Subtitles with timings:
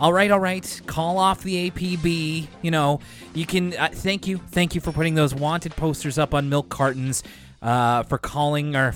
[0.00, 0.80] All right, all right.
[0.86, 2.48] Call off the APB.
[2.62, 3.00] You know,
[3.34, 3.76] you can.
[3.76, 7.22] Uh, thank you, thank you for putting those wanted posters up on milk cartons.
[7.62, 8.94] Uh, for calling our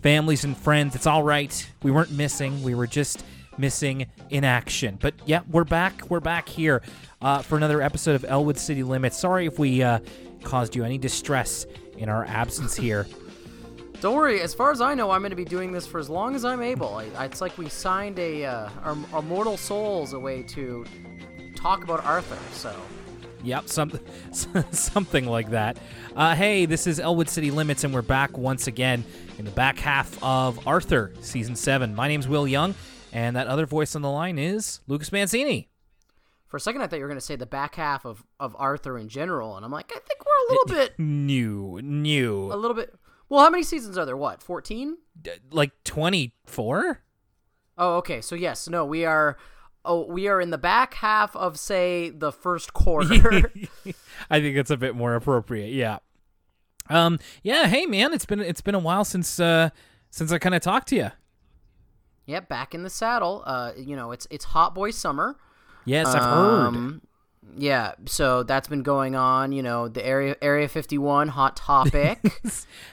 [0.00, 0.94] families and friends.
[0.94, 1.68] It's all right.
[1.82, 2.62] We weren't missing.
[2.62, 3.24] We were just
[3.58, 4.98] missing in action.
[5.00, 6.08] But yeah, we're back.
[6.08, 6.80] We're back here
[7.20, 9.18] uh, for another episode of Elwood City Limits.
[9.18, 9.98] Sorry if we uh,
[10.44, 13.06] caused you any distress in our absence here.
[14.04, 14.42] Don't worry.
[14.42, 16.44] As far as I know, I'm going to be doing this for as long as
[16.44, 16.96] I'm able.
[16.96, 20.84] I, it's like we signed a uh, our, our mortal souls away to
[21.56, 22.36] talk about Arthur.
[22.52, 22.76] So.
[23.44, 23.98] Yep, some,
[24.72, 25.78] something like that.
[26.14, 29.04] Uh, hey, this is Elwood City Limits, and we're back once again
[29.38, 31.94] in the back half of Arthur, Season 7.
[31.94, 32.74] My name's Will Young,
[33.10, 35.70] and that other voice on the line is Lucas Mancini.
[36.46, 38.54] For a second, I thought you were going to say the back half of, of
[38.58, 42.56] Arthur in general, and I'm like, I think we're a little bit new, new, a
[42.56, 42.94] little bit.
[43.28, 44.16] Well, how many seasons are there?
[44.16, 44.98] What, fourteen?
[45.20, 47.00] D- like twenty four?
[47.76, 48.20] Oh, okay.
[48.20, 49.36] So yes, no, we are.
[49.84, 53.52] Oh, we are in the back half of say the first quarter.
[54.30, 55.72] I think it's a bit more appropriate.
[55.72, 55.98] Yeah.
[56.88, 57.18] Um.
[57.42, 57.66] Yeah.
[57.66, 58.12] Hey, man.
[58.12, 59.70] It's been it's been a while since uh
[60.10, 61.10] since I kind of talked to you.
[62.26, 63.42] Yeah, back in the saddle.
[63.44, 65.36] Uh, you know, it's it's hot boy summer.
[65.84, 67.00] Yes, I've um, heard.
[67.56, 69.52] Yeah, so that's been going on.
[69.52, 72.18] You know, the area Area 51 hot topic.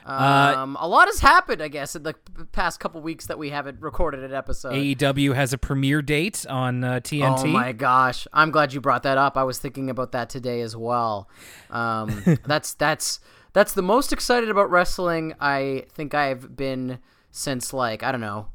[0.04, 2.16] Uh, um, uh, a lot has happened, I guess, in the
[2.52, 4.74] past couple weeks that we haven't recorded an episode.
[4.74, 7.44] AEW has a premiere date on uh, TNT.
[7.44, 9.38] Oh my gosh, I'm glad you brought that up.
[9.38, 11.30] I was thinking about that today as well.
[11.70, 13.20] Um, that's that's
[13.54, 17.00] that's the most excited about wrestling I think I've been
[17.32, 18.48] since like I don't know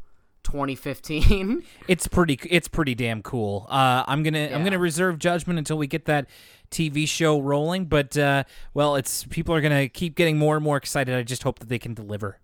[0.46, 1.64] 2015.
[1.88, 3.66] it's pretty it's pretty damn cool.
[3.68, 4.56] Uh, I'm gonna yeah.
[4.56, 6.28] I'm gonna reserve judgment until we get that
[6.70, 7.86] TV show rolling.
[7.86, 11.14] But uh, well, it's people are gonna keep getting more and more excited.
[11.14, 12.38] I just hope that they can deliver.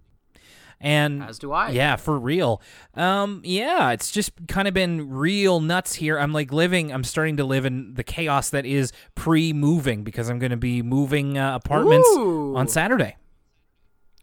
[0.80, 1.70] And as do I.
[1.70, 2.60] Yeah, for real.
[2.94, 6.18] Um, yeah, it's just kind of been real nuts here.
[6.18, 6.92] I'm like living.
[6.92, 10.82] I'm starting to live in the chaos that is pre-moving because I'm going to be
[10.82, 12.56] moving uh, apartments Ooh.
[12.56, 13.16] on Saturday.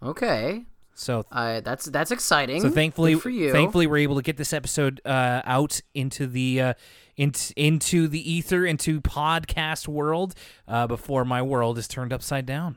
[0.03, 0.66] Okay.
[0.99, 2.61] So uh, that's that's exciting.
[2.61, 3.51] So thankfully, Good for you.
[3.53, 6.73] thankfully, we're able to get this episode uh, out into the uh,
[7.15, 10.35] into into the ether, into podcast world
[10.67, 12.75] uh, before my world is turned upside down.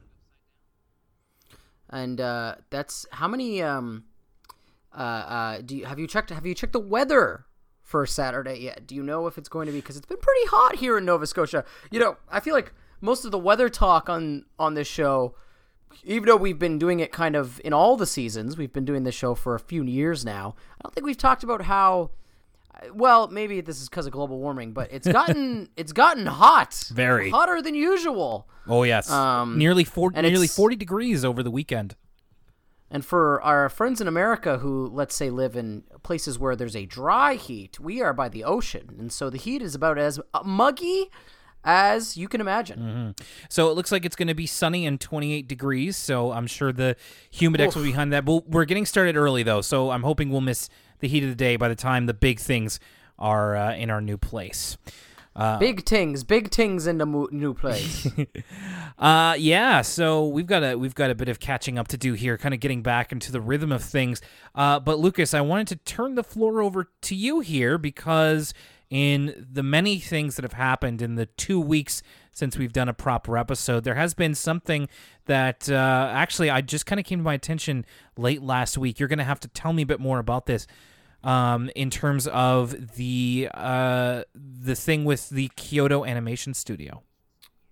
[1.90, 3.60] And uh, that's how many.
[3.60, 4.04] Um,
[4.96, 6.30] uh, uh, do you have you checked?
[6.30, 7.46] Have you checked the weather
[7.82, 8.86] for Saturday yet?
[8.86, 9.80] Do you know if it's going to be?
[9.80, 11.64] Because it's been pretty hot here in Nova Scotia.
[11.90, 15.34] You know, I feel like most of the weather talk on on this show
[16.04, 19.04] even though we've been doing it kind of in all the seasons, we've been doing
[19.04, 20.54] this show for a few years now.
[20.72, 22.10] I don't think we've talked about how
[22.94, 27.30] well, maybe this is because of global warming, but it's gotten it's gotten hot, very
[27.30, 28.48] hotter than usual.
[28.66, 31.96] Oh yes, um, nearly forty, nearly forty degrees over the weekend.
[32.90, 36.84] And for our friends in America who, let's say, live in places where there's a
[36.84, 41.10] dry heat, we are by the ocean, and so the heat is about as muggy
[41.64, 42.78] as you can imagine.
[42.80, 43.24] Mm-hmm.
[43.48, 45.96] So it looks like it's going to be sunny and 28 degrees.
[45.96, 46.96] So I'm sure the
[47.32, 48.24] humidex will be behind that.
[48.24, 50.68] But we're getting started early though, so I'm hoping we'll miss
[51.00, 52.80] the heat of the day by the time the big things
[53.18, 54.76] are uh, in our new place.
[55.34, 58.06] Uh, big tings, big tings in the mo- new place.
[58.98, 59.80] uh, yeah.
[59.80, 62.52] So we've got a we've got a bit of catching up to do here, kind
[62.52, 64.20] of getting back into the rhythm of things.
[64.54, 68.52] Uh, but Lucas, I wanted to turn the floor over to you here because
[68.92, 72.92] in the many things that have happened in the two weeks since we've done a
[72.92, 73.84] proper episode.
[73.84, 74.86] There has been something
[75.24, 77.86] that uh, actually I just kind of came to my attention
[78.18, 79.00] late last week.
[79.00, 80.66] You're going to have to tell me a bit more about this
[81.24, 87.02] um, in terms of the uh, the thing with the Kyoto Animation Studio.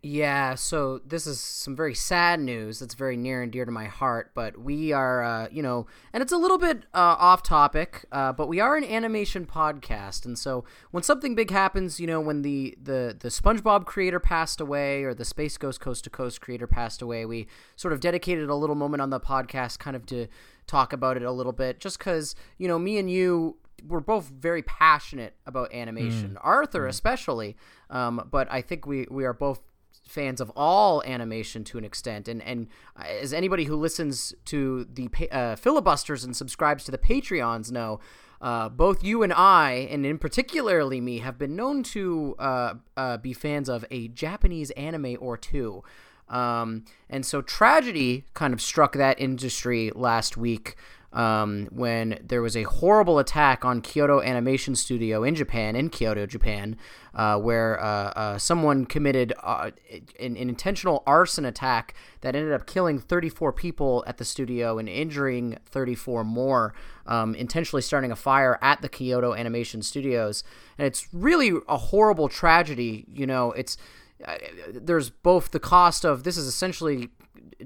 [0.02, 3.84] Yeah, so this is some very sad news that's very near and dear to my
[3.84, 8.06] heart, but we are, uh, you know, and it's a little bit uh, off topic,
[8.10, 12.18] uh, but we are an animation podcast, and so when something big happens, you know,
[12.18, 16.41] when the, the, the SpongeBob creator passed away or the Space Ghost Coast to Coast
[16.41, 17.46] creator passed away, we
[17.76, 20.28] sort of dedicated a little moment on the podcast kind of to
[20.66, 24.28] talk about it a little bit, just because, you know, me and you we're both
[24.28, 26.30] very passionate about animation.
[26.34, 26.41] Mm.
[26.42, 26.88] Arthur, mm.
[26.91, 27.56] especially,
[27.88, 29.60] um, but I think we we are both
[30.10, 32.66] fans of all animation to an extent and and
[33.04, 38.01] as anybody who listens to the uh, filibusters and subscribes to the patreons know
[38.42, 43.18] uh, both you and I, and in particularly me, have been known to uh, uh
[43.18, 45.84] be fans of a Japanese anime or two.
[46.30, 50.77] Um, and so tragedy kind of struck that industry last week
[51.12, 56.24] um, when there was a horrible attack on Kyoto Animation Studio in Japan, in Kyoto,
[56.24, 56.77] Japan,
[57.15, 62.66] uh, where uh, uh, someone committed uh, an, an, intentional arson attack that ended up
[62.66, 66.74] killing 34 people at the studio and injuring 34 more,
[67.07, 70.45] um, intentionally starting a fire at the Kyoto Animation Studios.
[70.78, 73.04] And it's really a horrible tragedy.
[73.13, 73.77] You know, it's
[74.24, 74.36] uh,
[74.72, 77.09] there's both the cost of this is essentially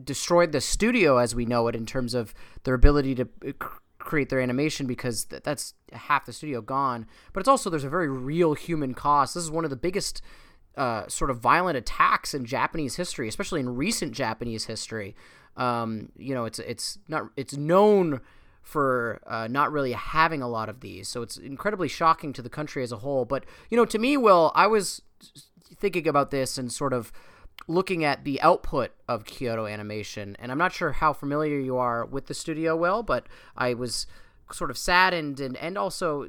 [0.04, 2.34] destroyed the studio as we know it in terms of
[2.64, 3.52] their ability to uh,
[3.98, 7.06] create their animation because th- that's half the studio gone.
[7.32, 9.34] But it's also there's a very real human cost.
[9.34, 10.22] This is one of the biggest
[10.76, 15.14] uh, sort of violent attacks in Japanese history, especially in recent Japanese history.
[15.56, 18.20] Um, you know, it's it's not it's known
[18.62, 22.50] for uh, not really having a lot of these, so it's incredibly shocking to the
[22.50, 23.24] country as a whole.
[23.24, 25.00] But you know, to me, Will, I was
[25.76, 27.12] thinking about this and sort of
[27.66, 32.04] looking at the output of Kyoto Animation, and I'm not sure how familiar you are
[32.04, 34.06] with the studio, Will, but I was
[34.52, 36.28] sort of saddened and and also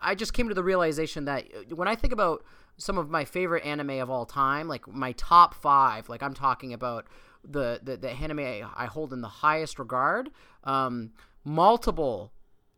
[0.00, 2.44] I just came to the realization that when I think about
[2.76, 6.72] some of my favorite anime of all time, like my top five, like I'm talking
[6.72, 7.06] about
[7.44, 10.30] the the, the anime I hold in the highest regard.
[10.64, 11.12] Um,
[11.44, 12.32] multiple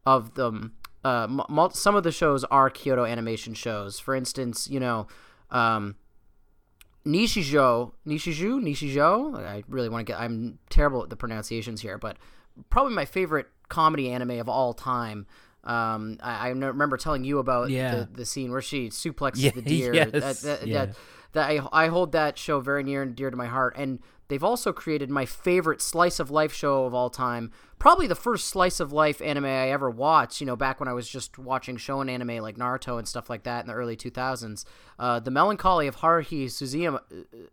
[0.05, 0.75] of them,
[1.05, 3.99] uh, some of the shows are Kyoto Animation shows.
[3.99, 5.07] For instance, you know.
[5.51, 5.97] Um,
[7.07, 9.39] Nishijo, Nishijo, Nishijo.
[9.39, 10.21] I really want to get.
[10.21, 12.17] I'm terrible at the pronunciations here, but
[12.69, 15.27] probably my favorite comedy anime of all time.
[15.63, 17.95] Um, I, I remember telling you about yeah.
[17.95, 19.95] the, the scene where she suplexes yeah, the deer.
[19.95, 20.87] Yes, that, that, yeah.
[20.87, 20.97] that,
[21.33, 23.75] that I, I hold that show very near and dear to my heart.
[23.77, 27.53] And they've also created my favorite slice of life show of all time.
[27.79, 30.93] Probably the first slice of life anime I ever watched, you know, back when I
[30.93, 34.65] was just watching shonen anime like Naruto and stuff like that in the early 2000s.
[34.99, 37.01] Uh, the Melancholy of Haruhi Suzumiya,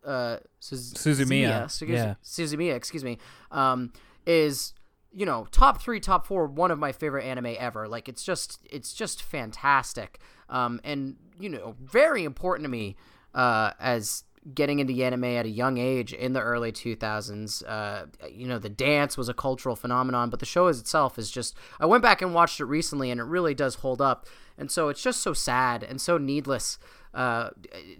[0.04, 2.14] uh, Suz- Suzumiya, Suzumiya, yeah.
[2.24, 3.18] Suzumiya, excuse me,
[3.50, 3.92] um,
[4.26, 4.72] is
[5.12, 8.58] you know top three top four one of my favorite anime ever like it's just
[8.68, 10.18] it's just fantastic
[10.48, 12.96] um, and you know very important to me
[13.34, 18.46] uh, as getting into anime at a young age in the early 2000s uh, you
[18.46, 22.02] know the dance was a cultural phenomenon but the show itself is just i went
[22.02, 24.26] back and watched it recently and it really does hold up.
[24.56, 26.78] And so it's just so sad and so needless
[27.12, 27.50] uh,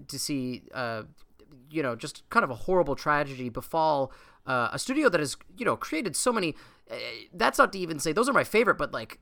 [0.08, 1.02] to see uh,
[1.70, 4.12] you know just kind of a horrible tragedy befall
[4.46, 6.54] uh, a studio that has you know created so many
[6.90, 6.94] uh,
[7.32, 9.18] that's not to even say those are my favorite but like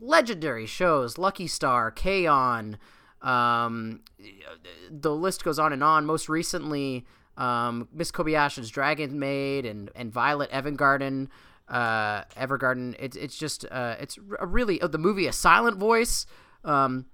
[0.00, 1.16] legendary shows.
[1.18, 2.78] Lucky star k-on
[3.24, 4.02] um,
[4.90, 6.06] the list goes on and on.
[6.06, 7.04] Most recently
[7.36, 11.28] um, miss kobayashi's dragon maid and, and violet evergarden
[11.68, 12.94] uh, evergarden.
[12.98, 16.26] It's, it's just uh, it's a really oh, the movie a silent voice.
[16.64, 17.06] Um,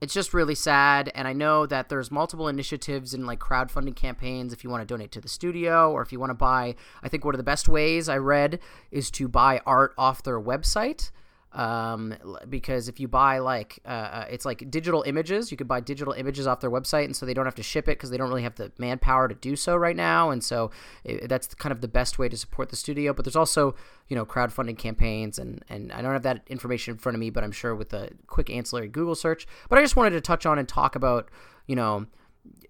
[0.00, 4.52] it's just really sad and i know that there's multiple initiatives and like crowdfunding campaigns
[4.52, 6.74] if you want to donate to the studio or if you want to buy
[7.04, 8.58] i think one of the best ways i read
[8.90, 11.12] is to buy art off their website
[11.54, 12.14] um,
[12.48, 15.50] because if you buy like uh, it's like digital images.
[15.50, 17.88] You could buy digital images off their website and so they don't have to ship
[17.88, 20.70] it because they don't really have the manpower to do so right now and so
[21.04, 23.12] it, that's kind of the best way to support the studio.
[23.12, 23.74] But there's also
[24.08, 27.30] you know crowdfunding campaigns and and i don't have that information in front of me
[27.30, 29.46] but i'm sure with a quick ancillary google search.
[29.68, 31.30] But i just wanted to touch on and talk about
[31.66, 32.06] you know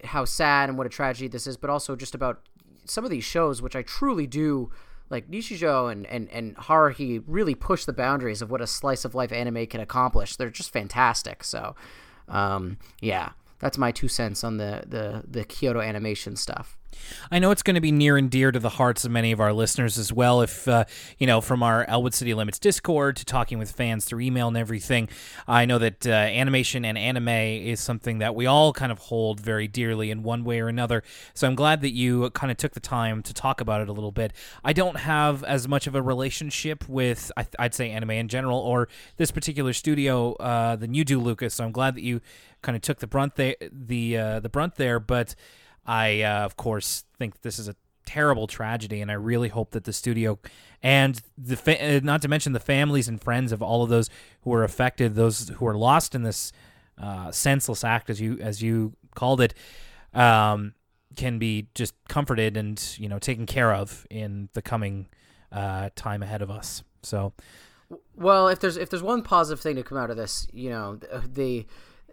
[0.03, 2.47] how sad and what a tragedy this is but also just about
[2.85, 4.69] some of these shows which i truly do
[5.09, 9.15] like Nishijo and, and, and Haruhi really push the boundaries of what a slice of
[9.15, 10.35] life anime can accomplish.
[10.35, 11.43] They're just fantastic.
[11.43, 11.75] So,
[12.27, 16.77] um, yeah, that's my two cents on the, the, the Kyoto animation stuff.
[17.31, 19.39] I know it's going to be near and dear to the hearts of many of
[19.39, 20.41] our listeners as well.
[20.41, 20.85] If, uh,
[21.17, 24.57] you know, from our Elwood City Limits Discord to talking with fans through email and
[24.57, 25.09] everything,
[25.47, 29.39] I know that uh, animation and anime is something that we all kind of hold
[29.39, 31.03] very dearly in one way or another.
[31.33, 33.93] So I'm glad that you kind of took the time to talk about it a
[33.93, 34.33] little bit.
[34.63, 38.87] I don't have as much of a relationship with, I'd say, anime in general or
[39.17, 41.55] this particular studio uh, than you do, Lucas.
[41.55, 42.21] So I'm glad that you
[42.61, 45.35] kind of took the brunt there, the uh, the brunt there, but.
[45.85, 47.75] I, uh, of course, think this is a
[48.05, 50.39] terrible tragedy, and I really hope that the studio
[50.81, 54.09] and the fa- not to mention the families and friends of all of those
[54.41, 56.51] who were affected, those who were lost in this
[57.01, 59.53] uh, senseless act, as you as you called it,
[60.13, 60.73] um,
[61.15, 65.07] can be just comforted and you know taken care of in the coming
[65.51, 66.83] uh, time ahead of us.
[67.01, 67.33] So,
[68.15, 70.95] well, if there's if there's one positive thing to come out of this, you know,
[71.25, 71.65] the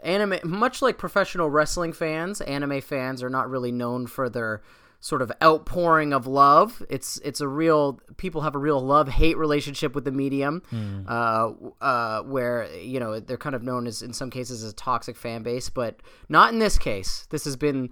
[0.02, 4.62] anime much like professional wrestling fans anime fans are not really known for their
[5.02, 9.36] sort of outpouring of love it's it's a real people have a real love hate
[9.38, 11.04] relationship with the medium mm.
[11.08, 11.52] uh,
[11.84, 15.16] uh, where you know they're kind of known as in some cases as a toxic
[15.16, 17.90] fan base but not in this case this has been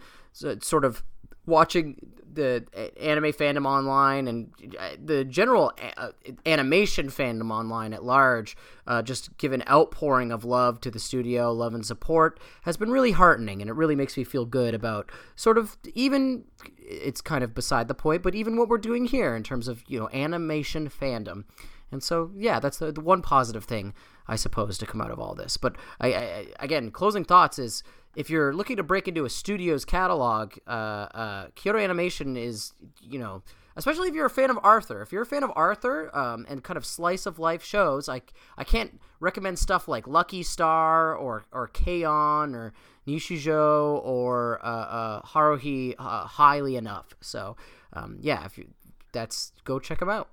[0.60, 1.02] sort of
[1.48, 1.96] watching
[2.38, 2.64] the
[3.00, 6.10] anime fandom online and uh, the general uh,
[6.46, 11.74] animation fandom online at large uh, just an outpouring of love to the studio love
[11.74, 13.60] and support has been really heartening.
[13.60, 16.44] And it really makes me feel good about sort of even
[16.78, 19.82] it's kind of beside the point but even what we're doing here in terms of
[19.88, 21.44] you know animation fandom.
[21.90, 23.94] And so yeah that's the, the one positive thing
[24.28, 25.56] i suppose to come out of all this.
[25.56, 27.82] But I, I again closing thoughts is
[28.18, 33.16] if you're looking to break into a studio's catalog, uh, uh, Kyoto Animation is, you
[33.16, 33.44] know,
[33.76, 35.02] especially if you're a fan of Arthur.
[35.02, 38.22] If you're a fan of Arthur um, and kind of slice of life shows, I,
[38.56, 42.56] I can't recommend stuff like Lucky Star or or K-On!
[42.56, 42.72] or
[43.06, 47.14] Nishijo or uh, uh, Haruhi uh, highly enough.
[47.20, 47.56] So
[47.92, 48.66] um, yeah, if you
[49.12, 50.28] that's go check them out.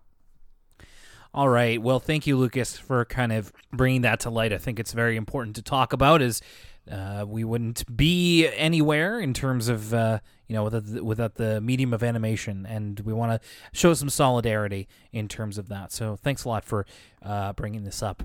[1.36, 1.82] All right.
[1.82, 4.54] Well, thank you, Lucas, for kind of bringing that to light.
[4.54, 6.22] I think it's very important to talk about.
[6.22, 6.42] Is
[6.90, 11.60] uh, we wouldn't be anywhere in terms of uh, you know without the, without the
[11.60, 15.92] medium of animation, and we want to show some solidarity in terms of that.
[15.92, 16.86] So thanks a lot for
[17.22, 18.24] uh, bringing this up.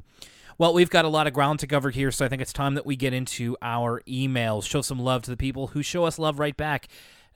[0.56, 2.76] Well, we've got a lot of ground to cover here, so I think it's time
[2.76, 4.68] that we get into our emails.
[4.68, 6.86] Show some love to the people who show us love right back.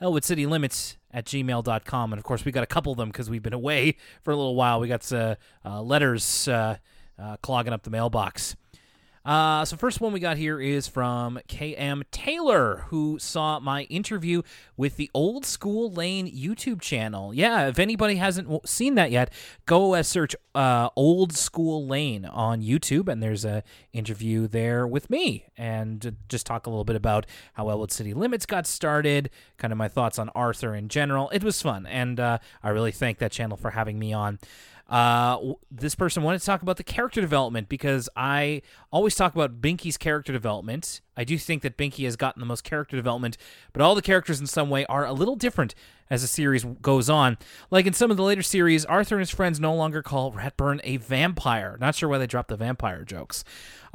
[0.01, 2.13] Elwood City Limits at gmail.com.
[2.13, 4.37] And of course, we got a couple of them because we've been away for a
[4.37, 4.81] little while.
[4.81, 6.77] We got uh, uh letters uh,
[7.19, 8.57] uh, clogging up the mailbox.
[9.25, 14.43] Uh, so first one we got here is from KM Taylor, who saw my interview
[14.77, 17.33] with the Old School Lane YouTube channel.
[17.33, 19.33] Yeah, if anybody hasn't seen that yet,
[19.65, 23.63] go uh, search uh, Old School Lane on YouTube, and there's a
[23.95, 28.45] interview there with me, and just talk a little bit about how Elwood City Limits
[28.45, 31.31] got started, kind of my thoughts on Arthur in general.
[31.31, 34.39] It was fun, and uh, I really thank that channel for having me on.
[34.89, 38.61] Uh, this person wanted to talk about the character development because I
[38.91, 41.01] always talk about Binky's character development.
[41.17, 43.39] I do think that Binky has gotten the most character development,
[43.73, 45.75] but all the characters in some way are a little different
[46.11, 47.39] as the series goes on.
[47.71, 50.81] Like in some of the later series, Arthur and his friends no longer call Ratburn
[50.85, 51.79] a vampire.
[51.81, 53.43] Not sure why they dropped the vampire jokes.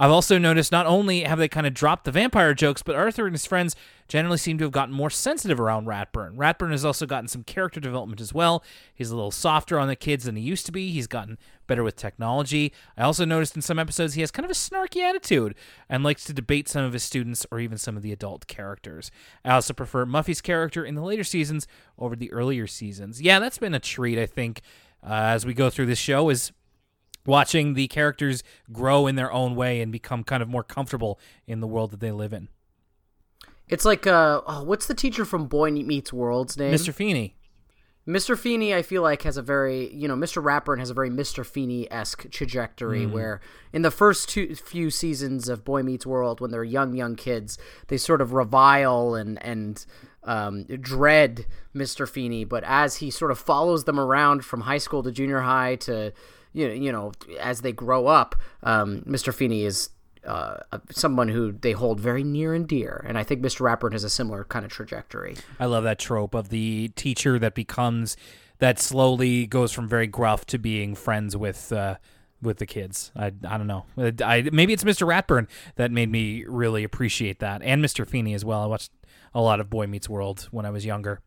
[0.02, 3.26] I've also noticed not only have they kind of dropped the vampire jokes, but Arthur
[3.26, 3.76] and his friends
[4.08, 6.38] generally seem to have gotten more sensitive around Ratburn.
[6.38, 8.64] Ratburn has also gotten some character development as well.
[8.96, 10.92] He's a little softer on the kids than he used to be.
[10.92, 11.38] He's gotten
[11.68, 12.72] better with technology.
[12.98, 15.54] I also noticed in some episodes he has kind of a snarky attitude
[15.90, 19.12] and likes to debate some of his students or even some of the adult characters.
[19.44, 23.22] I also prefer Muffy's character in the later seasons over the earlier seasons.
[23.22, 24.62] Yeah, that's been a treat, I think,
[25.04, 26.54] uh, as we go through this show is
[27.26, 31.60] watching the characters grow in their own way and become kind of more comfortable in
[31.60, 32.48] the world that they live in.
[33.68, 36.74] It's like uh, oh, what's the teacher from Boy Meets World's name?
[36.74, 36.94] Mr.
[36.94, 37.36] Feeney.
[38.08, 38.36] Mr.
[38.36, 40.42] Feeney, I feel like has a very, you know, Mr.
[40.42, 41.46] Ratburn has a very Mr.
[41.46, 43.12] Feeney esque trajectory mm.
[43.12, 43.40] where
[43.72, 47.60] in the first two few seasons of Boy Meets World, when they're young, young kids,
[47.88, 49.86] they sort of revile and and
[50.24, 51.46] um, dread
[51.76, 52.10] Mr.
[52.10, 55.76] Feeney, but as he sort of follows them around from high school to junior high
[55.76, 56.12] to
[56.54, 59.34] you know, you know as they grow up, um, Mr.
[59.34, 59.90] Feeney is
[60.26, 60.58] uh,
[60.92, 63.04] someone who they hold very near and dear.
[63.08, 63.62] And I think Mr.
[63.62, 65.36] Ratburn has a similar kind of trajectory.
[65.60, 68.18] I love that trope of the teacher that becomes
[68.60, 71.96] that slowly goes from very gruff to being friends with uh,
[72.42, 73.12] with the kids.
[73.16, 73.86] I, I don't know.
[73.98, 75.08] I maybe it's Mr.
[75.08, 78.08] Ratburn that made me really appreciate that, and Mr.
[78.08, 78.62] Feeney as well.
[78.62, 78.92] I watched
[79.34, 81.22] a lot of Boy Meets World when I was younger.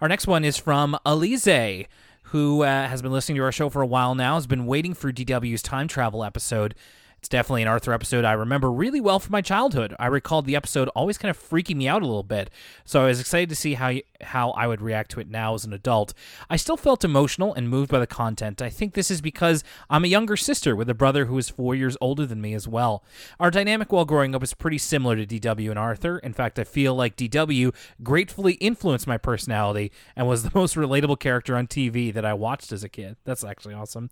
[0.00, 1.86] Our next one is from Alize
[2.32, 4.94] who uh, has been listening to our show for a while now, has been waiting
[4.94, 6.74] for DW's time travel episode.
[7.18, 9.94] It's definitely an Arthur episode I remember really well from my childhood.
[9.98, 12.48] I recalled the episode always kind of freaking me out a little bit,
[12.86, 13.92] so I was excited to see how
[14.24, 16.14] how I would react to it now as an adult.
[16.48, 18.62] I still felt emotional and moved by the content.
[18.62, 21.74] I think this is because I'm a younger sister with a brother who is four
[21.74, 23.04] years older than me as well.
[23.40, 26.18] Our dynamic while growing up is pretty similar to DW and Arthur.
[26.18, 31.18] In fact, I feel like DW gratefully influenced my personality and was the most relatable
[31.18, 33.16] character on TV that I watched as a kid.
[33.24, 34.10] That's actually awesome.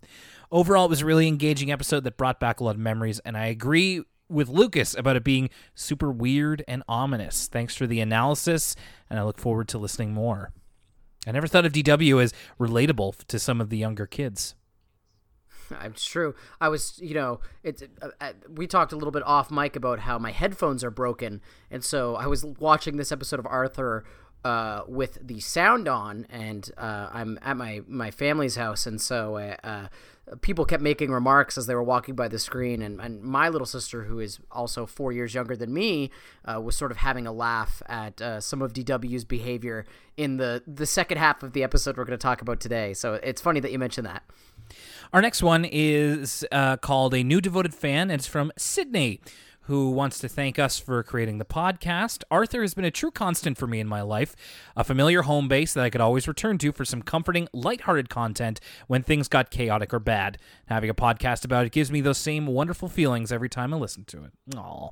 [0.51, 3.37] Overall, it was a really engaging episode that brought back a lot of memories, and
[3.37, 7.47] I agree with Lucas about it being super weird and ominous.
[7.47, 8.75] Thanks for the analysis,
[9.09, 10.51] and I look forward to listening more.
[11.27, 14.55] I never thought of DW as relatable to some of the younger kids.
[15.83, 16.35] It's true.
[16.59, 17.81] I was, you know, it's.
[18.01, 21.39] Uh, uh, we talked a little bit off mic about how my headphones are broken,
[21.69, 24.03] and so I was watching this episode of Arthur
[24.43, 29.37] uh, with the sound on, and uh, I'm at my my family's house, and so
[29.37, 29.87] uh, uh
[30.41, 33.65] people kept making remarks as they were walking by the screen, and, and my little
[33.65, 36.09] sister, who is also four years younger than me,
[36.45, 39.85] uh, was sort of having a laugh at uh, some of DW's behavior
[40.17, 42.93] in the the second half of the episode we're going to talk about today.
[42.93, 44.23] So it's funny that you mentioned that.
[45.13, 46.45] Our next one is
[46.81, 49.19] called a new devoted fan, and it's from Sydney
[49.65, 52.23] who wants to thank us for creating the podcast.
[52.31, 54.35] Arthur has been a true constant for me in my life,
[54.75, 58.59] a familiar home base that I could always return to for some comforting, lighthearted content
[58.87, 60.39] when things got chaotic or bad.
[60.65, 64.03] Having a podcast about it gives me those same wonderful feelings every time I listen
[64.05, 64.57] to it.
[64.57, 64.89] Aw.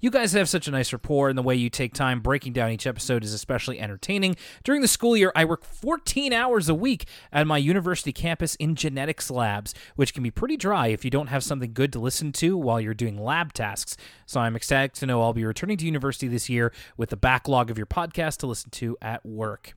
[0.00, 2.70] You guys have such a nice rapport, and the way you take time breaking down
[2.70, 4.36] each episode is especially entertaining.
[4.64, 8.74] During the school year, I work 14 hours a week at my university campus in
[8.74, 12.32] genetics labs, which can be pretty dry if you don't have something good to listen
[12.32, 13.96] to while you're doing lab tasks.
[14.26, 17.70] So I'm ecstatic to know I'll be returning to university this year with the backlog
[17.70, 19.74] of your podcast to listen to at work.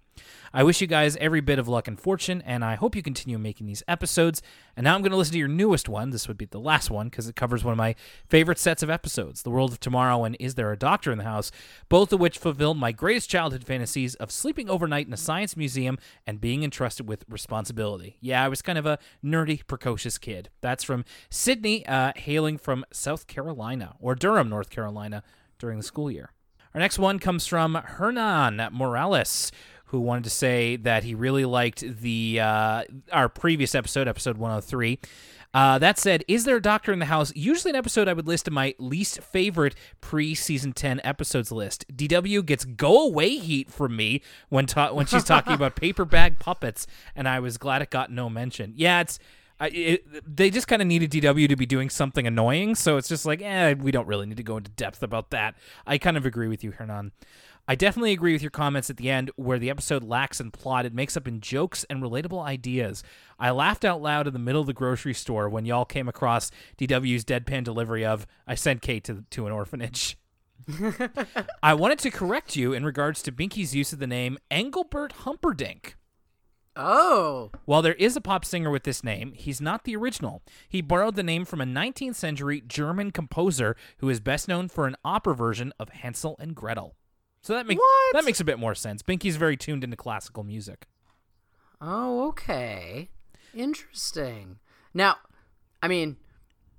[0.53, 3.37] I wish you guys every bit of luck and fortune, and I hope you continue
[3.39, 4.41] making these episodes.
[4.77, 6.11] And now I'm going to listen to your newest one.
[6.11, 7.95] This would be the last one because it covers one of my
[8.27, 11.23] favorite sets of episodes The World of Tomorrow and Is There a Doctor in the
[11.23, 11.51] House?
[11.89, 15.97] Both of which fulfilled my greatest childhood fantasies of sleeping overnight in a science museum
[16.27, 18.17] and being entrusted with responsibility.
[18.21, 20.49] Yeah, I was kind of a nerdy, precocious kid.
[20.61, 25.23] That's from Sydney, uh, hailing from South Carolina or Durham, North Carolina,
[25.57, 26.31] during the school year.
[26.73, 29.51] Our next one comes from Hernan Morales
[29.85, 34.99] who wanted to say that he really liked the uh, our previous episode, episode 103.
[35.53, 37.31] Uh, that said, is there a doctor in the house?
[37.35, 41.85] Usually, an episode I would list in my least favorite pre-season ten episodes list.
[41.95, 46.39] DW gets go away heat from me when ta- when she's talking about paper bag
[46.39, 48.73] puppets, and I was glad it got no mention.
[48.75, 49.19] Yeah, it's.
[49.59, 53.07] I, it, they just kind of needed DW to be doing something annoying, so it's
[53.07, 55.55] just like, eh, we don't really need to go into depth about that.
[55.85, 57.11] I kind of agree with you, Hernan.
[57.65, 60.85] I definitely agree with your comments at the end where the episode lacks in plot.
[60.85, 63.03] It makes up in jokes and relatable ideas.
[63.39, 66.51] I laughed out loud in the middle of the grocery store when y'all came across
[66.77, 70.17] DW's deadpan delivery of I sent Kate to, to an orphanage.
[71.63, 75.95] I wanted to correct you in regards to Binky's use of the name Engelbert Humperdinck.
[76.75, 77.51] Oh.
[77.65, 80.41] While there is a pop singer with this name, he's not the original.
[80.67, 84.85] He borrowed the name from a 19th century German composer who is best known for
[84.85, 86.95] an opera version of Hansel and Gretel.
[87.43, 88.13] So that makes What?
[88.13, 89.03] that makes a bit more sense.
[89.03, 90.87] Binky's very tuned into classical music.
[91.81, 93.09] Oh, okay.
[93.53, 94.57] Interesting.
[94.93, 95.17] Now,
[95.81, 96.17] I mean,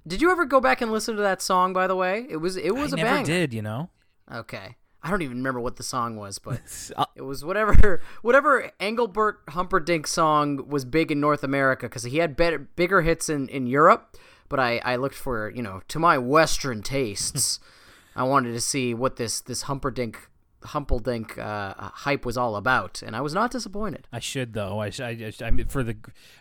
[0.07, 1.73] did you ever go back and listen to that song?
[1.73, 3.27] By the way, it was it was I a never banger.
[3.27, 3.91] did, you know.
[4.33, 6.61] Okay, I don't even remember what the song was, but
[6.97, 12.19] Uh, it was whatever whatever Engelbert Humperdinck song was big in North America because he
[12.19, 14.17] had better bigger hits in in Europe.
[14.49, 17.61] But I I looked for you know to my Western tastes,
[18.17, 20.31] I wanted to see what this this Humperdinck
[20.65, 24.09] Humperdinck uh, hype was all about, and I was not disappointed.
[24.13, 24.79] I should though.
[24.81, 25.97] I, sh- I, I, I mean, for the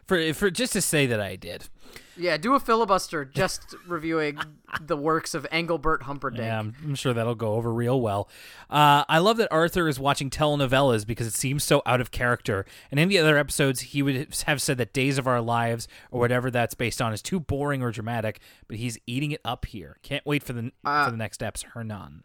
[0.07, 1.69] for for just to say that I did.
[2.15, 4.37] Yeah, do a filibuster just reviewing
[4.81, 6.43] the works of Engelbert Humperdinck.
[6.43, 8.29] Yeah, I'm, I'm sure that'll go over real well.
[8.69, 12.65] Uh, I love that Arthur is watching telenovelas because it seems so out of character.
[12.91, 16.19] And in the other episodes, he would have said that Days of Our Lives or
[16.19, 18.39] whatever that's based on is too boring or dramatic.
[18.67, 19.97] But he's eating it up here.
[20.03, 21.63] Can't wait for the Uh, for the next steps.
[21.73, 22.23] Hernan.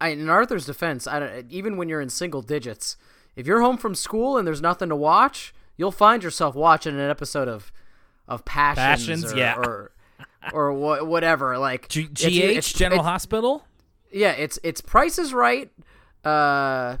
[0.00, 2.96] I, in Arthur's defense, I don't, even when you're in single digits,
[3.36, 7.10] if you're home from school and there's nothing to watch, you'll find yourself watching an
[7.10, 7.70] episode of
[8.28, 9.56] of Passions, Passions, or, yeah.
[9.56, 9.90] or
[10.52, 11.58] or wha- whatever.
[11.58, 13.66] Like G- it's- GH it's- General it's- Hospital.
[14.12, 15.70] Yeah, it's it's Price is Right,
[16.24, 16.96] uh,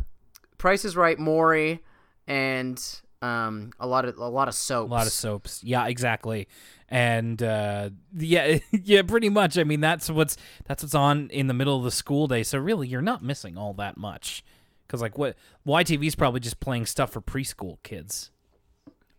[0.58, 1.82] Price is Right, Maury,
[2.26, 2.80] and
[3.22, 4.90] um a lot of a lot of soaps.
[4.90, 5.62] A lot of soaps.
[5.62, 6.48] Yeah, exactly.
[6.88, 9.58] And uh, yeah, yeah, pretty much.
[9.58, 12.42] I mean, that's what's that's what's on in the middle of the school day.
[12.42, 14.44] So really, you're not missing all that much.
[14.86, 18.30] Because like what YTV's probably just playing stuff for preschool kids.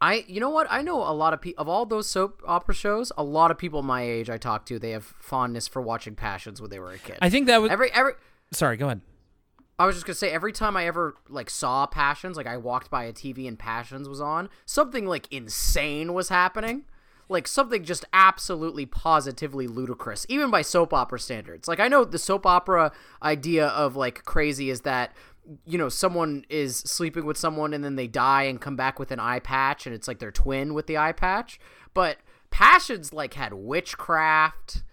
[0.02, 2.74] I you know what I know a lot of people of all those soap opera
[2.74, 3.12] shows.
[3.18, 6.60] A lot of people my age I talk to, they have fondness for watching Passions
[6.60, 7.20] when they were a kid.
[7.22, 7.72] I think that was.
[7.72, 8.14] every every
[8.52, 9.02] sorry, go ahead.
[9.82, 12.92] I was just gonna say every time I ever like saw Passions, like I walked
[12.92, 16.84] by a TV and Passions was on, something like insane was happening.
[17.30, 21.68] Like something just absolutely positively ludicrous, even by soap opera standards.
[21.68, 22.92] Like I know the soap opera
[23.24, 25.16] idea of like crazy is that
[25.66, 29.10] you know someone is sleeping with someone and then they die and come back with
[29.10, 31.60] an eye patch and it's like their twin with the eye patch.
[31.96, 32.18] But
[32.52, 34.84] Passions like had witchcraft.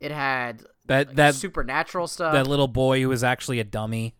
[0.00, 2.32] It had That that supernatural stuff.
[2.32, 4.16] that little boy who was actually a dummy.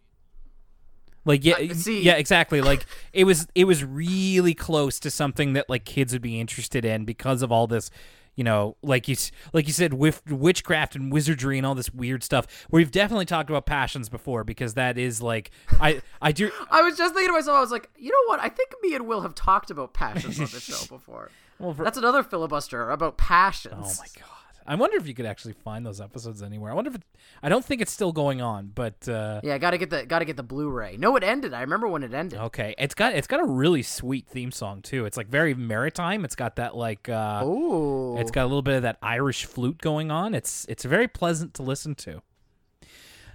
[1.25, 2.61] Like yeah, Uh, yeah, exactly.
[2.61, 6.85] Like it was it was really close to something that like kids would be interested
[6.85, 7.91] in because of all this,
[8.35, 9.17] you know, like you
[9.53, 12.47] like you said, with witchcraft and wizardry and all this weird stuff.
[12.71, 16.97] We've definitely talked about passions before because that is like I I do I was
[16.97, 18.41] just thinking to myself, I was like, you know what?
[18.41, 21.31] I think me and Will have talked about passions on the show before.
[21.59, 23.75] well, for, That's another filibuster about passions.
[23.79, 24.29] oh my god.
[24.67, 26.71] I wonder if you could actually find those episodes anywhere.
[26.73, 27.03] I wonder if it,
[27.43, 30.37] I don't think it's still going on, but uh Yeah, gotta get the gotta get
[30.37, 30.97] the Blu-ray.
[30.97, 31.53] No, it ended.
[31.55, 32.39] I remember when it ended.
[32.39, 35.07] Okay, it's got it's got a really sweet theme song too.
[35.07, 36.25] It's like very maritime.
[36.25, 39.79] It's got that like uh Ooh, it's got a little bit of that Irish flute
[39.79, 40.35] going on.
[40.35, 42.23] It's it's very pleasant to listen to.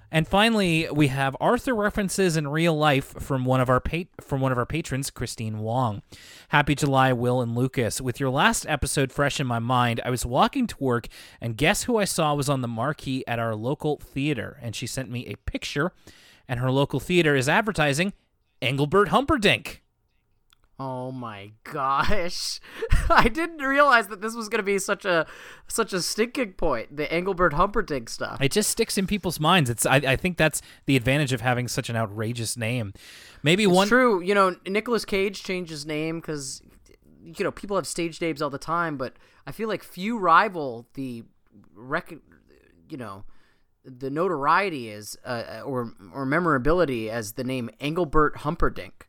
[0.09, 4.39] And finally, we have Arthur references in real life from one of our pa- from
[4.39, 6.01] one of our patrons, Christine Wong.
[6.49, 7.99] Happy July, Will and Lucas.
[7.99, 11.07] With your last episode fresh in my mind, I was walking to work,
[11.41, 14.57] and guess who I saw was on the marquee at our local theater?
[14.61, 15.91] And she sent me a picture,
[16.47, 18.13] and her local theater is advertising
[18.61, 19.83] Engelbert Humperdinck.
[20.79, 22.59] Oh my gosh.
[23.09, 25.25] I didn't realize that this was going to be such a
[25.67, 28.39] such a sticking point, the Engelbert Humperdinck stuff.
[28.41, 29.69] It just sticks in people's minds.
[29.71, 32.93] It's I, I think that's the advantage of having such an outrageous name.
[33.41, 36.61] Maybe it's one true, you know, Nicolas Cage changed his name cuz
[37.23, 39.13] you know, people have stage names all the time, but
[39.47, 41.23] I feel like few rival the
[41.73, 42.13] rec-
[42.89, 43.25] you know,
[43.83, 49.06] the notoriety is uh, or or memorability as the name Engelbert Humperdinck.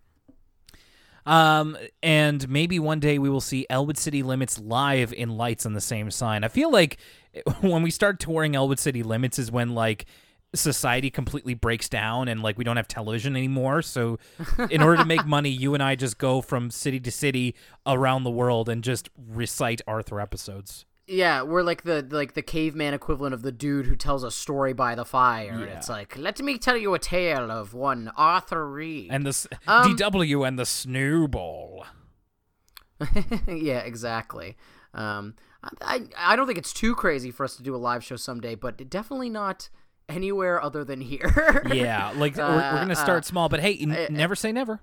[1.28, 5.74] Um, and maybe one day we will see Elwood City Limits live in lights on
[5.74, 6.42] the same sign.
[6.42, 6.96] I feel like
[7.60, 10.06] when we start touring Elwood City Limits is when like
[10.54, 13.82] society completely breaks down and like we don't have television anymore.
[13.82, 14.18] So
[14.70, 17.54] in order to make money, you and I just go from city to city
[17.86, 20.86] around the world and just recite Arthur episodes.
[21.10, 24.74] Yeah, we're like the like the caveman equivalent of the dude who tells a story
[24.74, 25.64] by the fire.
[25.66, 25.76] Yeah.
[25.78, 29.08] It's like, let me tell you a tale of one Arthur Read.
[29.10, 31.86] And the Um, DW and the Snowball.
[33.48, 34.56] yeah, exactly.
[34.94, 35.34] Um,
[35.80, 38.54] I I don't think it's too crazy for us to do a live show someday,
[38.54, 39.68] but definitely not
[40.08, 41.62] anywhere other than here.
[41.72, 44.80] Yeah, like we're, we're gonna Uh, start uh, small, but hey, n- never say never.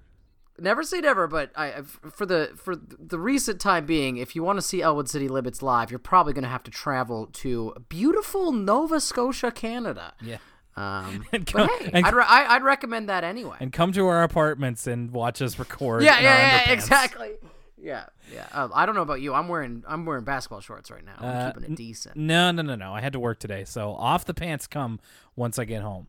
[0.59, 4.57] Never say never, but I for the for the recent time being, if you want
[4.57, 8.51] to see Elwood City Limits live, you're probably going to have to travel to beautiful
[8.51, 10.13] Nova Scotia, Canada.
[10.21, 10.37] Yeah.
[10.77, 13.55] Um, And but hey, and- I'd, re- I, I'd recommend that anyway.
[13.59, 16.03] And come to our apartments and watch us record.
[16.03, 17.31] yeah, yeah, yeah, exactly.
[17.77, 18.47] Yeah, yeah.
[18.51, 19.33] Um, I don't know about you.
[19.33, 21.15] I'm wearing I'm wearing basketball shorts right now.
[21.19, 22.15] I'm Uh, keeping it decent.
[22.17, 22.93] No, no, no, no.
[22.93, 24.99] I had to work today, so off the pants come
[25.35, 26.07] once I get home.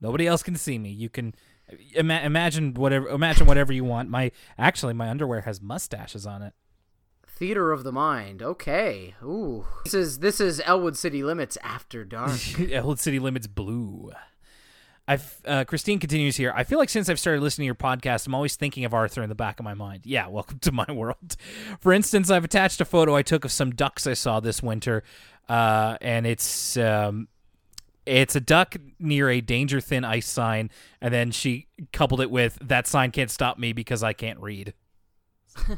[0.00, 0.88] Nobody else can see me.
[0.90, 1.34] You can
[1.94, 4.08] ima- imagine whatever imagine whatever you want.
[4.08, 6.54] My actually my underwear has mustaches on it.
[7.26, 8.42] Theater of the mind.
[8.42, 9.14] Okay.
[9.22, 9.66] Ooh.
[9.84, 12.40] This is this is Elwood City Limits after dark.
[12.70, 14.12] Elwood City Limits Blue.
[15.10, 16.52] I've, uh, Christine continues here.
[16.54, 19.24] I feel like since I've started listening to your podcast, I'm always thinking of Arthur
[19.24, 20.02] in the back of my mind.
[20.04, 21.36] Yeah, welcome to my world.
[21.80, 25.02] For instance, I've attached a photo I took of some ducks I saw this winter,
[25.48, 27.26] uh, and it's um,
[28.06, 32.58] it's a duck near a danger thin ice sign, and then she coupled it with
[32.60, 34.74] that sign can't stop me because I can't read.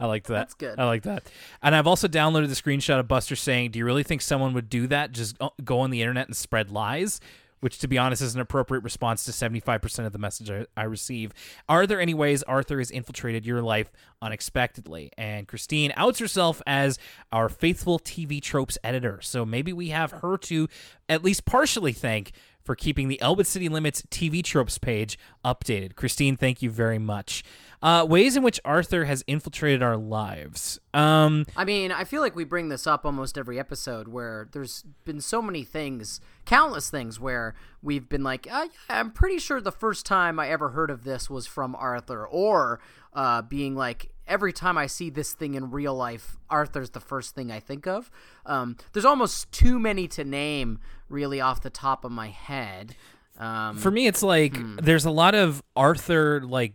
[0.00, 0.34] I like that.
[0.34, 0.78] That's good.
[0.78, 1.24] I like that.
[1.62, 4.68] And I've also downloaded the screenshot of Buster saying, "Do you really think someone would
[4.68, 5.12] do that?
[5.12, 7.20] Just go- go on the internet and spread lies?"
[7.62, 10.82] Which, to be honest, is an appropriate response to 75% of the message I, I
[10.82, 11.32] receive.
[11.68, 15.12] Are there any ways Arthur has infiltrated your life unexpectedly?
[15.16, 16.98] And Christine outs herself as
[17.30, 19.20] our faithful TV tropes editor.
[19.22, 20.66] So maybe we have her to
[21.08, 22.32] at least partially thank
[22.64, 25.94] for keeping the Elwood City Limits TV tropes page updated.
[25.94, 27.44] Christine, thank you very much.
[27.82, 30.78] Uh, ways in which Arthur has infiltrated our lives.
[30.94, 34.84] Um, I mean, I feel like we bring this up almost every episode where there's
[35.04, 39.72] been so many things, countless things where we've been like, uh, I'm pretty sure the
[39.72, 42.78] first time I ever heard of this was from Arthur, or
[43.14, 47.34] uh, being like, every time I see this thing in real life, Arthur's the first
[47.34, 48.10] thing I think of.
[48.46, 52.94] Um, there's almost too many to name, really, off the top of my head.
[53.38, 56.74] Um, for me, it's like there's a lot of Arthur like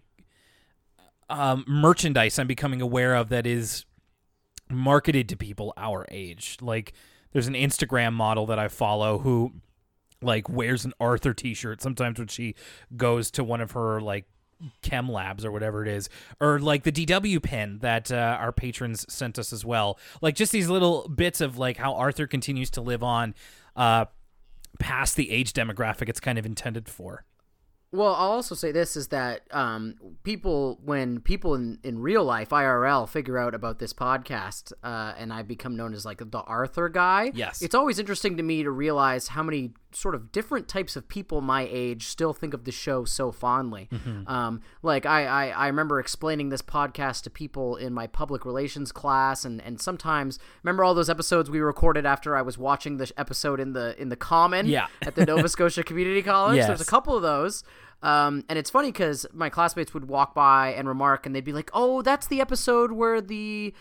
[1.30, 3.86] um, merchandise I'm becoming aware of that is
[4.70, 6.58] marketed to people our age.
[6.62, 6.94] Like
[7.32, 9.54] there's an Instagram model that I follow who
[10.22, 12.56] like wears an Arthur t-shirt sometimes when she
[12.96, 14.26] goes to one of her like
[14.82, 16.10] chem labs or whatever it is
[16.42, 20.52] or like the DW pin that uh, our patrons sent us as well like just
[20.52, 23.36] these little bits of like how Arthur continues to live on
[23.76, 24.06] uh
[24.80, 27.24] past the age demographic it's kind of intended for
[27.91, 32.50] Well, I'll also say this is that um, people, when people in, in real life,
[32.50, 36.89] IRL, figure out about this podcast, uh, and I become known as like the Arthur
[36.89, 37.32] guy.
[37.34, 37.62] Yes.
[37.62, 41.39] It's always interesting to me to realize how many sort of different types of people
[41.41, 43.89] my age still think of the show so fondly.
[44.28, 48.91] Um, like, I, I, I remember explaining this podcast to people in my public relations
[48.91, 53.12] class, and, and sometimes, remember all those episodes we recorded after I was watching the
[53.17, 54.88] episode in the in the Common Yeah.
[55.02, 56.58] at the Nova Scotia Community College?
[56.67, 57.63] There's a couple of those.
[58.04, 61.52] Um, and it's funny because my classmates would walk by and remark, and they'd be
[61.54, 63.73] like, "Oh, that's the episode where the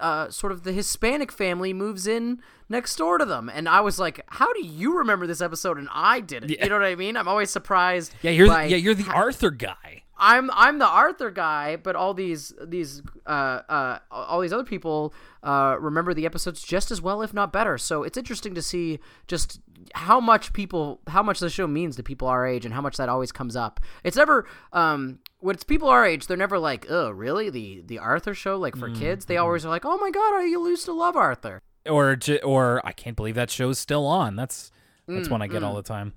[0.00, 3.98] uh, sort of the Hispanic family moves in next door to them." And I was
[3.98, 7.16] like, "How do you remember this episode and I didn't?" You know what I mean?
[7.16, 8.14] I'm always surprised.
[8.22, 10.02] Yeah, you're the, yeah, you're the Arthur guy.
[10.16, 15.12] I'm I'm the Arthur guy, but all these these uh, uh, all these other people
[15.42, 17.78] uh, remember the episodes just as well, if not better.
[17.78, 19.60] So it's interesting to see just
[19.94, 22.96] how much people how much the show means to people our age and how much
[22.96, 23.80] that always comes up.
[24.02, 27.98] It's never um, when it's people our age, they're never like, oh, really the the
[27.98, 29.26] Arthur show like for kids.
[29.26, 31.60] They always are like, oh my god, I used to love Arthur.
[31.86, 34.36] Or or I can't believe that show's still on.
[34.36, 34.70] That's
[35.06, 36.14] that's one I get all the time.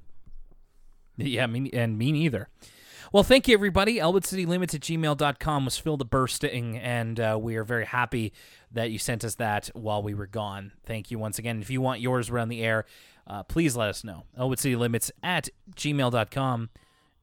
[1.18, 2.48] Yeah, me and me neither.
[3.12, 3.98] Well, thank you, everybody.
[3.98, 8.34] ElwoodCityLimits at gmail.com was filled to bursting, and uh, we are very happy
[8.72, 10.74] that you sent us that while we were gone.
[10.86, 11.62] Thank you once again.
[11.62, 12.86] If you want yours around the air,
[13.28, 14.24] uh, please let us know.
[14.40, 16.70] ElwoodCityLimits at gmail.com.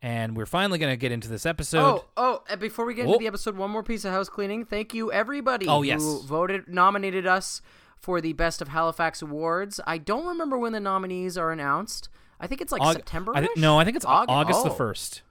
[0.03, 2.03] And we're finally going to get into this episode.
[2.19, 2.57] Oh, oh!
[2.59, 3.13] Before we get Oh.
[3.15, 4.67] into the episode, one more piece of house cleaning.
[4.67, 6.03] Thank you, everybody Oh, yes.
[6.03, 7.63] who voted, nominated us
[7.99, 9.81] for the Best of Halifax Awards.
[9.87, 12.11] I don't remember when the nominees are announced.
[12.39, 13.33] I think it's like Aug- September.
[13.57, 14.75] No, I think it's Au- Aug- August the oh.
[14.75, 15.23] 1st.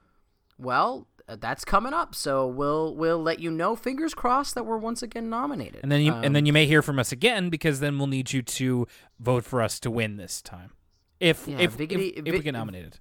[0.57, 3.76] Well, that's coming up, so we'll we'll let you know.
[3.76, 5.82] Fingers crossed that we're once again nominated.
[5.84, 8.08] And then you Um, and then you may hear from us again because then we'll
[8.08, 8.88] need you to
[9.19, 10.72] vote for us to win this time.
[11.19, 13.00] If Yeah, if, if, if we get nominated.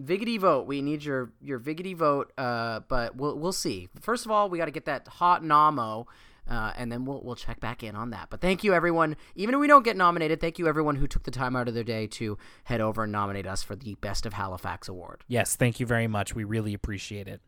[0.00, 0.66] Viggity vote.
[0.66, 2.32] We need your your Viggity vote.
[2.38, 3.88] Uh, but we'll we'll see.
[4.00, 6.06] First of all, we got to get that hot nomo,
[6.48, 8.28] uh, and then we'll we'll check back in on that.
[8.30, 9.16] But thank you everyone.
[9.34, 11.74] Even if we don't get nominated, thank you everyone who took the time out of
[11.74, 15.24] their day to head over and nominate us for the Best of Halifax award.
[15.28, 16.34] Yes, thank you very much.
[16.34, 17.40] We really appreciate it.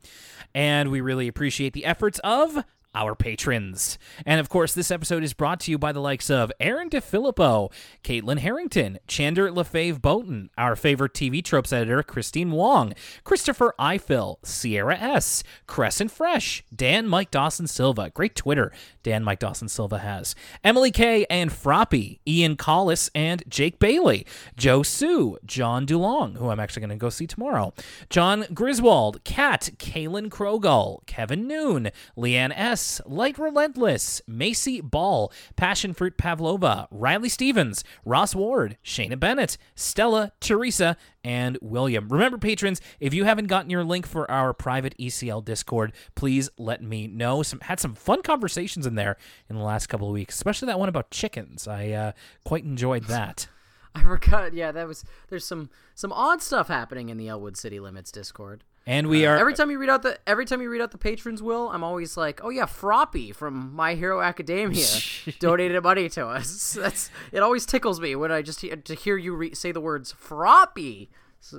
[0.55, 3.99] And we really appreciate the efforts of our patrons.
[4.27, 7.73] And of course, this episode is brought to you by the likes of Aaron DeFilippo,
[8.03, 14.97] Caitlin Harrington, Chander LaFave Boughton, our favorite TV tropes editor, Christine Wong, Christopher Eiffel, Sierra
[14.97, 18.73] S., Crescent Fresh, Dan Mike Dawson Silva, great Twitter
[19.03, 21.25] Dan Mike Dawson Silva has, Emily K.
[21.31, 24.27] and Froppy, Ian Collis and Jake Bailey,
[24.57, 27.73] Joe Sue, John Dulong, who I'm actually going to go see tomorrow,
[28.11, 36.17] John Griswold, Kat, Kaylin Krogall, Kevin Noon, Leanne S., Light Relentless, Macy Ball, Passion Fruit
[36.17, 42.09] Pavlova, Riley Stevens, Ross Ward, Shayna Bennett, Stella, Teresa, and William.
[42.09, 46.83] Remember, patrons, if you haven't gotten your link for our private ECL Discord, please let
[46.83, 47.43] me know.
[47.43, 49.17] Some had some fun conversations in there
[49.49, 51.69] in the last couple of weeks, especially that one about chickens.
[51.69, 52.13] I uh,
[52.45, 53.49] quite enjoyed that.
[53.95, 54.55] I forgot.
[54.55, 55.05] Yeah, that was.
[55.29, 58.65] There's some some odd stuff happening in the Elwood City Limits Discord.
[58.91, 60.99] And we are Every time you read out the every time you read out the
[60.99, 64.85] patrons will, I'm always like, oh yeah, Froppy from My Hero Academia
[65.39, 66.73] donated money to us.
[66.73, 67.41] That's it.
[67.41, 71.09] Always tickles me when I just hear, to hear you re- say the words Froppy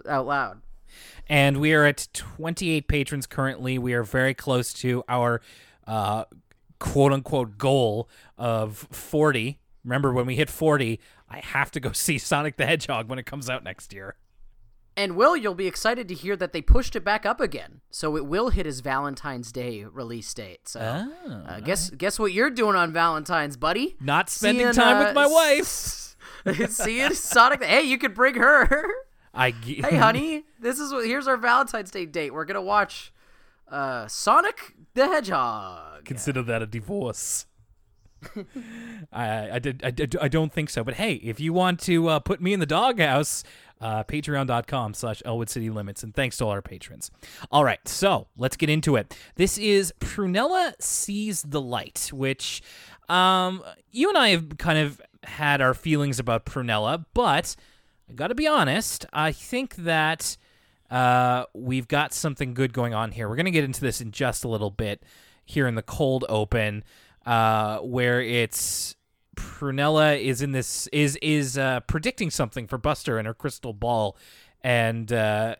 [0.09, 0.61] out loud.
[1.25, 3.77] and we are at 28 patrons currently.
[3.79, 5.39] We are very close to our
[5.87, 6.25] uh,
[6.79, 9.57] quote unquote goal of 40.
[9.85, 13.25] Remember, when we hit 40, I have to go see Sonic the Hedgehog when it
[13.25, 14.17] comes out next year.
[14.97, 18.17] And Will, you'll be excited to hear that they pushed it back up again, so
[18.17, 20.67] it will hit his Valentine's Day release date.
[20.67, 20.79] So,
[21.25, 23.95] Oh, uh, guess guess what you're doing on Valentine's, buddy?
[24.01, 26.15] Not spending Seeing, time uh, with my wife.
[26.69, 27.63] Seeing Sonic.
[27.63, 28.91] Hey, you could bring her.
[29.33, 33.13] I g- hey honey this is what here's our valentine's day date we're gonna watch
[33.69, 37.45] uh sonic the hedgehog consider that a divorce.
[39.11, 40.83] I, I, did, I, did, I don't think so.
[40.83, 43.43] But hey, if you want to uh, put me in the doghouse,
[43.81, 46.03] uh, patreon.com slash Elwood City Limits.
[46.03, 47.11] And thanks to all our patrons.
[47.51, 49.17] All right, so let's get into it.
[49.35, 52.61] This is Prunella Sees the Light, which
[53.09, 57.55] um, you and I have kind of had our feelings about Prunella, but
[58.09, 60.37] I got to be honest, I think that
[60.89, 63.29] uh, we've got something good going on here.
[63.29, 65.03] We're to get into this in just a little bit
[65.45, 66.83] here in the cold open,
[67.25, 68.95] uh, where it's
[69.41, 74.17] Prunella is in this is is uh, predicting something for Buster in her crystal ball,
[74.61, 75.55] and uh,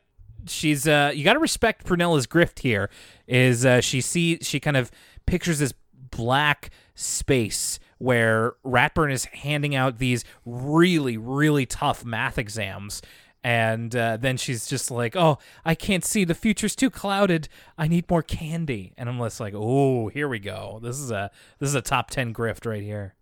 [0.47, 2.89] she's uh, you got to respect Prunella's grift here.
[3.27, 4.91] Is uh, she see she kind of
[5.25, 13.01] pictures this black space where Ratburn is handing out these really really tough math exams
[13.43, 16.23] and uh, then she's just like, "Oh, I can't see.
[16.23, 17.49] The future's too clouded.
[17.77, 20.79] I need more candy." And I'm just like, "Oh, here we go.
[20.81, 23.15] This is a this is a top ten grift right here."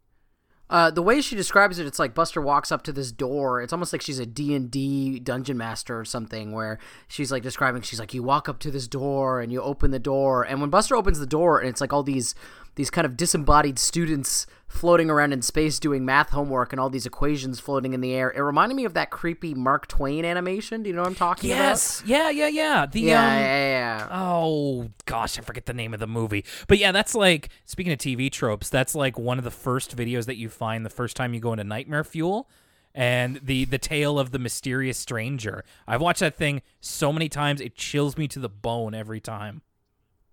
[0.69, 3.61] Uh the way she describes it it's like buster walks up to this door.
[3.61, 7.99] It's almost like she's a d&d dungeon master or something where she's like describing she's
[7.99, 10.43] like you walk up to this door and you open the door.
[10.43, 12.35] And when buster opens the door and it's like all these
[12.75, 17.05] these kind of disembodied students floating around in space doing math homework and all these
[17.05, 20.89] equations floating in the air it reminded me of that creepy mark twain animation do
[20.89, 21.59] you know what i'm talking about?
[21.59, 22.85] Yes, yeah, yeah, yeah.
[22.85, 26.45] The yeah um, yeah yeah Oh gosh, I forget the name of the movie.
[26.67, 30.25] But yeah, that's like speaking of TV tropes, that's like one of the first videos
[30.25, 32.49] that you find the first time you go into Nightmare Fuel.
[32.95, 35.63] And the the tale of the mysterious stranger.
[35.87, 39.61] I've watched that thing so many times it chills me to the bone every time.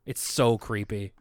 [0.06, 1.12] It's so creepy.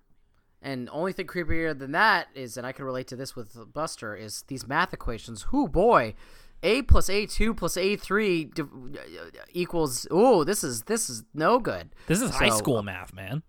[0.65, 4.15] And only thing creepier than that is, and I can relate to this with Buster,
[4.15, 5.43] is these math equations.
[5.49, 6.15] Who boy,
[6.63, 8.63] a plus a two plus a three uh,
[9.53, 10.07] equals.
[10.09, 11.89] Oh, this is this is no good.
[12.07, 13.43] This is high school math, man.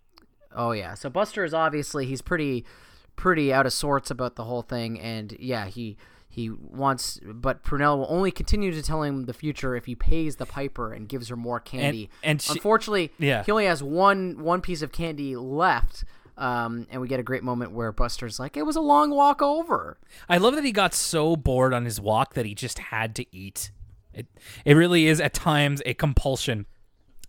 [0.54, 0.94] Oh yeah.
[0.94, 2.64] So Buster is obviously he's pretty
[3.16, 5.96] pretty out of sorts about the whole thing and yeah, he
[6.28, 10.36] he wants but Prunella will only continue to tell him the future if he pays
[10.36, 12.10] the piper and gives her more candy.
[12.22, 13.42] and she- unfortunately, Yeah.
[13.44, 16.04] he only has one one piece of candy left.
[16.38, 19.40] Um, and we get a great moment where Buster's like, "It was a long walk
[19.40, 23.14] over." I love that he got so bored on his walk that he just had
[23.16, 23.70] to eat.
[24.12, 24.26] It
[24.64, 26.66] it really is at times a compulsion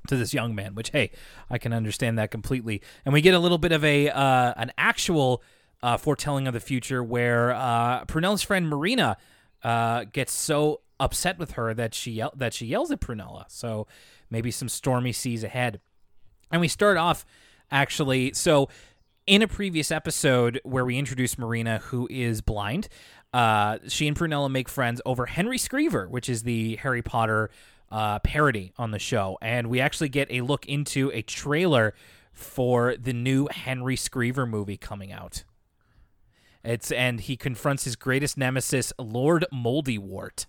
[0.07, 1.11] to this young man, which hey,
[1.49, 2.81] I can understand that completely.
[3.05, 5.41] And we get a little bit of a uh, an actual
[5.81, 9.17] uh, foretelling of the future where uh, Prunella's friend Marina
[9.63, 13.45] uh, gets so upset with her that she that she yells at Prunella.
[13.47, 13.87] So
[14.29, 15.79] maybe some stormy seas ahead.
[16.51, 17.25] And we start off
[17.69, 18.69] actually so
[19.27, 22.87] in a previous episode where we introduced Marina, who is blind,
[23.33, 27.49] uh, she and Prunella make friends over Henry Skreever, which is the Harry Potter
[27.91, 29.37] uh, parody on the show.
[29.41, 31.93] And we actually get a look into a trailer
[32.31, 35.43] for the new Henry Skreever movie coming out.
[36.63, 40.45] It's and he confronts his greatest nemesis, Lord Moldywort,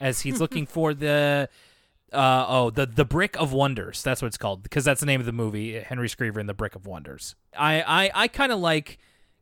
[0.00, 1.48] as he's looking for the
[2.12, 4.02] uh, oh the the brick of wonders.
[4.02, 6.54] That's what it's called because that's the name of the movie henry skreever and the
[6.54, 7.34] brick of wonders.
[7.56, 8.98] I i, I kind of like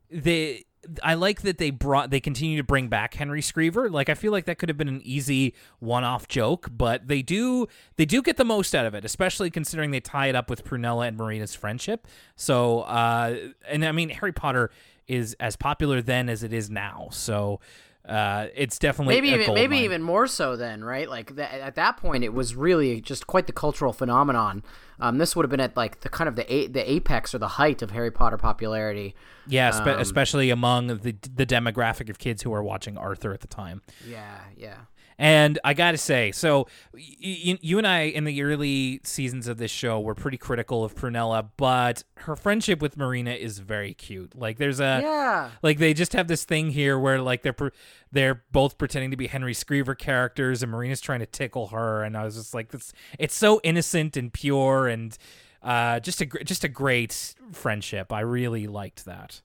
[0.09, 0.65] the
[1.01, 4.31] i like that they brought they continue to bring back henry skreever like i feel
[4.31, 8.37] like that could have been an easy one-off joke but they do they do get
[8.37, 11.55] the most out of it especially considering they tie it up with prunella and marina's
[11.55, 12.07] friendship.
[12.35, 13.35] So uh
[13.67, 14.69] and i mean harry potter
[15.07, 17.07] is as popular then as it is now.
[17.11, 17.59] So
[18.07, 19.83] uh, it's definitely maybe even maybe mine.
[19.83, 23.47] even more so then right like th- at that point it was really just quite
[23.47, 24.63] the cultural phenomenon
[24.99, 27.39] um, this would have been at like the kind of the a- the apex or
[27.39, 29.15] the height of harry potter popularity
[29.47, 33.41] Yeah, spe- Um, especially among the the demographic of kids who were watching Arthur at
[33.41, 33.81] the time.
[34.07, 34.77] yeah yeah
[35.17, 39.47] And I got to say, so y- y- you and I in the early seasons
[39.47, 43.93] of this show were pretty critical of Prunella, but her friendship with Marina is very
[43.93, 44.35] cute.
[44.35, 47.69] Like there's a yeah like they just have this thing here where like they're pr-
[48.11, 52.17] they're both pretending to be Henry Skreever characters and Marina's trying to tickle her and
[52.17, 55.17] I was just like this it's so innocent and pure and
[55.63, 58.11] uh just a gr- just a great friendship.
[58.11, 59.41] I really liked that.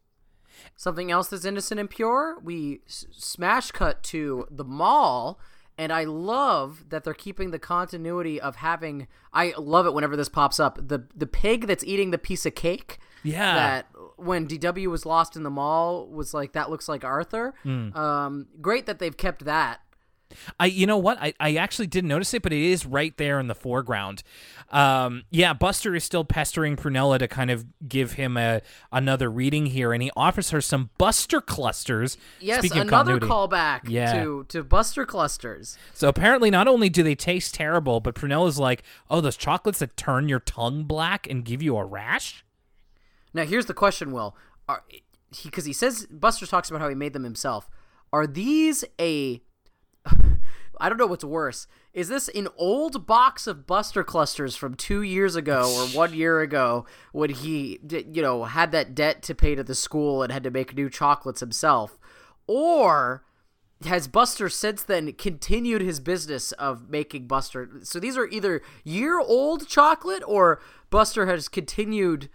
[0.76, 5.38] something else that's innocent and pure we s- smash cut to the mall
[5.80, 9.08] and I love that they're keeping the continuity of having.
[9.32, 10.76] I love it whenever this pops up.
[10.76, 12.98] the The pig that's eating the piece of cake.
[13.22, 13.54] Yeah.
[13.54, 17.54] that when DW was lost in the mall was like that looks like Arthur.
[17.62, 17.96] Hmm.
[17.96, 19.80] Um, great that they've kept that.
[20.58, 23.38] I you know what I, I actually didn't notice it, but it is right there
[23.40, 24.22] in the foreground.
[24.70, 28.62] Um, yeah, Buster is still pestering Prunella to kind of give him a
[28.92, 32.16] another reading here, and he offers her some Buster clusters.
[32.40, 34.22] Yes, Speaking another callback Yeah.
[34.22, 35.76] to to Buster clusters.
[35.94, 39.96] So apparently, not only do they taste terrible, but Prunella's like, "Oh, those chocolates that
[39.96, 42.44] turn your tongue black and give you a rash."
[43.34, 44.36] Now here's the question: Will
[44.68, 47.68] are he because he says Buster talks about how he made them himself.
[48.12, 49.40] Are these a
[50.80, 51.66] I don't know what's worse.
[51.92, 56.40] Is this an old box of Buster clusters from two years ago or one year
[56.40, 60.44] ago when he, you know, had that debt to pay to the school and had
[60.44, 61.98] to make new chocolates himself?
[62.46, 63.24] Or
[63.84, 67.68] has Buster since then continued his business of making Buster?
[67.82, 72.30] So these are either year old chocolate or Buster has continued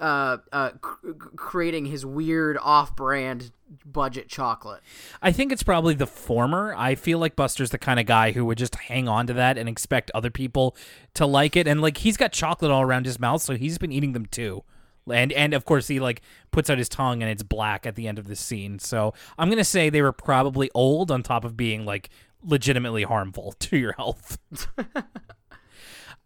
[0.00, 3.52] uh, uh, c- creating his weird off brand
[3.84, 4.80] budget chocolate.
[5.20, 6.74] I think it's probably the former.
[6.76, 9.56] I feel like Buster's the kind of guy who would just hang on to that
[9.58, 10.76] and expect other people
[11.14, 11.66] to like it.
[11.66, 14.64] And like he's got chocolate all around his mouth, so he's been eating them too.
[15.10, 18.06] And and of course he like puts out his tongue and it's black at the
[18.06, 18.78] end of the scene.
[18.78, 22.10] So I'm gonna say they were probably old on top of being like
[22.44, 24.38] legitimately harmful to your health.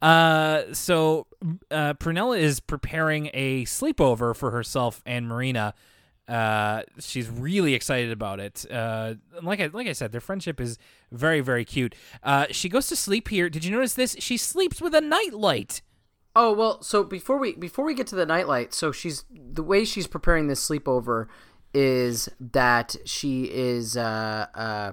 [0.03, 1.27] Uh, so
[1.71, 5.75] uh, Prunella is preparing a sleepover for herself and Marina.
[6.29, 8.65] Uh, she's really excited about it.
[8.71, 10.77] Uh, like I like I said, their friendship is
[11.13, 11.95] very very cute.
[12.23, 13.49] Uh, she goes to sleep here.
[13.49, 14.17] Did you notice this?
[14.19, 15.83] She sleeps with a nightlight.
[16.35, 19.85] Oh well, so before we before we get to the nightlight, so she's the way
[19.85, 21.29] she's preparing this sleepover
[21.73, 24.93] is that she is uh uh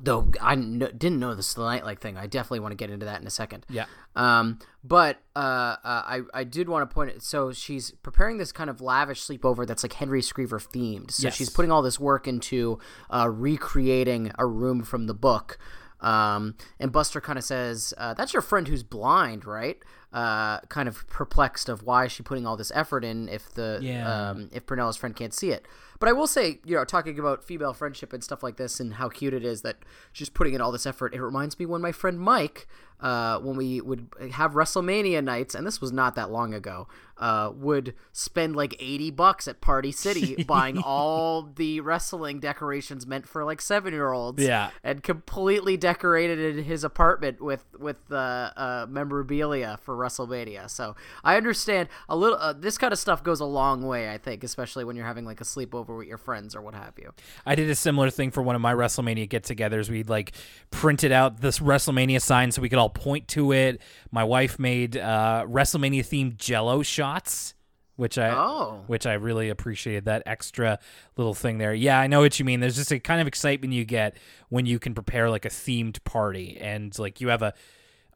[0.00, 2.16] though I kn- didn't know this the nightlight thing.
[2.16, 3.66] I definitely want to get into that in a second.
[3.68, 3.84] Yeah.
[4.16, 7.22] Um, but uh, uh, I I did want to point it.
[7.22, 11.10] So she's preparing this kind of lavish sleepover that's like Henry Skreever themed.
[11.10, 11.34] So Yes.
[11.36, 12.78] she's putting all this work into
[13.10, 15.58] uh, recreating a room from the book.
[16.00, 19.78] Um, and Buster kind of says, uh, "That's your friend who's blind, right?"
[20.12, 23.78] uh, kind of perplexed of why is she putting all this effort in if the
[23.80, 24.30] Yeah.
[24.30, 25.66] um, if Prunella's friend can't see it.
[26.02, 28.94] But I will say, you know, talking about female friendship and stuff like this and
[28.94, 29.76] how cute it is that
[30.12, 32.66] she's putting in all this effort, it reminds me when my friend Mike,
[32.98, 36.88] uh, when we would have WrestleMania nights, and this was not that long ago,
[37.18, 43.28] uh, would spend like 80 bucks at Party City buying all the wrestling decorations meant
[43.28, 44.42] for like seven year olds.
[44.42, 44.70] Yeah.
[44.82, 50.68] And completely decorated in his apartment with, with uh, uh, memorabilia for WrestleMania.
[50.68, 54.18] So I understand a little, uh, this kind of stuff goes a long way, I
[54.18, 57.12] think, especially when you're having like a sleepover with your friends or what have you.
[57.46, 59.88] I did a similar thing for one of my WrestleMania get-togethers.
[59.90, 60.32] We'd like
[60.70, 63.80] printed out this WrestleMania sign so we could all point to it.
[64.10, 67.54] My wife made uh, WrestleMania themed Jello shots,
[67.96, 68.84] which I Oh.
[68.86, 70.78] which I really appreciated that extra
[71.16, 71.74] little thing there.
[71.74, 72.60] Yeah, I know what you mean.
[72.60, 74.16] There's just a kind of excitement you get
[74.48, 77.52] when you can prepare like a themed party and like you have a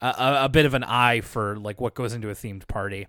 [0.01, 3.07] a, a bit of an eye for like what goes into a themed party.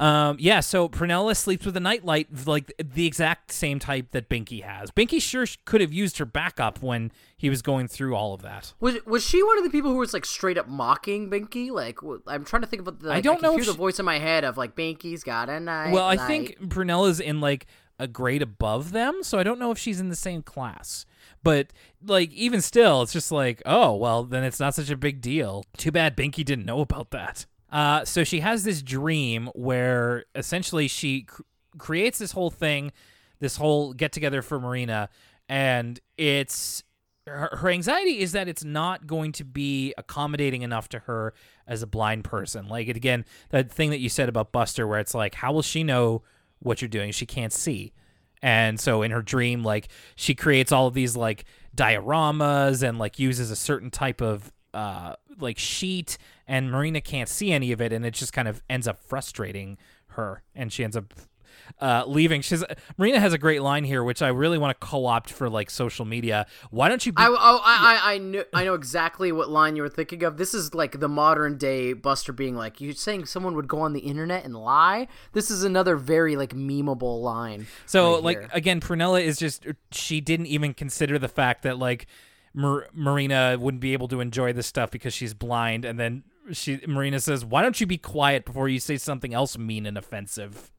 [0.00, 4.62] Um, yeah, so Prunella sleeps with a nightlight, like the exact same type that Binky
[4.62, 4.92] has.
[4.92, 8.74] Binky sure could have used her backup when he was going through all of that.
[8.78, 11.70] Was was she one of the people who was like straight up mocking Binky?
[11.70, 13.10] Like I'm trying to think about the.
[13.10, 15.48] I don't can know Hear if the voice in my head of like Binky's got
[15.48, 15.92] a night.
[15.92, 17.66] Well, I light." think Prunella's in like
[17.98, 21.06] a grade above them, so I don't know if she's in the same class.
[21.42, 21.72] But
[22.06, 25.64] like even still, it's just like, oh well, then it's not such a big deal.
[25.76, 27.46] Too bad Binky didn't know about that.
[27.70, 31.42] Uh, so she has this dream where essentially she cr-
[31.76, 32.92] creates this whole thing,
[33.40, 35.08] this whole get together for Marina,
[35.48, 36.82] and it's
[37.26, 41.34] her, her anxiety is that it's not going to be accommodating enough to her
[41.66, 42.68] as a blind person.
[42.68, 45.84] Like again, that thing that you said about Buster, where it's like, how will she
[45.84, 46.22] know
[46.60, 47.12] what you're doing?
[47.12, 47.92] She can't see.
[48.42, 51.44] And so in her dream, like she creates all of these like
[51.76, 57.52] dioramas and like uses a certain type of uh like sheet and Marina can't see
[57.52, 60.96] any of it and it just kind of ends up frustrating her and she ends
[60.96, 61.14] up
[61.80, 62.40] uh, leaving.
[62.40, 62.64] She's
[62.96, 66.04] Marina has a great line here, which I really want to co-opt for like social
[66.04, 66.46] media.
[66.70, 67.12] Why don't you?
[67.12, 70.24] Be- I, oh, I, I, I know, I know exactly what line you were thinking
[70.24, 70.36] of.
[70.36, 73.92] This is like the modern day Buster being like, "You're saying someone would go on
[73.92, 77.66] the internet and lie." This is another very like memeable line.
[77.86, 78.50] so right like here.
[78.52, 82.06] again, Prunella is just she didn't even consider the fact that like
[82.58, 86.80] Mar- Marina wouldn't be able to enjoy this stuff because she's blind, and then she
[86.88, 90.72] Marina says, "Why don't you be quiet before you say something else mean and offensive?"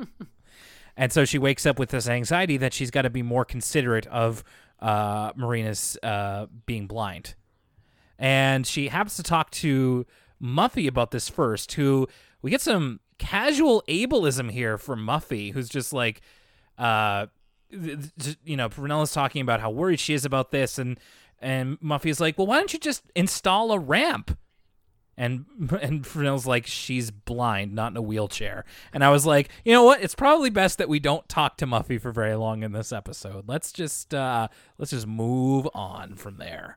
[0.96, 4.06] and so she wakes up with this anxiety that she's got to be more considerate
[4.06, 4.42] of
[4.80, 7.34] uh, Marina's uh, being blind.
[8.18, 10.06] And she happens to talk to
[10.42, 12.08] Muffy about this first, who
[12.40, 16.22] we get some casual ableism here from Muffy, who's just like,
[16.78, 17.26] uh,
[17.70, 20.98] you know, Prunella's talking about how worried she is about this, and
[21.40, 24.36] and Muffy's like, well, why don't you just install a ramp?
[25.16, 25.46] And
[25.82, 28.64] and Prunella's like, she's blind, not in a wheelchair.
[28.92, 30.02] And I was like, you know what?
[30.02, 33.48] It's probably best that we don't talk to Muffy for very long in this episode.
[33.48, 34.48] Let's just uh,
[34.78, 36.76] let's just move on from there.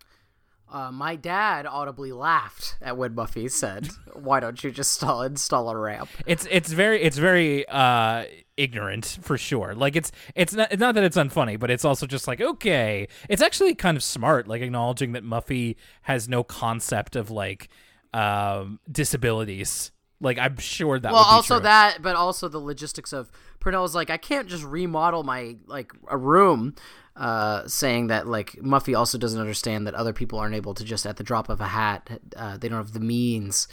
[0.71, 3.89] Uh, my dad audibly laughed at what Muffy said.
[4.13, 6.09] Why don't you just install install a ramp?
[6.25, 8.23] It's it's very it's very uh
[8.55, 9.75] ignorant for sure.
[9.75, 13.09] Like it's it's not it's not that it's unfunny, but it's also just like okay.
[13.27, 17.67] It's actually kind of smart, like acknowledging that Muffy has no concept of like
[18.13, 19.91] um disabilities.
[20.21, 21.63] Like I'm sure that well would be also true.
[21.63, 26.17] that but also the logistics of Prunella's like i can't just remodel my like a
[26.17, 26.73] room
[27.15, 31.05] uh saying that like muffy also doesn't understand that other people aren't able to just
[31.05, 33.67] at the drop of a hat uh, they don't have the means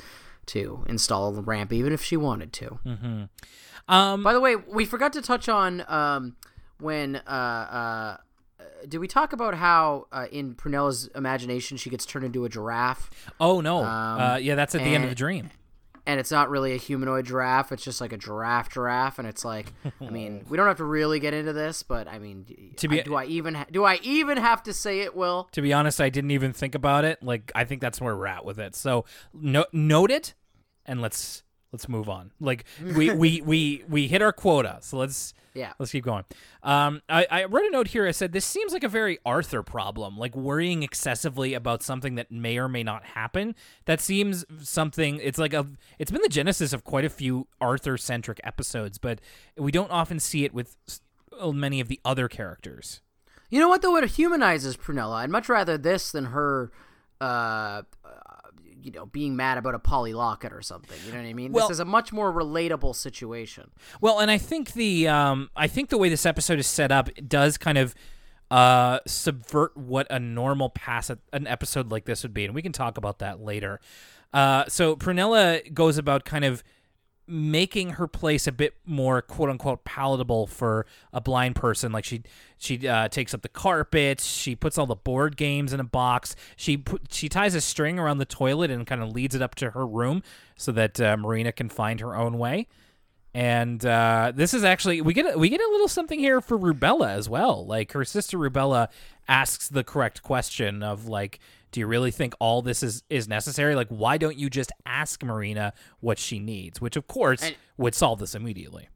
[0.47, 3.25] to install a ramp even if she wanted to Mm-hmm.
[3.95, 6.37] um by the way we forgot to touch on um
[6.81, 8.17] when uh uh
[8.89, 13.11] did we talk about how uh, in Prunella's imagination she gets turned into a giraffe
[13.41, 13.79] oh no.
[13.79, 15.51] um, uh yeah, that's at the end of the dream.
[16.09, 17.71] And it's not really a humanoid giraffe.
[17.71, 20.85] It's just like a giraffe giraffe, and it's like, I mean, we don't have to
[20.85, 23.85] really get into this, but I mean, To be- I- do I even ha- do
[23.85, 25.15] I even have to say it?
[25.15, 27.23] Will To be honest, I didn't even think about it.
[27.23, 28.75] Like I think that's where we're at with it.
[28.75, 30.35] So no, note it,
[30.87, 31.43] and let's
[31.73, 32.33] let's move on.
[32.41, 36.25] Like we we we we hit our quota, so let's yeah, let's keep going.
[36.63, 38.07] Um, I I wrote a note here.
[38.07, 42.31] I said this seems like a very Arthur problem, like worrying excessively about something that
[42.31, 43.55] may or may not happen.
[43.87, 45.21] That seems something.
[45.23, 45.67] It's like a.
[45.99, 49.21] It's been the genesis of quite a few Arthur centric episodes, but
[49.57, 50.77] we don't often see it with
[51.53, 53.01] many of the other characters.
[53.51, 53.97] you know what though?
[53.97, 55.17] It humanizes Prunella.
[55.17, 56.71] I'd much rather this than her,
[57.21, 57.83] uh, uh,
[58.83, 60.97] you know, being mad about a Polly Locket or something.
[61.07, 61.53] You know what I mean?
[61.53, 63.71] Well- this is a much more relatable situation.
[64.01, 67.11] Well, and I think the um, I think the way this episode is set up
[67.27, 67.95] does kind of
[68.51, 72.73] uh, subvert what a normal pass an episode like this would be, and we can
[72.73, 73.81] talk about that later.
[74.33, 76.63] Uh, so Prunella goes about kind of
[77.29, 82.23] making her place a bit more quote unquote palatable for a blind person like she
[82.57, 86.35] she uh, takes up the carpet she puts all the board games in a box
[86.57, 89.55] she put, she ties a string around the toilet and kind of leads it up
[89.55, 90.23] to her room
[90.57, 92.67] so that uh, marina can find her own way
[93.35, 96.59] and uh, this is actually we get a, we get a little something here for
[96.59, 97.65] Rubella as well.
[97.65, 98.89] Like her sister Rubella
[99.29, 101.39] asks the correct question of like,
[101.71, 103.75] do you really think all this is is necessary?
[103.75, 106.81] Like, why don't you just ask Marina what she needs?
[106.81, 108.89] Which of course And- would solve this immediately.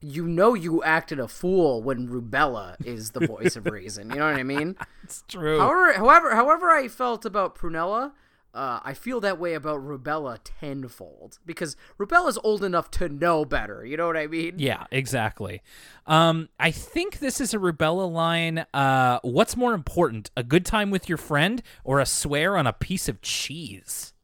[0.00, 4.10] You know you acted a fool when Rubella is the voice of reason.
[4.10, 4.76] You know what I mean?
[5.02, 5.58] It's true.
[5.58, 8.12] However, however, however I felt about Prunella,
[8.54, 13.84] uh, I feel that way about Rubella tenfold because Rubella's old enough to know better.
[13.84, 14.54] You know what I mean?
[14.58, 15.62] Yeah, exactly.
[16.06, 18.66] Um, I think this is a Rubella line.
[18.72, 22.72] Uh, what's more important, a good time with your friend or a swear on a
[22.72, 24.14] piece of cheese?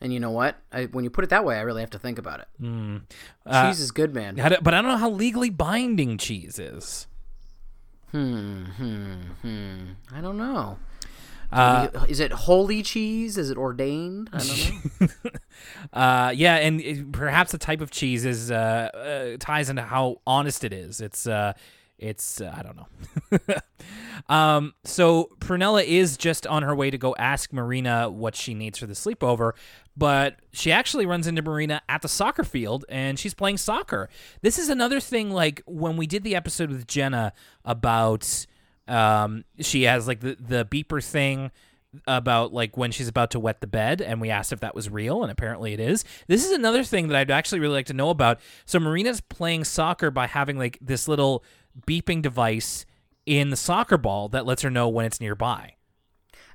[0.00, 0.56] And you know what?
[0.72, 2.48] I, when you put it that way, I really have to think about it.
[3.46, 4.36] Uh, Cheese is good, man.
[4.36, 7.06] But I don't know how legally binding cheese is.
[8.10, 9.78] Hmm, hmm, hmm.
[10.12, 10.78] I don't know.
[11.54, 13.38] Uh, is it holy cheese?
[13.38, 14.30] Is it ordained?
[14.32, 15.08] I don't know.
[15.92, 20.20] Uh, yeah, and it, perhaps the type of cheese is uh, uh, ties into how
[20.26, 21.00] honest it is.
[21.00, 21.52] It's uh,
[21.98, 23.54] it's uh, I don't know.
[24.34, 28.78] um, so Prunella is just on her way to go ask Marina what she needs
[28.78, 29.52] for the sleepover,
[29.96, 34.08] but she actually runs into Marina at the soccer field and she's playing soccer.
[34.42, 35.30] This is another thing.
[35.30, 37.32] Like when we did the episode with Jenna
[37.64, 38.46] about
[38.88, 41.50] um, she has like the the beeper thing
[42.06, 44.90] about like when she's about to wet the bed and we asked if that was
[44.90, 46.04] real and apparently it is.
[46.26, 48.40] This is another thing that i'd actually really like to know about.
[48.66, 51.44] So marina's playing soccer by having like this little
[51.86, 52.84] beeping device
[53.26, 55.74] in the soccer ball that lets her know when it's nearby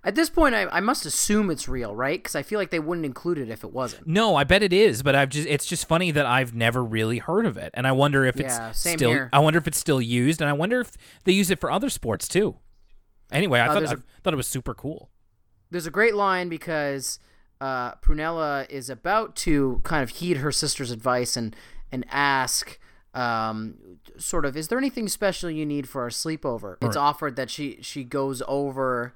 [0.04, 2.18] At this point, I, I must assume it's real, right?
[2.20, 4.08] Because I feel like they wouldn't include it if it wasn't.
[4.08, 7.18] no i bet it is but i've just it's just funny that i've never really
[7.18, 9.30] heard of it and i wonder if it's Yeah, same still here.
[9.34, 10.92] i wonder if it's still used and i wonder if
[11.26, 12.56] they use it for other sports too
[13.32, 15.10] anyway i Uh, thought I a- thought it was super cool
[15.72, 17.20] There's a great line because
[17.62, 21.54] uh, Prunella is about to kind of heed her sister's advice and
[21.92, 22.80] and ask.
[23.14, 23.76] Um,
[24.18, 26.78] sort of, is there anything special you need for our sleepover?
[26.82, 29.14] It's offered that she she goes over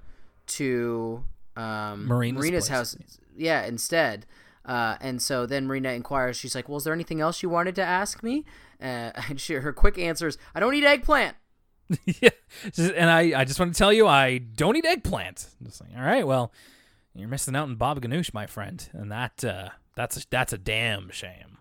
[0.47, 1.23] to
[1.55, 2.97] um, Marina's Marina's house,
[3.35, 4.25] yeah, instead.
[4.65, 6.37] Uh, and so then Marina inquires.
[6.37, 8.45] She's like, "Well, is there anything else you wanted to ask me?"
[8.81, 11.35] Uh, and she, her quick answer is, "I don't eat eggplant."
[12.05, 12.29] yeah,
[12.77, 15.47] and I, I just want to tell you, I don't eat eggplant.
[15.63, 16.51] Just like, all right, well,
[17.13, 20.57] you're missing out on Bob Ganoush, my friend, and that, uh, that's a, that's a
[20.57, 21.57] damn shame.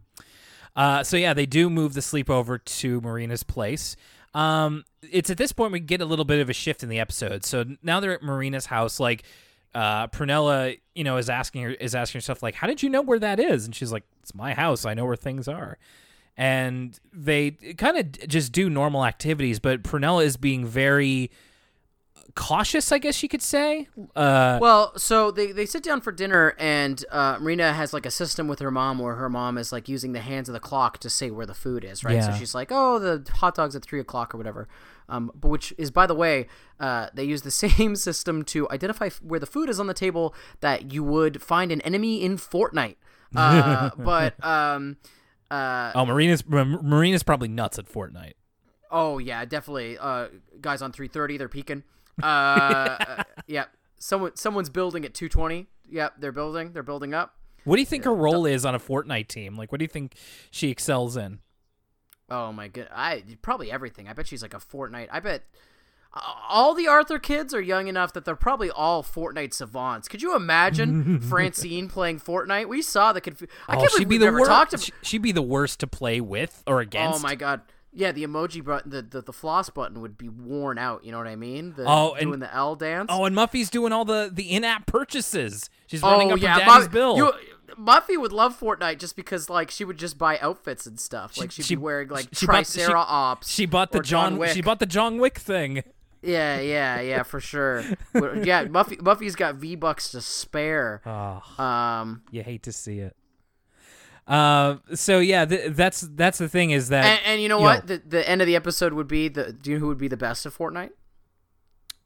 [0.74, 3.96] Uh, so yeah, they do move the sleepover to Marina's place.
[4.34, 7.00] Um, it's at this point we get a little bit of a shift in the
[7.00, 7.44] episode.
[7.44, 8.98] So now they're at Marina's house.
[8.98, 9.24] Like,
[9.74, 13.02] uh, Prunella, you know, is asking her is asking herself like, "How did you know
[13.02, 14.84] where that is?" And she's like, "It's my house.
[14.84, 15.78] I know where things are."
[16.36, 21.30] And they kind of just do normal activities, but Prunella is being very
[22.34, 23.88] cautious, I guess you could say.
[24.16, 28.10] Uh, Well, so they, they sit down for dinner, and uh, Marina has like a
[28.10, 30.98] system with her mom where her mom is like using the hands of the clock
[30.98, 32.16] to say where the food is, right?
[32.22, 34.68] So she's like, oh, the hot dog's at three o'clock or whatever.
[35.08, 36.46] Um, but which is, by the way,
[36.80, 39.94] uh, they use the same system to identify f- where the food is on the
[39.94, 42.96] table that you would find an enemy in Fortnite.
[43.34, 44.98] Uh, but um,
[45.50, 48.34] uh, oh, Marina's Marina's probably nuts at Fortnite.
[48.90, 49.96] Oh yeah, definitely.
[49.98, 50.28] Uh,
[50.60, 51.82] guys on three thirty, they're peeking.
[52.22, 53.64] Uh, uh, yeah.
[53.98, 55.68] Someone, someone's building at two twenty.
[55.88, 56.72] Yep, they're building.
[56.72, 57.34] They're building up.
[57.64, 59.56] What do you think her role is on a Fortnite team?
[59.56, 60.16] Like, what do you think
[60.50, 61.38] she excels in?
[62.28, 64.08] Oh my god, I probably everything.
[64.08, 65.08] I bet she's like a Fortnite.
[65.10, 65.44] I bet
[66.48, 70.08] all the Arthur kids are young enough that they're probably all Fortnite savants.
[70.08, 72.68] Could you imagine Francine playing Fortnite?
[72.68, 74.50] We saw the confu- I oh, can't believe the never worst.
[74.50, 74.90] talked about.
[75.02, 77.20] She'd be the worst to play with or against.
[77.20, 77.62] Oh my god.
[77.94, 81.04] Yeah, the emoji button, the, the the floss button would be worn out.
[81.04, 81.74] You know what I mean?
[81.76, 83.08] The, Oh, and- doing the L dance.
[83.12, 85.68] Oh, and Muffy's doing all the the in-app purchases.
[85.86, 87.16] She's running Oh up yeah, her daddy's Muff- bill.
[87.18, 87.32] You,
[87.78, 91.36] Muffy would love Fortnite just because like she would just buy outfits and stuff.
[91.36, 93.48] Like she'd she- be wearing like she bought- she- Triceratops.
[93.50, 94.50] she bought the or John Wick.
[94.50, 95.82] She bought the John Wick thing.
[96.22, 97.80] Yeah, yeah, yeah, for sure.
[98.14, 101.02] Yeah, Muffy Muffy's got V bucks to spare.
[101.04, 103.16] Oh, Um, you hate to see it.
[104.26, 107.86] Uh, so yeah, th- that's that's the thing is that and, and you know what?
[107.86, 109.52] The the end of the episode would be the.
[109.52, 110.90] Do you know who would be the best of Fortnite?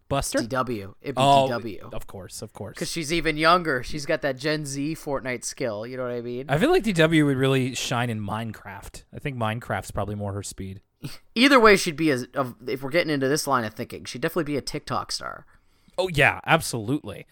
[0.08, 0.38] Buster.
[0.38, 0.94] DW.
[1.02, 1.92] It'd be Oh, DW.
[1.92, 2.74] of course, of course.
[2.74, 3.82] Because she's even younger.
[3.82, 5.84] She's got that Gen Z Fortnite skill.
[5.86, 6.46] You know what I mean?
[6.48, 9.02] I feel like DW would really shine in Minecraft.
[9.12, 10.80] I think Minecraft's probably more her speed.
[11.34, 12.24] Either way, she'd be as.
[12.34, 15.44] Of, if we're getting into this line of thinking, she'd definitely be a TikTok star.
[15.98, 17.26] Oh yeah, absolutely.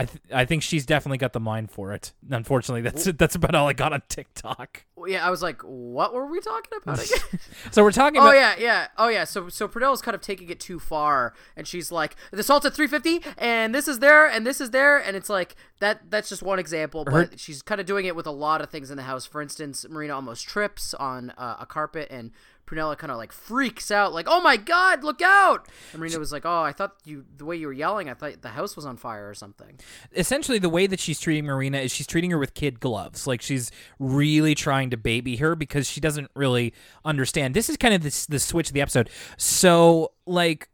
[0.00, 2.12] I th- I think she's definitely got the mind for it.
[2.30, 4.84] Unfortunately, that's that's about all I got on TikTok.
[5.06, 7.40] Yeah, I was like, what were we talking about again?
[7.72, 8.86] So we're talking oh yeah, yeah.
[8.96, 9.24] Oh yeah.
[9.24, 12.74] So so Prunella's kind of taking it too far, and she's like, the salt's at
[12.74, 16.10] 350, and this is there, and this is there, and it's like that.
[16.10, 18.70] That's just one example, but Her- she's kind of doing it with a lot of
[18.70, 19.26] things in the house.
[19.26, 22.30] For instance, Marina almost trips on uh, a carpet, and
[22.68, 26.32] Prunella kind of like freaks out, like, "Oh my God, look out!" And Marina was
[26.32, 28.84] like, "Oh, I thought you the way you were yelling, I thought the house was
[28.84, 29.78] on fire or something."
[30.12, 33.26] essentially the way that she's treating Marina is she's treating her with kid gloves.
[33.26, 37.54] Like she's really trying to baby her because she doesn't really understand.
[37.54, 39.08] This is kind of this the switch of the episode.
[39.36, 40.68] So like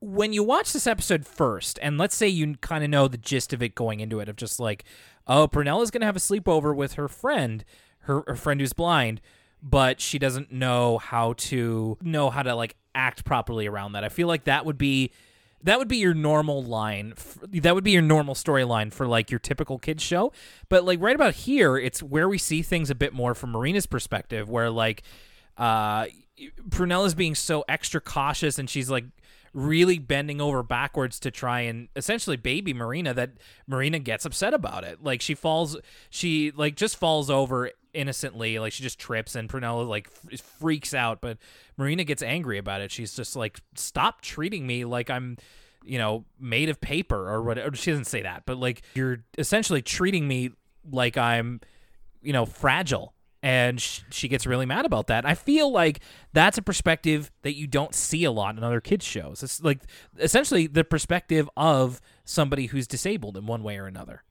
[0.00, 3.52] when you watch this episode first, and let's say you kind of know the gist
[3.52, 4.84] of it going into it, of just like,
[5.28, 7.64] oh, Prunella's gonna have a sleepover with her friend,
[8.00, 9.20] her, her friend who's blind,
[9.62, 14.04] but she doesn't know how to know how to like act properly around that.
[14.04, 15.12] I feel like that would be
[15.62, 17.14] that would be your normal line.
[17.48, 20.32] That would be your normal storyline for like your typical kids show.
[20.68, 23.86] But like right about here, it's where we see things a bit more from Marina's
[23.86, 25.02] perspective, where like
[25.56, 26.06] uh
[26.68, 29.04] Prunella's being so extra cautious and she's like
[29.54, 33.32] really bending over backwards to try and essentially baby Marina that
[33.66, 35.02] Marina gets upset about it.
[35.02, 35.76] Like she falls
[36.10, 40.94] she like just falls over innocently like she just trips and Prunella like f- freaks
[40.94, 41.36] out but
[41.76, 42.90] Marina gets angry about it.
[42.90, 45.36] She's just like stop treating me like I'm
[45.84, 47.76] you know made of paper or whatever.
[47.76, 50.50] She doesn't say that, but like you're essentially treating me
[50.90, 51.60] like I'm
[52.22, 53.12] you know fragile
[53.42, 55.26] and sh- she gets really mad about that.
[55.26, 56.00] I feel like
[56.32, 59.42] that's a perspective that you don't see a lot in other kids shows.
[59.42, 59.80] It's like
[60.18, 64.22] essentially the perspective of somebody who's disabled in one way or another.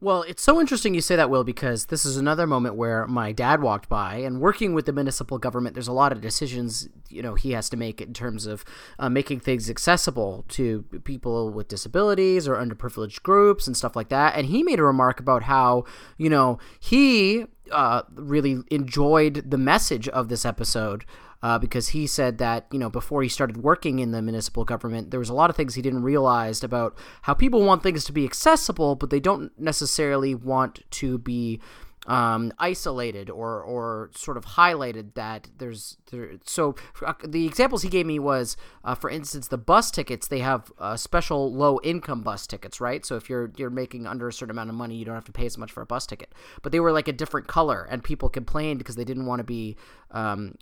[0.00, 3.32] Well, it's so interesting you say that, Will, because this is another moment where my
[3.32, 7.20] dad walked by, and working with the municipal government, there's a lot of decisions you
[7.20, 8.64] know he has to make in terms of
[9.00, 14.36] uh, making things accessible to people with disabilities or underprivileged groups and stuff like that.
[14.36, 15.84] And he made a remark about how
[16.16, 21.04] you know he uh, really enjoyed the message of this episode
[21.42, 25.10] uh, because he said that you know before he started working in the municipal government,
[25.10, 28.12] there was a lot of things he didn't realize about how people want things to
[28.12, 31.60] be accessible, but they don't necessarily want to be
[32.06, 36.30] um, isolated or or sort of highlighted that there's there.
[36.44, 40.28] So uh, the examples he gave me was, uh, for instance, the bus tickets.
[40.28, 43.04] They have uh, special low income bus tickets, right?
[43.04, 45.32] So if you're you're making under a certain amount of money, you don't have to
[45.32, 46.32] pay as much for a bus ticket.
[46.62, 49.44] But they were like a different color, and people complained because they didn't want to
[49.44, 49.76] be
[50.10, 50.56] um,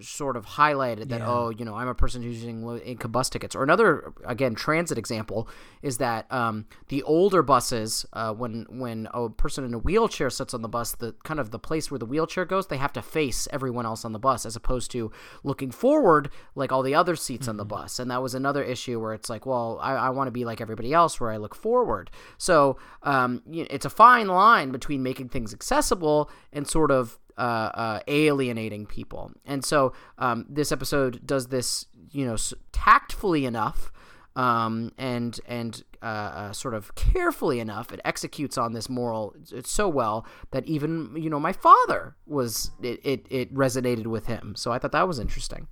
[0.00, 3.30] sort of highlighted that oh, you know, I'm a person who's using low income bus
[3.30, 3.54] tickets.
[3.54, 5.48] Or another again transit example
[5.82, 10.54] is that um, the older buses, uh, when when a person in a wheelchair sits
[10.54, 13.02] on the bus, the kind of the place where the wheelchair goes, they have to
[13.02, 15.10] face everyone else on the bus as opposed to
[15.42, 17.98] looking forward like all the other seats on the bus.
[17.98, 20.60] And that was another issue where it's like, well, I, I want to be like
[20.60, 22.10] everybody else where I look forward.
[22.38, 27.40] So um, it's a fine line between making things accessible and sort of uh,
[27.74, 29.32] uh, alienating people.
[29.44, 33.92] And so um, this episode does this, you know, s- tactfully enough
[34.36, 37.90] um, and and uh, uh, sort of carefully enough.
[37.90, 39.34] It executes on this moral
[39.64, 44.54] so well that even you know my father was it, it, it resonated with him.
[44.54, 45.68] So I thought that was interesting.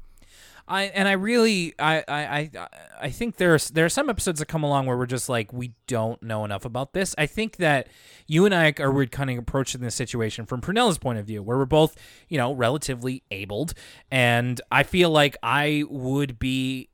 [0.69, 2.69] I and I really I I I,
[3.03, 5.75] I think there's there are some episodes that come along where we're just like we
[5.87, 7.15] don't know enough about this.
[7.19, 7.89] I think that
[8.27, 11.43] you and I are we're kind of approaching this situation from Prunella's point of view,
[11.43, 11.97] where we're both
[12.29, 13.75] you know relatively abled,
[14.11, 16.89] and I feel like I would be.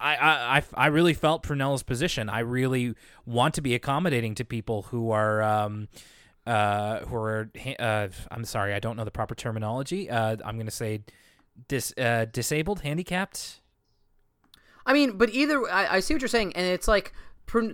[0.00, 2.28] I, I, I- I really felt Prunella's position.
[2.28, 5.88] I really want to be accommodating to people who are um,
[6.46, 10.08] uh, who are uh, I'm sorry, I don't know the proper terminology.
[10.10, 11.02] Uh, I'm going to say
[11.68, 13.60] dis uh, disabled, handicapped.
[14.84, 17.12] I mean, but either I, I see what you're saying, and it's like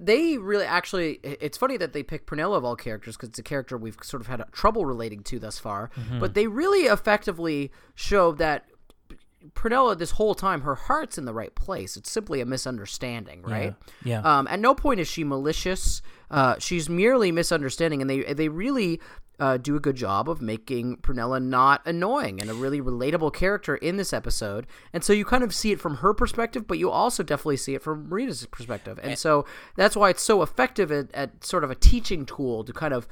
[0.01, 1.19] they really actually.
[1.23, 4.21] It's funny that they pick Prunella of all characters because it's a character we've sort
[4.21, 5.91] of had trouble relating to thus far.
[6.21, 8.67] But they really effectively show that
[9.55, 11.97] Prunella this whole time her heart's in the right place.
[11.97, 13.75] It's simply a misunderstanding, right?
[14.05, 14.21] Yeah.
[14.21, 16.03] Um, at no point is she malicious.
[16.31, 19.01] Uh, she's merely misunderstanding, and they they really
[19.43, 23.75] uh, do a good job of making Prunella not annoying and a really relatable character
[23.75, 24.69] in this episode.
[24.93, 27.75] And so you kind of see it from her perspective, but you also definitely see
[27.75, 29.01] it from Marina's perspective.
[29.03, 32.73] And so that's why it's so effective at, at sort of a teaching tool to
[32.73, 33.09] kind of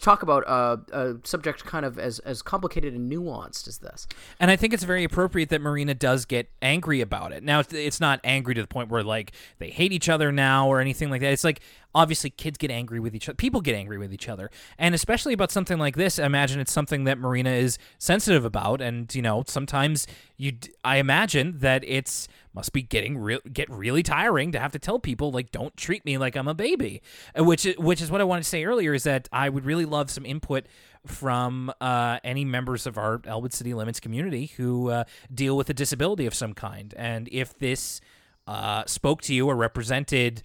[0.00, 4.06] talk about uh, a subject kind of as, as complicated and nuanced as this.
[4.38, 7.42] And I think it's very appropriate that Marina does get angry about it.
[7.42, 10.80] Now, it's not angry to the point where like they hate each other now or
[10.80, 11.32] anything like that.
[11.32, 11.60] It's like
[11.94, 15.32] obviously kids get angry with each other, people get angry with each other, and especially
[15.32, 16.18] about something like this.
[16.18, 20.52] I imagine it's something that Marina is sensitive about, and you know sometimes you,
[20.84, 24.98] I imagine that it's must be getting real get really tiring to have to tell
[24.98, 27.02] people like don't treat me like I'm a baby,
[27.38, 29.84] uh, which which is what I wanted to say earlier is that I would really
[29.84, 30.66] love some input
[31.06, 35.74] from uh, any members of our Elwood City Limits community who uh, deal with a
[35.74, 36.92] disability of some kind.
[36.96, 38.00] And if this
[38.46, 40.42] uh, spoke to you or represented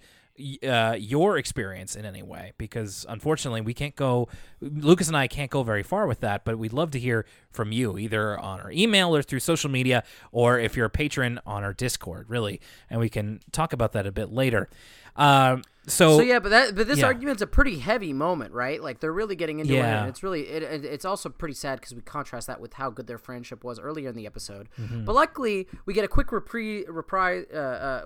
[0.62, 4.28] uh, your experience in any way, because unfortunately we can't go,
[4.60, 7.72] Lucas and I can't go very far with that, but we'd love to hear from
[7.72, 11.64] you either on our email or through social media, or if you're a patron on
[11.64, 12.60] our Discord, really.
[12.90, 14.68] And we can talk about that a bit later.
[15.16, 17.06] Um, so, so yeah, but that but this yeah.
[17.06, 18.82] argument's a pretty heavy moment, right?
[18.82, 21.78] Like they're really getting into it, and it's really it, it- it's also pretty sad
[21.80, 24.68] because we contrast that with how good their friendship was earlier in the episode.
[24.78, 25.04] Mm-hmm.
[25.04, 26.84] But luckily, we get a quick reprise.
[26.88, 28.02] reprise uh, uh,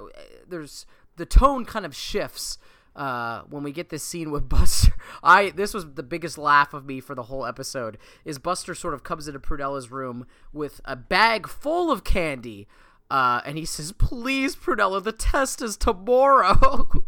[0.46, 0.84] there's
[1.20, 2.56] the tone kind of shifts
[2.96, 4.92] uh, when we get this scene with Buster.
[5.22, 7.98] I this was the biggest laugh of me for the whole episode.
[8.24, 12.66] Is Buster sort of comes into Prunella's room with a bag full of candy.
[13.10, 16.88] Uh, and he says, "Please, Prunella, the test is tomorrow."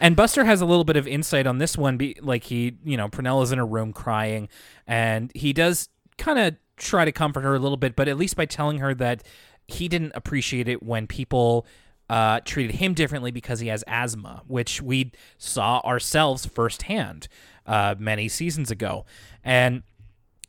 [0.00, 1.96] And Buster has a little bit of insight on this one.
[1.96, 4.48] Be like he, you know, Prunella's in her room crying,
[4.86, 5.88] and he does
[6.18, 8.92] kind of try to comfort her a little bit, but at least by telling her
[8.94, 9.22] that
[9.68, 11.66] he didn't appreciate it when people
[12.08, 17.28] uh, treated him differently because he has asthma, which we saw ourselves firsthand
[17.66, 19.04] uh, many seasons ago,
[19.44, 19.82] and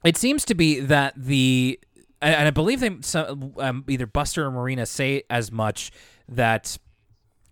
[0.04, 1.80] it seems to be that the
[2.22, 2.96] and I believe they
[3.58, 5.92] um, either Buster or Marina say as much
[6.28, 6.78] that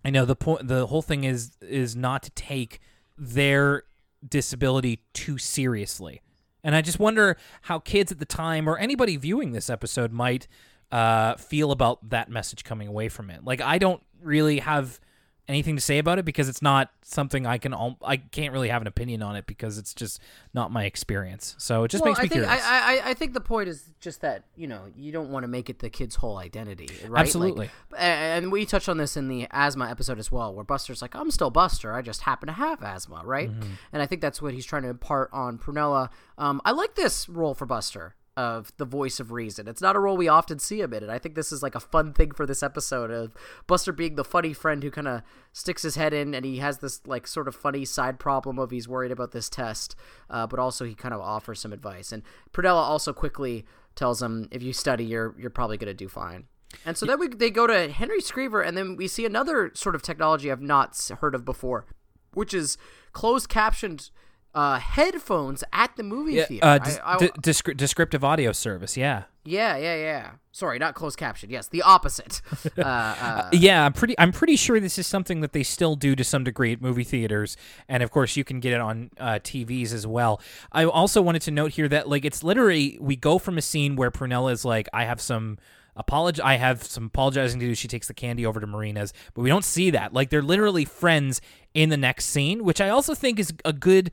[0.04, 0.68] I know the point.
[0.68, 2.80] The whole thing is is not to take
[3.18, 3.84] their
[4.26, 6.20] disability too seriously,
[6.64, 10.46] and I just wonder how kids at the time or anybody viewing this episode might
[10.92, 13.44] uh, feel about that message coming away from it.
[13.44, 15.00] Like I don't really have
[15.48, 17.74] anything to say about it because it's not something I can.
[18.02, 20.20] I can't really have an opinion on it because it's just
[20.54, 21.54] not my experience.
[21.58, 22.64] So it just well, makes me I think, curious.
[22.64, 25.48] I, I, I think the point is just that you know you don't want to
[25.48, 27.20] make it the kid's whole identity, right?
[27.20, 27.70] Absolutely.
[27.90, 31.14] Like, and we touched on this in the asthma episode as well, where Buster's like,
[31.14, 31.92] "I'm still Buster.
[31.92, 33.50] I just happen to have asthma," right?
[33.50, 33.70] Mm-hmm.
[33.92, 36.10] And I think that's what he's trying to impart on Prunella.
[36.38, 39.66] Um, I like this role for Buster of the voice of reason.
[39.66, 41.74] It's not a role we often see him in, and I think this is like
[41.74, 43.32] a fun thing for this episode of
[43.66, 45.22] Buster being the funny friend who kind of
[45.52, 48.70] sticks his head in, and he has this like sort of funny side problem of
[48.70, 49.96] he's worried about this test,
[50.28, 52.12] uh, but also he kind of offers some advice.
[52.12, 52.22] And
[52.52, 53.64] Prunella also quickly
[53.94, 56.44] tells him, "If you study, you're you're probably going to do fine."
[56.84, 59.94] And so then we they go to Henry Skreever, and then we see another sort
[59.94, 61.86] of technology I've not heard of before,
[62.34, 62.76] which is
[63.12, 64.10] closed captioned
[64.56, 66.66] uh, headphones at the movie Yeah, theater.
[66.66, 68.96] uh, des- I- I- de- descri- descriptive audio service.
[68.96, 69.24] Yeah.
[69.44, 70.30] yeah, yeah, yeah.
[70.50, 71.50] Sorry, not closed caption.
[71.50, 72.40] Yes, the opposite.
[72.78, 74.18] uh, uh, yeah, I'm pretty.
[74.18, 77.04] I'm pretty sure this is something that they still do to some degree at movie
[77.04, 77.56] theaters,
[77.88, 80.40] and of course you can get it on uh, TVs as well.
[80.72, 83.94] I also wanted to note here that like it's literally we go from a scene
[83.96, 85.58] where Prunella is like, I have some
[85.98, 87.74] apolog I have some apologizing to do.
[87.74, 90.14] She takes the candy over to Marina's, but we don't see that.
[90.14, 91.40] Like they're literally friends
[91.74, 94.10] in the next scene, which I also think is a good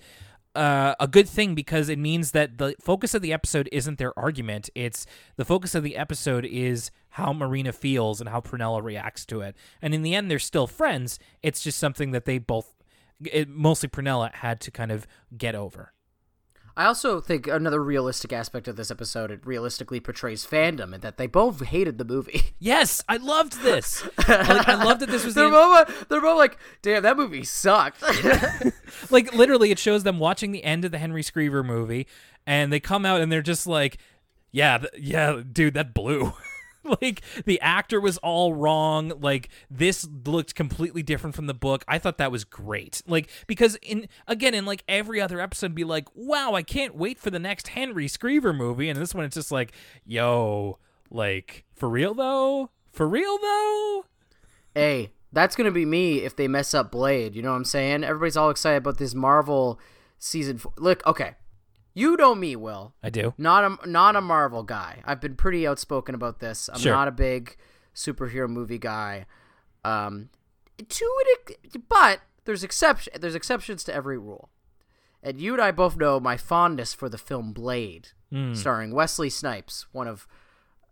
[0.56, 4.18] uh, a good thing because it means that the focus of the episode isn't their
[4.18, 4.70] argument.
[4.76, 9.41] It's the focus of the episode is how Marina feels and how Prunella reacts to
[9.41, 9.56] it.
[9.82, 11.20] And in the end, they're still friends.
[11.41, 12.74] It's just something that they both,
[13.24, 15.93] it, mostly Prunella, had to kind of get over.
[16.76, 21.17] I also think another realistic aspect of this episode it realistically portrays fandom and that
[21.17, 22.41] they both hated the movie.
[22.63, 24.05] Yes, I loved this.
[24.28, 27.43] like, I loved that this was they're the both they're both like, damn, that movie
[27.43, 28.01] sucked.
[29.11, 32.07] like literally it shows them watching the end of the Henry Skreever movie
[32.47, 33.97] and they come out and they're just like
[34.51, 36.32] yeah th- yeah dude that blew
[37.01, 41.97] like the actor was all wrong like this looked completely different from the book i
[41.97, 46.07] thought that was great like because in again in like every other episode be like
[46.15, 49.51] wow i can't wait for the next henry skreever movie and this one it's just
[49.51, 49.71] like
[50.05, 50.77] yo
[51.09, 54.05] like for real though for real though
[54.75, 57.36] hey, that's gonna be me if they mess up Blade.
[57.36, 58.03] You know what I'm saying?
[58.03, 59.79] Everybody's all excited about this Marvel
[60.17, 60.57] season.
[60.57, 60.73] Four.
[60.77, 61.36] Look, okay,
[61.93, 62.93] you know me, Will.
[63.03, 65.01] i do Not a not a Marvel guy.
[65.05, 66.69] I've been pretty outspoken about this.
[66.73, 66.93] I'm Sure.
[66.93, 67.55] not a big
[67.95, 69.25] superhero movie guy.
[69.85, 70.29] Um,
[70.89, 74.49] to ex- but there's exception there's exceptions to every rule.
[75.21, 78.09] And you and I both know my fondness for the film Blade,
[78.53, 80.27] starring Wesley Snipes, one of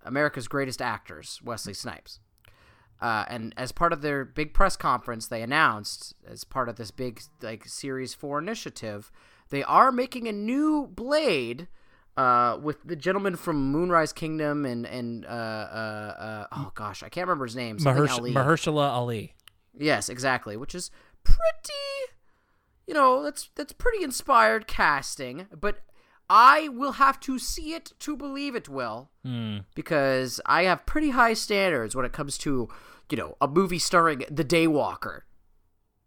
[0.05, 2.19] America's greatest actors, Wesley Snipes.
[3.01, 6.91] Uh, and as part of their big press conference, they announced, as part of this
[6.91, 9.11] big like Series Four initiative,
[9.51, 11.67] they are making a new Blade
[12.17, 17.09] uh, with the gentleman from Moonrise Kingdom and and uh, uh, uh, oh gosh, I
[17.09, 17.77] can't remember his name.
[17.77, 18.33] Mahersh- Ali.
[18.33, 19.35] Mahershala ali
[19.77, 20.57] Yes, exactly.
[20.57, 20.91] Which is
[21.23, 21.73] pretty
[22.87, 25.79] you know, that's that's pretty inspired casting, but
[26.29, 29.11] I will have to see it to believe it will.
[29.75, 32.67] Because I have pretty high standards when it comes to,
[33.09, 35.21] you know, a movie starring the Daywalker.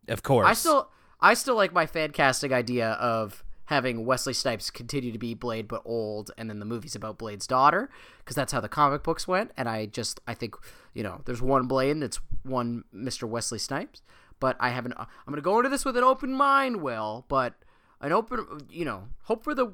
[0.08, 0.46] Of course.
[0.46, 0.90] I still
[1.24, 5.66] I still like my fan casting idea of having Wesley Snipes continue to be Blade
[5.66, 9.26] but old and then the movie's about Blade's daughter because that's how the comic books
[9.26, 10.54] went and I just I think
[10.92, 13.26] you know there's one Blade and it's one Mr.
[13.26, 14.02] Wesley Snipes
[14.38, 17.54] but I haven't I'm to go into this with an open mind will but
[18.02, 19.72] an open you know hope for the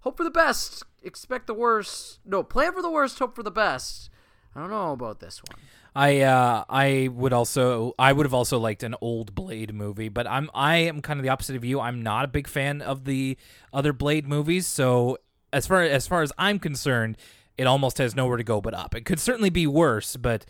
[0.00, 3.50] hope for the best expect the worst no plan for the worst hope for the
[3.50, 4.08] best
[4.54, 5.58] I don't know about this one
[5.94, 10.26] I uh I would also I would have also liked an old Blade movie, but
[10.26, 11.80] I'm I am kind of the opposite of you.
[11.80, 13.36] I'm not a big fan of the
[13.72, 15.18] other Blade movies, so
[15.52, 17.18] as far as far as I'm concerned,
[17.58, 18.94] it almost has nowhere to go but up.
[18.94, 20.46] It could certainly be worse, but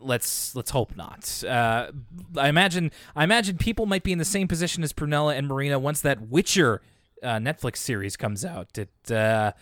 [0.00, 1.44] let's let's hope not.
[1.44, 1.92] Uh,
[2.36, 5.78] I imagine I imagine people might be in the same position as Prunella and Marina
[5.78, 6.82] once that Witcher
[7.22, 8.76] uh, Netflix series comes out.
[8.76, 9.52] It uh,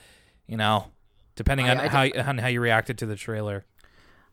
[0.47, 0.87] you know,
[1.37, 3.65] depending I- on I how on how you reacted to the trailer.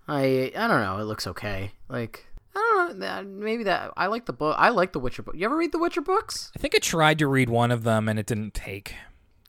[0.07, 0.97] I I don't know.
[0.97, 1.71] It looks okay.
[1.89, 2.25] Like
[2.55, 3.23] I don't know.
[3.23, 4.55] Maybe that I like the book.
[4.59, 5.35] I like the Witcher book.
[5.37, 6.51] You ever read the Witcher books?
[6.55, 8.95] I think I tried to read one of them and it didn't take.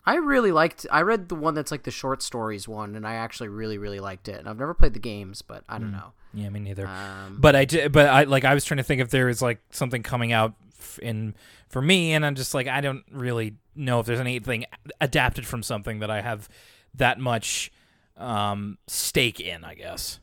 [0.05, 0.85] I really liked.
[0.91, 4.01] I read the one that's like the short stories one, and I actually really really
[4.01, 4.39] liked it.
[4.39, 6.13] And I've never played the games, but I don't know.
[6.35, 6.87] Yeah, me neither.
[6.87, 9.41] Um, but I did, but I like I was trying to think if there was
[9.43, 10.55] like something coming out
[11.01, 11.35] in
[11.69, 14.65] for me, and I'm just like I don't really know if there's anything
[15.01, 16.49] adapted from something that I have
[16.95, 17.71] that much
[18.17, 19.65] um, stake in.
[19.65, 20.19] I guess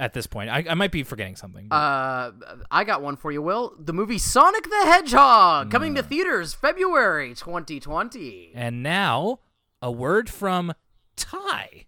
[0.00, 1.68] at this point, I, I might be forgetting something.
[1.68, 2.32] but- uh,
[2.70, 3.74] I got one for you, Will.
[3.78, 8.52] The movie Sonic the Hedgehog coming to theaters February 2020.
[8.54, 9.38] and now
[9.80, 10.72] a word from
[11.16, 11.86] Ty.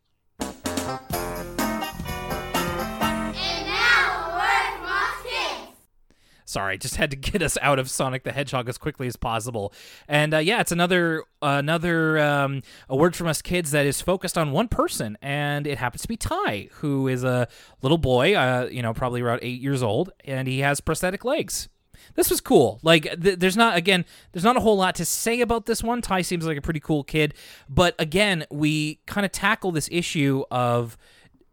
[6.46, 9.74] Sorry, just had to get us out of Sonic the Hedgehog as quickly as possible.
[10.08, 14.38] And uh, yeah, it's another another um, a word from us kids that is focused
[14.38, 17.48] on one person, and it happens to be Ty, who is a
[17.82, 21.68] little boy, uh, you know, probably around eight years old, and he has prosthetic legs.
[22.14, 22.78] This was cool.
[22.82, 26.00] Like, th- there's not again, there's not a whole lot to say about this one.
[26.00, 27.34] Ty seems like a pretty cool kid,
[27.68, 30.96] but again, we kind of tackle this issue of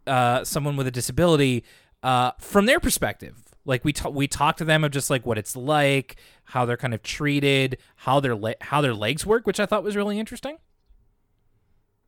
[0.06, 1.64] uh, someone with a disability
[2.04, 3.53] uh, from their perspective.
[3.66, 6.78] Like we ta- we talk to them of just like what it's like, how they're
[6.78, 10.20] kind of treated, how their le- how their legs work, which I thought was really
[10.20, 10.58] interesting.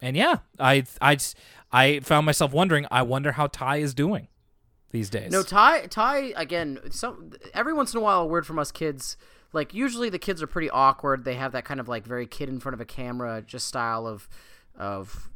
[0.02, 1.18] And yeah, I I
[1.72, 2.86] I found myself wondering.
[2.92, 4.28] I wonder how Ty is doing
[4.92, 5.32] these days.
[5.32, 5.88] No, Ty.
[5.88, 6.80] Ty again.
[6.92, 9.16] Some every once in a while, a word from us kids.
[9.54, 11.24] Like usually, the kids are pretty awkward.
[11.24, 14.06] They have that kind of like very kid in front of a camera, just style
[14.06, 14.28] of
[14.78, 15.30] of.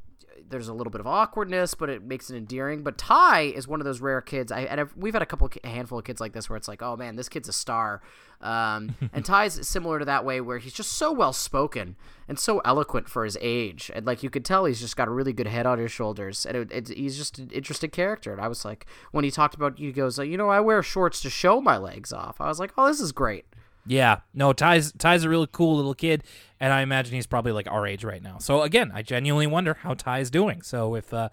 [0.49, 2.83] There's a little bit of awkwardness, but it makes it endearing.
[2.83, 4.51] But Ty is one of those rare kids.
[4.51, 6.67] I and I've, we've had a couple, a handful of kids like this where it's
[6.67, 8.01] like, oh man, this kid's a star.
[8.41, 11.95] Um, and Ty's similar to that way where he's just so well spoken
[12.27, 15.11] and so eloquent for his age, and like you could tell he's just got a
[15.11, 18.31] really good head on his shoulders, and it, it, he's just an interesting character.
[18.31, 21.21] And I was like, when he talked about, he goes, you know, I wear shorts
[21.21, 22.39] to show my legs off.
[22.39, 23.45] I was like, oh, this is great.
[23.85, 26.23] Yeah, no, Ty's Ty's a really cool little kid,
[26.60, 28.38] and I imagine he's probably like our age right now.
[28.39, 30.62] So again, I genuinely wonder how Ty is doing.
[30.62, 31.30] So if uh,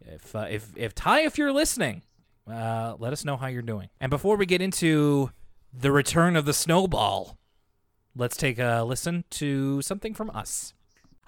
[0.00, 2.02] if uh, if if Ty, if you're listening,
[2.50, 3.88] uh, let us know how you're doing.
[4.00, 5.30] And before we get into
[5.72, 7.38] the return of the snowball,
[8.14, 10.74] let's take a listen to something from us.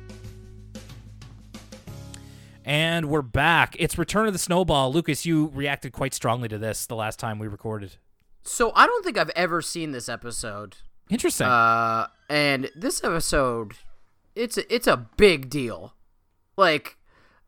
[2.63, 3.75] And we're back.
[3.79, 4.93] It's Return of the Snowball.
[4.93, 7.97] Lucas, you reacted quite strongly to this the last time we recorded.
[8.43, 10.77] So I don't think I've ever seen this episode.
[11.09, 11.47] Interesting.
[11.47, 13.73] Uh, and this episode,
[14.35, 15.95] it's a, it's a big deal.
[16.55, 16.97] Like,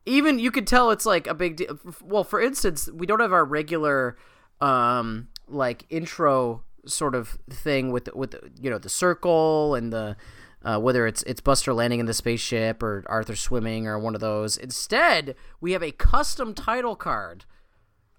[0.04, 1.78] even you could tell it's like a big deal.
[2.02, 4.16] Well, for instance, we don't have our regular
[4.60, 10.16] um like intro sort of thing with with you know the circle and the
[10.64, 14.20] uh, whether it's it's Buster landing in the spaceship or Arthur swimming or one of
[14.20, 14.56] those.
[14.56, 17.44] Instead, we have a custom title card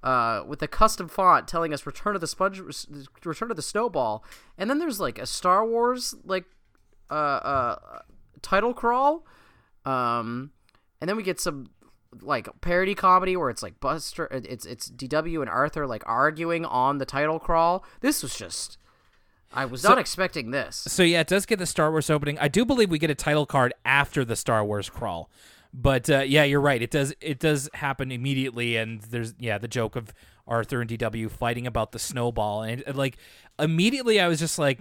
[0.03, 2.61] uh, with a custom font telling us "Return of the Sponge,"
[3.23, 4.23] "Return of the Snowball,"
[4.57, 6.45] and then there's like a Star Wars like
[7.09, 7.99] uh, uh,
[8.43, 9.25] title crawl,
[9.83, 10.51] um,
[11.01, 11.71] and then we get some
[12.21, 16.97] like parody comedy where it's like Buster, it's it's DW and Arthur like arguing on
[16.97, 17.85] the title crawl.
[18.01, 18.77] This was just.
[19.53, 20.75] I was not expecting this.
[20.75, 22.37] So yeah, it does get the Star Wars opening.
[22.39, 25.29] I do believe we get a title card after the Star Wars crawl.
[25.73, 26.81] But uh, yeah, you're right.
[26.81, 30.13] It does it does happen immediately, and there's yeah the joke of
[30.47, 33.17] Arthur and DW fighting about the snowball, and, and like
[33.59, 34.79] immediately I was just like,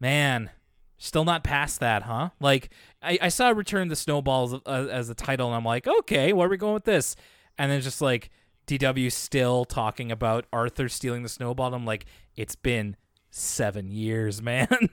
[0.00, 0.50] man,
[0.98, 2.30] still not past that, huh?
[2.40, 2.70] Like
[3.02, 6.46] I, I saw Return the Snowballs uh, as the title, and I'm like, okay, where
[6.46, 7.16] are we going with this?
[7.56, 8.30] And then just like
[8.66, 11.72] DW still talking about Arthur stealing the snowball.
[11.72, 12.04] I'm like,
[12.36, 12.96] it's been
[13.30, 14.90] seven years, man.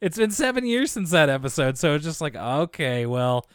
[0.00, 3.46] it's been seven years since that episode, so it's just like, okay, well,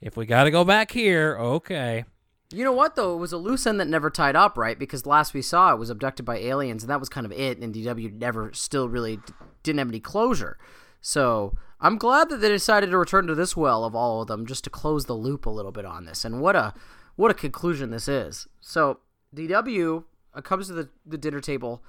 [0.00, 2.04] if we got to go back here, okay.
[2.52, 3.14] You know what though?
[3.14, 4.78] It was a loose end that never tied up, right?
[4.78, 7.58] Because last we saw it was abducted by aliens, and that was kind of it.
[7.58, 9.18] And DW never, still really
[9.62, 10.56] didn't have any closure.
[11.00, 14.46] So I'm glad that they decided to return to this well of all of them,
[14.46, 16.24] just to close the loop a little bit on this.
[16.24, 16.72] And what a
[17.16, 18.46] what a conclusion this is.
[18.60, 19.00] So
[19.34, 21.82] DW uh, comes to the, the dinner table,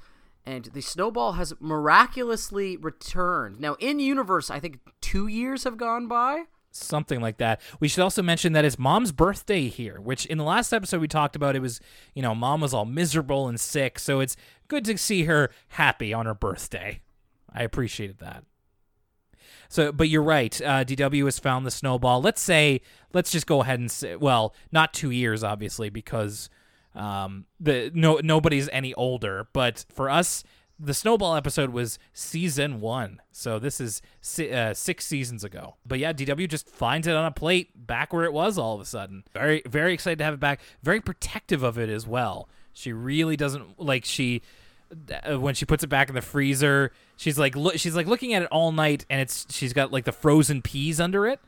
[0.45, 3.59] and the snowball has miraculously returned.
[3.59, 6.45] Now in universe, I think two years have gone by
[6.83, 7.61] something like that.
[7.79, 11.07] We should also mention that it's mom's birthday here, which in the last episode we
[11.07, 11.79] talked about it was,
[12.13, 14.35] you know, mom was all miserable and sick, so it's
[14.67, 17.01] good to see her happy on her birthday.
[17.53, 18.43] I appreciated that.
[19.69, 20.59] So, but you're right.
[20.61, 22.21] Uh, DW has found the snowball.
[22.21, 22.81] Let's say,
[23.13, 26.49] let's just go ahead and say, well, not two years, obviously, because
[26.95, 29.47] um, the no nobody's any older.
[29.53, 30.43] But for us,
[30.79, 33.21] the snowball episode was season one.
[33.31, 34.01] So this is
[34.39, 35.75] uh, six seasons ago.
[35.85, 38.81] But yeah dw just finds it on a plate back where it was all of
[38.81, 39.23] a sudden.
[39.33, 40.61] Very very excited to have it back.
[40.83, 42.47] Very protective of it as well.
[42.73, 44.41] She really doesn't like she
[45.25, 48.43] uh, when she puts it back in the freezer she's like she's like looking at
[48.43, 51.39] it all night and it's she's got like the frozen peas under it.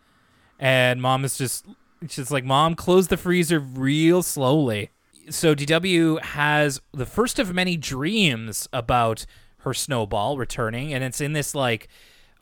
[0.60, 1.66] And mom is just
[2.08, 4.90] she's like mom close the freezer real slowly
[5.30, 9.26] so DW has the first of many dreams about
[9.60, 11.88] her snowball returning, and it's in this like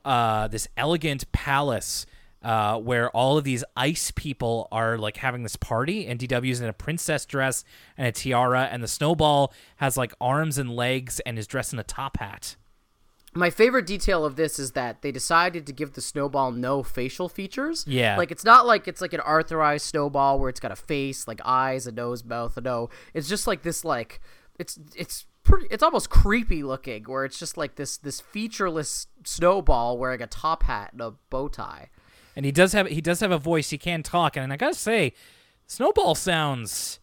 [0.06, 2.06] uh, this elegant palace
[2.44, 6.70] uh, where all of these ice people are like having this party, and DW's in
[6.70, 7.64] a princess dress
[7.98, 11.80] and a tiara, and the snowball has like arms and legs and is dressed in
[11.80, 12.56] a top hat
[13.38, 17.30] my favorite detail of this is that they decided to give the snowball no facial
[17.30, 17.86] features.
[17.88, 18.18] Yeah.
[18.18, 21.42] Like it's not like it's like an arthrized snowball where it's got a face, like
[21.46, 22.90] eyes, a nose, mouth, a no.
[23.14, 24.20] It's just like this like
[24.60, 29.98] it's it's pretty it's almost creepy looking where it's just like this this featureless snowball
[29.98, 31.90] wearing a top hat and a bow tie.
[32.36, 34.76] And he does have he does have a voice, he can talk, and I gotta
[34.76, 35.14] say,
[35.68, 37.00] Snowball sounds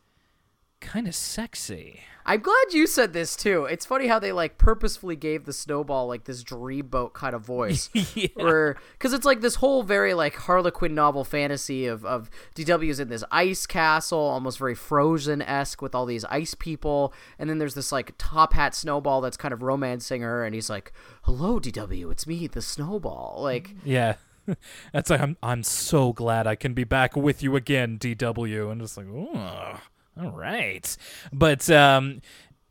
[0.85, 2.03] kind of sexy.
[2.27, 3.65] I'm glad you said this too.
[3.67, 7.91] It's funny how they like purposefully gave the snowball like this dreamboat kind of voice,
[8.15, 8.29] yeah.
[8.35, 13.09] where because it's like this whole very like Harlequin novel fantasy of of DW's in
[13.09, 17.75] this ice castle, almost very Frozen esque with all these ice people, and then there's
[17.75, 22.11] this like top hat snowball that's kind of romancing her, and he's like, "Hello, DW,
[22.11, 24.15] it's me, the snowball." Like, yeah.
[24.93, 28.71] That's like I'm I'm so glad I can be back with you again, DW.
[28.71, 29.81] And just like, oh
[30.21, 30.97] all right.
[31.33, 32.21] But um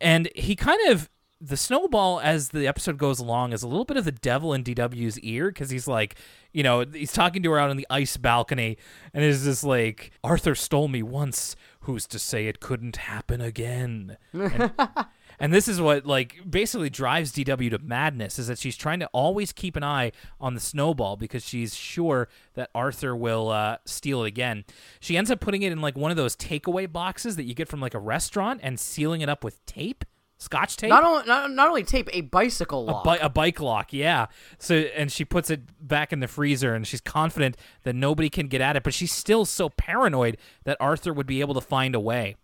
[0.00, 1.08] and he kind of
[1.40, 4.64] the snowball as the episode goes along is a little bit of the devil in
[4.64, 6.16] DW's ear because he's like,
[6.52, 8.78] you know, he's talking to her out on the ice balcony,
[9.12, 11.54] and it's just like, Arthur stole me once.
[11.80, 14.16] Who's to say it couldn't happen again?
[14.32, 14.72] And,
[15.38, 19.06] and this is what like basically drives DW to madness is that she's trying to
[19.12, 24.24] always keep an eye on the snowball because she's sure that Arthur will uh, steal
[24.24, 24.64] it again.
[25.00, 27.68] She ends up putting it in like one of those takeaway boxes that you get
[27.68, 30.04] from like a restaurant and sealing it up with tape.
[30.36, 30.90] Scotch tape?
[30.90, 33.04] Not only not, not only tape, a bicycle lock.
[33.04, 34.26] A, bi- a bike lock, yeah.
[34.58, 38.48] So and she puts it back in the freezer and she's confident that nobody can
[38.48, 41.94] get at it, but she's still so paranoid that Arthur would be able to find
[41.94, 42.36] a way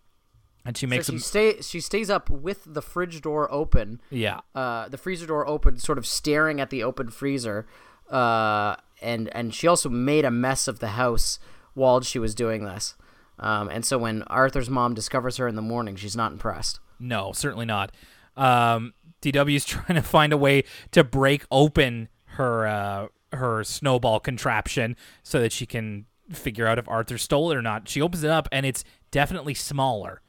[0.65, 4.01] and she makes so she him stay she stays up with the fridge door open.
[4.11, 4.41] Yeah.
[4.55, 7.67] Uh the freezer door open sort of staring at the open freezer
[8.11, 11.39] uh and and she also made a mess of the house
[11.75, 12.95] while she was doing this.
[13.39, 16.81] Um and so when arthur's mom discovers her in the morning she's not impressed.
[16.99, 17.93] No certainly not.
[18.37, 24.97] Um dw's trying to find a way to break open her uh her snowball contraption
[25.23, 27.89] so that she can figure out if Arthur stole it or not.
[27.89, 30.21] She opens it up and it's definitely smaller.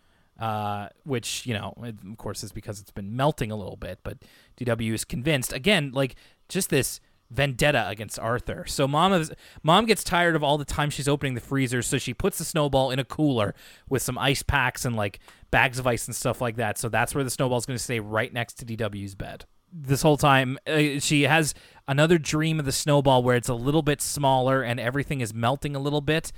[0.42, 4.00] Uh, which you know, of course, is because it's been melting a little bit.
[4.04, 4.18] But
[4.60, 6.16] DW is convinced again, like
[6.50, 8.66] just this vendetta against Arthur.
[8.66, 9.32] So mom is
[9.62, 12.44] mom gets tired of all the time she's opening the freezer, so she puts the
[12.44, 13.54] snowball in a cooler
[13.88, 15.20] with some ice packs and like
[15.52, 16.80] bags of ice and stuff like that.
[16.80, 19.46] So that's where the snowball's going to stay right next to DW's bed.
[19.72, 21.54] This whole time, uh, she has
[21.88, 25.76] another dream of the snowball where it's a little bit smaller and everything is melting
[25.76, 26.32] a little bit,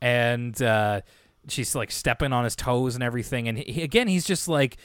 [0.00, 1.02] and uh,
[1.48, 3.48] she's like stepping on his toes and everything.
[3.48, 4.76] And he, again, he's just like.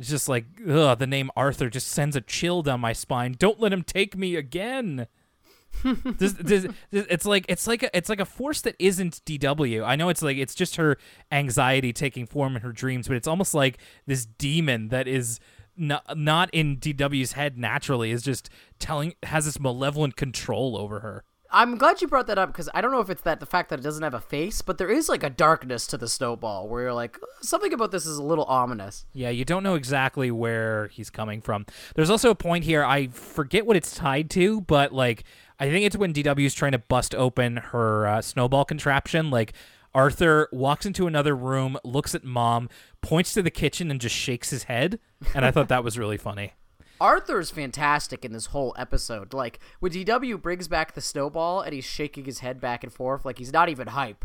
[0.00, 3.36] Just like ugh, the name Arthur just sends a chill down my spine.
[3.38, 5.06] Don't let him take me again.
[5.84, 9.84] This- this- this- it's like it's like a, it's like a force that isn't DW.
[9.84, 10.96] I know it's like it's just her
[11.30, 15.38] anxiety taking form in her dreams, but it's almost like this demon that is
[15.76, 18.48] not not in DW's head naturally is just
[18.78, 21.22] telling has this malevolent control over her.
[21.54, 23.68] I'm glad you brought that up because I don't know if it's that the fact
[23.68, 26.66] that it doesn't have a face, but there is like a darkness to the snowball
[26.66, 29.04] where you're like something about this is a little ominous.
[29.12, 31.66] Yeah, you don't know exactly where he's coming from.
[31.94, 35.24] There's also a point here, I forget what it's tied to, but like
[35.60, 39.30] I think it's when DW is trying to bust open her uh, snowball contraption.
[39.30, 39.52] Like
[39.94, 42.70] Arthur walks into another room, looks at mom,
[43.02, 44.98] points to the kitchen, and just shakes his head.
[45.34, 46.54] And I thought that was really funny.
[47.00, 49.34] Arthur's fantastic in this whole episode.
[49.34, 53.24] Like when DW brings back the snowball and he's shaking his head back and forth,
[53.24, 54.24] like he's not even hype.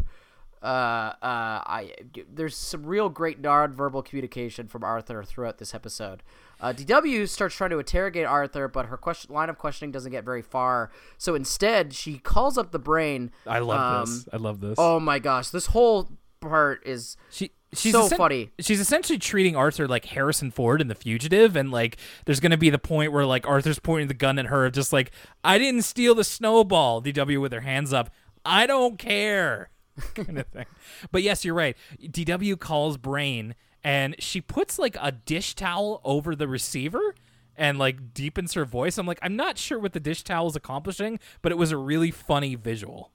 [0.62, 1.94] Uh, uh, I
[2.34, 6.24] there's some real great non-verbal communication from Arthur throughout this episode.
[6.60, 10.24] Uh, DW starts trying to interrogate Arthur, but her question line of questioning doesn't get
[10.26, 10.92] very far.
[11.20, 13.32] So instead, she calls up the brain.
[13.46, 14.28] I love Um, this.
[14.34, 14.76] I love this.
[14.80, 16.10] Oh my gosh, this whole
[16.40, 18.50] part is She she's so essen- funny.
[18.60, 22.70] She's essentially treating Arthur like Harrison Ford in The Fugitive, and like there's gonna be
[22.70, 25.12] the point where like Arthur's pointing the gun at her, just like
[25.44, 27.02] I didn't steal the snowball.
[27.02, 28.10] DW with her hands up.
[28.46, 29.70] I don't care,
[30.16, 30.66] kind of thing.
[31.12, 31.76] But yes, you're right.
[32.02, 37.16] DW calls Brain, and she puts like a dish towel over the receiver.
[37.60, 39.00] And like deepens her voice.
[39.00, 41.78] I'm like, I'm not sure what the dish towel is accomplishing, but it was a
[41.78, 43.12] really funny visual.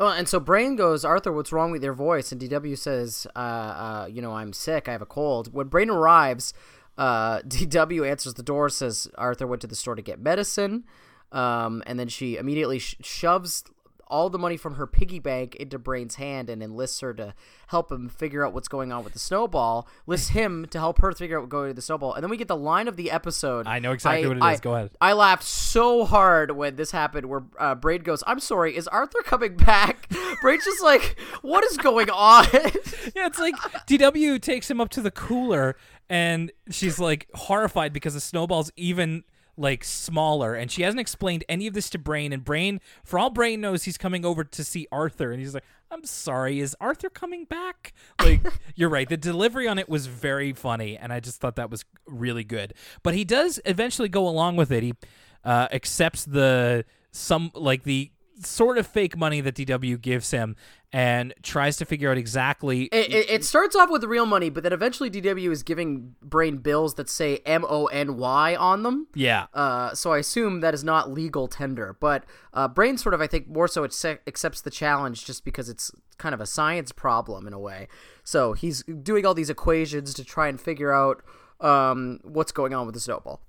[0.00, 2.30] Oh, and so Brain goes, Arthur, what's wrong with your voice?
[2.30, 4.88] And DW says, uh, uh, you know, I'm sick.
[4.88, 5.52] I have a cold.
[5.52, 6.54] When Brain arrives,
[6.96, 10.84] uh, DW answers the door, says Arthur went to the store to get medicine.
[11.32, 13.64] Um, and then she immediately sh- shoves
[14.08, 17.34] all the money from her piggy bank into Brain's hand and enlists her to
[17.68, 19.86] help him figure out what's going on with the snowball.
[20.06, 22.14] Lists him to help her figure out what's going on with the snowball.
[22.14, 23.66] And then we get the line of the episode.
[23.66, 24.60] I know exactly what it I- is.
[24.60, 24.90] Go ahead.
[25.00, 29.22] I laughed so hard when this happened where uh, Brain goes, I'm sorry, is Arthur
[29.24, 30.08] coming back?
[30.40, 32.46] Brain's just like, what is going on?
[33.16, 33.54] Yeah, it's like
[33.86, 35.76] DW takes him up to the cooler
[36.10, 39.24] and she's like horrified because the snowball's even
[39.58, 43.30] like smaller and she hasn't explained any of this to Brain and Brain for all
[43.30, 47.10] Brain knows he's coming over to see Arthur and he's like I'm sorry is Arthur
[47.10, 47.92] coming back?
[48.20, 48.40] Like
[48.74, 51.84] you're right the delivery on it was very funny and I just thought that was
[52.06, 52.74] really good.
[53.02, 54.82] But he does eventually go along with it.
[54.82, 54.94] He
[55.44, 60.56] uh, accepts the some like the sort of fake money that DW gives him
[60.92, 64.62] and tries to figure out exactly it, it, it starts off with real money, but
[64.62, 69.06] then eventually DW is giving Brain bills that say M O N Y on them.
[69.14, 71.96] yeah Uh, so I assume that is not legal tender.
[71.98, 72.24] But
[72.54, 76.34] uh, Brain sort of, I think, more so accepts the challenge just because it's kind
[76.34, 77.88] of a science problem in a way.
[78.24, 81.22] So he's doing all these equations to try and figure out
[81.60, 83.42] um, what's going on with the snowball.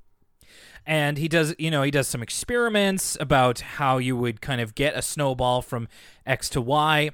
[0.86, 4.76] And he does you know he does some experiments about how you would kind of
[4.76, 5.88] get a snowball from
[6.26, 7.12] x to y.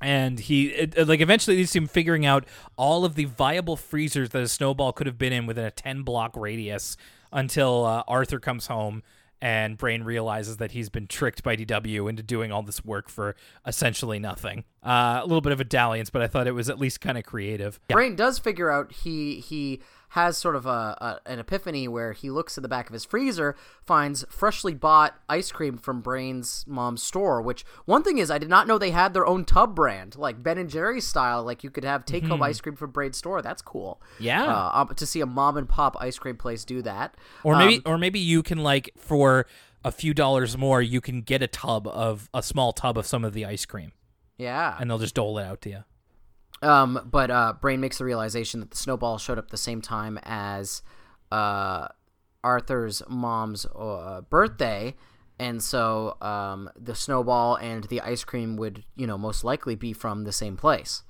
[0.00, 2.44] And he it, like eventually leads to him figuring out
[2.76, 6.02] all of the viable freezers that a snowball could have been in within a 10
[6.02, 6.96] block radius
[7.32, 9.02] until uh, arthur comes home
[9.40, 13.34] and brain realizes that he's been tricked by dw into doing all this work for
[13.66, 14.62] essentially nothing.
[14.84, 17.18] Uh, a little bit of a dalliance but i thought it was at least kind
[17.18, 17.80] of creative.
[17.88, 19.80] Brain does figure out he he
[20.12, 23.04] has sort of a, a an epiphany where he looks at the back of his
[23.04, 23.54] freezer,
[23.84, 27.42] finds freshly bought ice cream from Brain's mom's store.
[27.42, 30.42] Which one thing is, I did not know they had their own tub brand, like
[30.42, 31.44] Ben and Jerry's style.
[31.44, 33.42] Like you could have take home ice cream from Brain's store.
[33.42, 34.00] That's cool.
[34.18, 34.44] Yeah.
[34.44, 37.16] uh, um, to see a mom and pop ice cream place do that.
[37.44, 39.46] Or maybe, Um, or maybe you can like for
[39.84, 43.24] a few dollars more, you can get a tub of a small tub of some
[43.24, 43.92] of the ice cream,
[44.36, 44.76] yeah.
[44.80, 45.84] and they'll just dole it out to you.
[46.62, 50.18] Um, but uh, Brain makes the realization that the snowball showed up the same time
[50.24, 50.82] as
[51.30, 51.88] uh,
[52.42, 54.94] Arthur's mom's uh, birthday,
[55.38, 59.92] and so um, the snowball and the ice cream would, you know, most likely be
[59.92, 61.02] from the same place.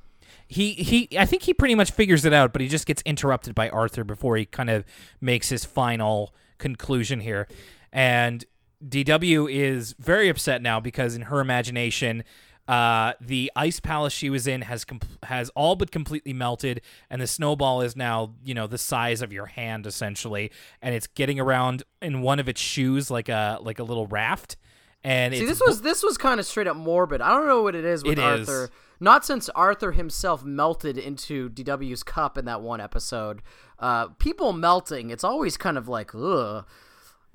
[0.46, 3.54] He he, I think he pretty much figures it out, but he just gets interrupted
[3.54, 4.84] by Arthur before he kind of
[5.20, 7.48] makes his final conclusion here,
[7.90, 8.44] and
[8.86, 12.22] DW is very upset now because in her imagination.
[12.68, 17.20] Uh, the ice palace she was in has com- has all but completely melted, and
[17.22, 21.40] the snowball is now you know the size of your hand essentially, and it's getting
[21.40, 24.56] around in one of its shoes like a like a little raft.
[25.02, 27.22] And See, this was this was kind of straight up morbid.
[27.22, 28.48] I don't know what it is with It is.
[28.48, 28.70] Arthur.
[29.00, 33.42] Not since Arthur himself melted into DW's cup in that one episode.
[33.78, 36.66] Uh, people melting, it's always kind of like ugh.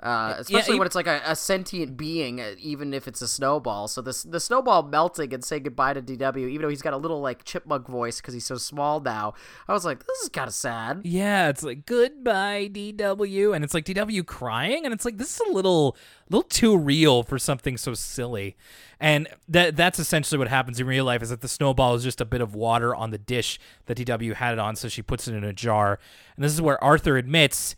[0.04, 3.28] Uh, especially e- when it's like a, a sentient being, uh, even if it's a
[3.28, 3.88] snowball.
[3.88, 6.98] So this the snowball melting and saying goodbye to DW, even though he's got a
[6.98, 9.34] little like chipmunk voice because he's so small now.
[9.66, 11.04] I was like, this is kind of sad.
[11.06, 15.48] Yeah, it's like goodbye DW, and it's like DW crying, and it's like this is
[15.48, 15.96] a little,
[16.30, 18.58] little too real for something so silly,
[19.00, 22.20] and that that's essentially what happens in real life is that the snowball is just
[22.20, 25.30] a bit of water on the dish that DW had it on, so she puts
[25.30, 25.98] it in a jar,
[26.36, 27.78] and this is where Arthur admits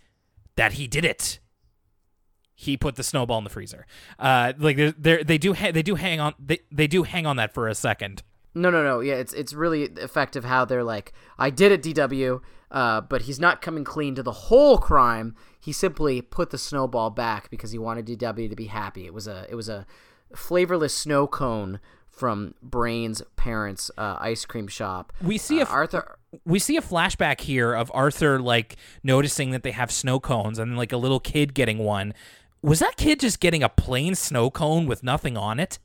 [0.55, 1.37] that he did it.
[2.55, 3.85] He put the snowball in the freezer.
[4.17, 7.25] Uh, like they they they do ha- they do hang on they they do hang
[7.25, 8.23] on that for a second.
[8.53, 9.01] No, no, no.
[9.01, 12.39] Yeah, it's it's really effective how they're like, I did it, DW,
[12.71, 15.35] uh, but he's not coming clean to the whole crime.
[15.59, 19.05] He simply put the snowball back because he wanted DW to be happy.
[19.05, 19.85] It was a it was a
[20.33, 25.11] flavorless snow cone from Brain's parents' uh, ice cream shop.
[25.21, 26.17] We see uh, a Arthur.
[26.45, 30.77] we see a flashback here of Arthur like noticing that they have snow cones and
[30.77, 32.13] like a little kid getting one.
[32.65, 35.77] Was that kid just getting a plain snow cone with nothing on it?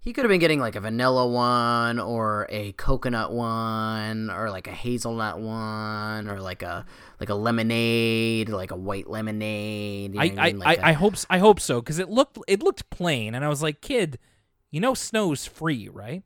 [0.00, 4.66] He could have been getting like a vanilla one or a coconut one or like
[4.66, 6.86] a hazelnut one or like a
[7.20, 10.14] like a lemonade, like a white lemonade.
[10.14, 10.58] you know I I, mean?
[10.58, 13.44] Like I, a- I hope I hope so because it looked it looked plain and
[13.44, 14.18] I was like, kid,
[14.70, 16.22] you know snow's free, right?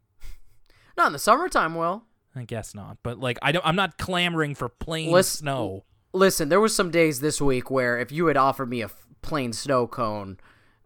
[0.96, 2.04] not in the summertime, Will.
[2.36, 5.84] I guess not, but like I don't I'm not clamoring for plain Listen- snow.
[6.12, 8.88] Listen, there was some days this week where if you had offered me a
[9.22, 10.38] plain snow cone,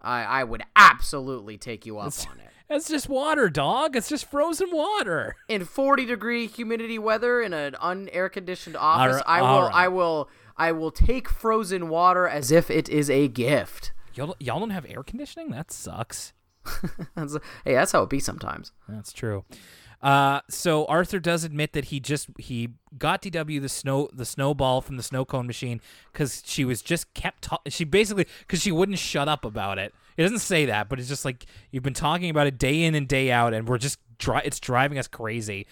[0.02, 2.46] I, I would absolutely take you up on it.
[2.72, 3.96] It's just water, dog.
[3.96, 5.34] It's just frozen water.
[5.48, 9.74] In 40 degree humidity weather in an unair conditioned office, I will alright.
[9.74, 13.92] I will I will take frozen water as if it is a gift.
[14.14, 15.50] Y'all, y'all don't have air conditioning?
[15.50, 16.32] That sucks.
[17.16, 18.72] That's- hey, that's how it be sometimes.
[18.88, 19.44] That's true.
[20.02, 24.80] Uh, so Arthur does admit that he just he got DW the snow the snowball
[24.80, 28.72] from the snow cone machine because she was just kept ta- she basically because she
[28.72, 29.94] wouldn't shut up about it.
[30.16, 32.94] It doesn't say that, but it's just like you've been talking about it day in
[32.94, 35.66] and day out, and we're just dri- it's driving us crazy.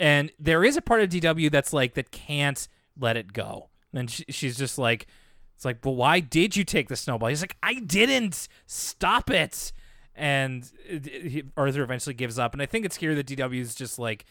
[0.00, 2.66] And there is a part of DW that's like that can't
[2.98, 5.06] let it go, and she, she's just like.
[5.54, 7.28] It's like, but why did you take the snowball?
[7.28, 8.48] He's like, I didn't.
[8.64, 9.72] Stop it.
[10.14, 12.52] And he- Arthur eventually gives up.
[12.52, 14.24] And I think it's here that DW is just like,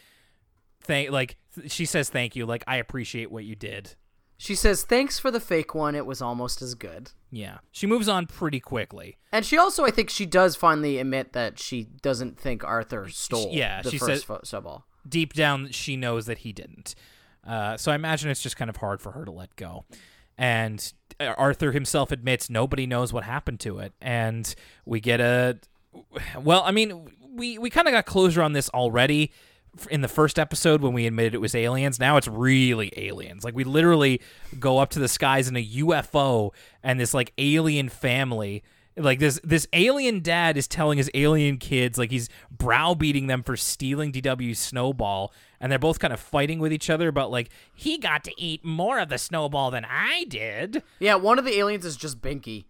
[0.82, 1.36] thank, like
[1.66, 3.94] she says thank you, like I appreciate what you did.
[4.36, 5.94] She says, "Thanks for the fake one.
[5.94, 9.18] It was almost as good." Yeah, she moves on pretty quickly.
[9.30, 13.50] And she also, I think, she does finally admit that she doesn't think Arthur stole.
[13.52, 14.86] yeah, the she first said- fo- snowball.
[15.06, 16.94] Deep down, she knows that he didn't.
[17.46, 19.84] Uh, so I imagine it's just kind of hard for her to let go.
[20.38, 20.90] And
[21.20, 23.92] Arthur himself admits nobody knows what happened to it.
[24.00, 24.52] And
[24.84, 25.58] we get a,
[26.40, 29.32] well, I mean, we we kind of got closure on this already
[29.90, 32.00] in the first episode when we admitted it was aliens.
[32.00, 33.44] Now it's really aliens.
[33.44, 34.20] Like we literally
[34.58, 36.50] go up to the skies in a UFO
[36.82, 38.64] and this like alien family
[38.96, 43.56] like this this alien dad is telling his alien kids like he's browbeating them for
[43.56, 47.98] stealing DW's snowball and they're both kind of fighting with each other about like he
[47.98, 50.82] got to eat more of the snowball than I did.
[50.98, 52.64] Yeah, one of the aliens is just Binky.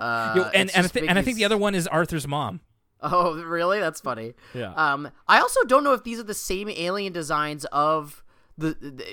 [0.00, 2.60] Uh, Yo, and and I, thi- and I think the other one is Arthur's mom.
[3.04, 3.80] Oh, really?
[3.80, 4.34] That's funny.
[4.54, 4.72] Yeah.
[4.74, 8.22] Um, I also don't know if these are the same alien designs of
[8.56, 9.04] the, the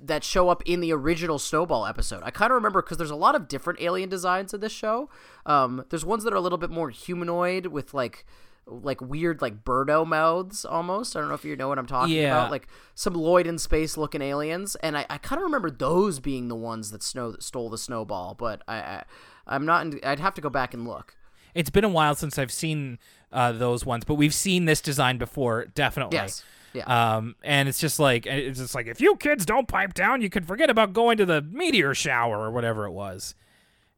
[0.00, 2.22] that show up in the original Snowball episode.
[2.24, 5.08] I kind of remember because there's a lot of different alien designs in this show.
[5.46, 8.24] Um, there's ones that are a little bit more humanoid with like
[8.66, 11.16] like weird like birdo mouths almost.
[11.16, 12.28] I don't know if you know what I'm talking Yeah.
[12.38, 12.50] about.
[12.50, 16.48] Like some Lloyd in space looking aliens, and I, I kind of remember those being
[16.48, 18.34] the ones that snow stole the snowball.
[18.34, 19.04] But I, I
[19.46, 19.86] I'm not.
[19.86, 21.16] In, I'd have to go back and look.
[21.54, 22.98] It's been a while since I've seen
[23.30, 26.16] uh, those ones, but we've seen this design before, definitely.
[26.16, 26.42] Yes.
[26.72, 26.84] Yeah.
[27.16, 30.30] Um, and it's just like it's just like if you kids don't pipe down, you
[30.30, 33.34] can forget about going to the meteor shower or whatever it was.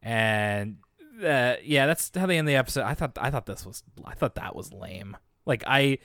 [0.03, 0.79] And
[1.23, 2.83] uh, yeah, that's how they end the episode.
[2.83, 5.17] I thought I thought this was I thought that was lame.
[5.47, 5.99] Like I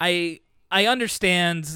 [0.00, 0.40] I
[0.70, 1.68] I understand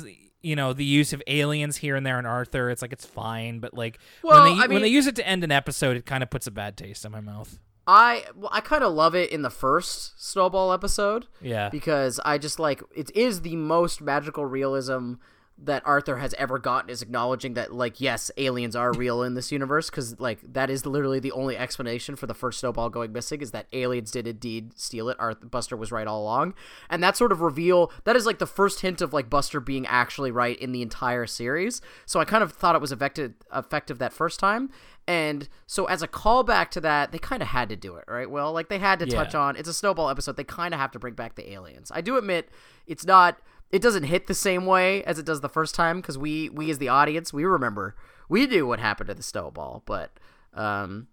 [0.42, 2.70] you know the use of aliens here and there in Arthur.
[2.70, 5.26] It's like it's fine, but like Well, when they I when they use it to
[5.26, 7.58] end an episode, it kind of puts a bad taste in my mouth.
[7.86, 11.26] I well, I kind of love it in the first Snowball episode.
[11.40, 11.68] Yeah.
[11.70, 15.14] Because I just like it is the most magical realism
[15.62, 19.52] that Arthur has ever gotten is acknowledging that like yes, aliens are real in this
[19.52, 23.40] universe because like that is literally the only explanation for the first snowball going missing
[23.40, 25.16] is that aliens did indeed steal it.
[25.18, 26.54] Arthur Buster was right all along,
[26.88, 29.86] and that sort of reveal that is like the first hint of like Buster being
[29.86, 31.80] actually right in the entire series.
[32.06, 34.70] So I kind of thought it was effective effective that first time.
[35.06, 38.30] And so, as a callback to that, they kind of had to do it, right?
[38.30, 40.36] Well, like they had to touch on it's a snowball episode.
[40.36, 41.90] They kind of have to bring back the aliens.
[41.92, 42.48] I do admit
[42.86, 43.38] it's not
[43.70, 46.70] it doesn't hit the same way as it does the first time because we we
[46.70, 47.94] as the audience we remember
[48.28, 50.12] we knew what happened to the snowball but
[50.54, 51.08] um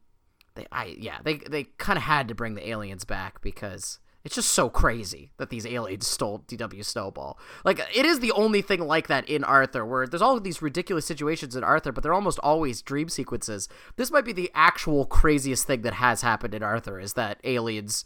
[0.55, 4.35] they i yeah they they kind of had to bring the aliens back because it's
[4.35, 7.39] just so crazy that these aliens stole dw snowball.
[7.63, 11.05] Like it is the only thing like that in arthur where there's all these ridiculous
[11.05, 13.69] situations in arthur but they're almost always dream sequences.
[13.95, 18.03] This might be the actual craziest thing that has happened in arthur is that aliens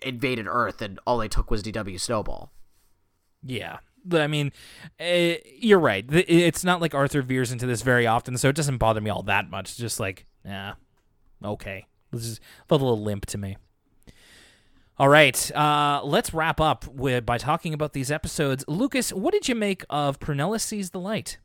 [0.00, 2.50] invaded earth and all they took was dw snowball
[3.46, 3.78] Yeah.
[4.12, 4.52] I mean,
[5.00, 6.04] eh, you're right.
[6.08, 9.22] It's not like Arthur veers into this very often, so it doesn't bother me all
[9.24, 9.70] that much.
[9.70, 10.74] It's just like, yeah,
[11.44, 11.86] okay.
[12.12, 13.56] This is felt a little limp to me.
[14.98, 18.64] All right, uh, let's wrap up with by talking about these episodes.
[18.66, 21.38] Lucas, what did you make of Prunella Sees the Light?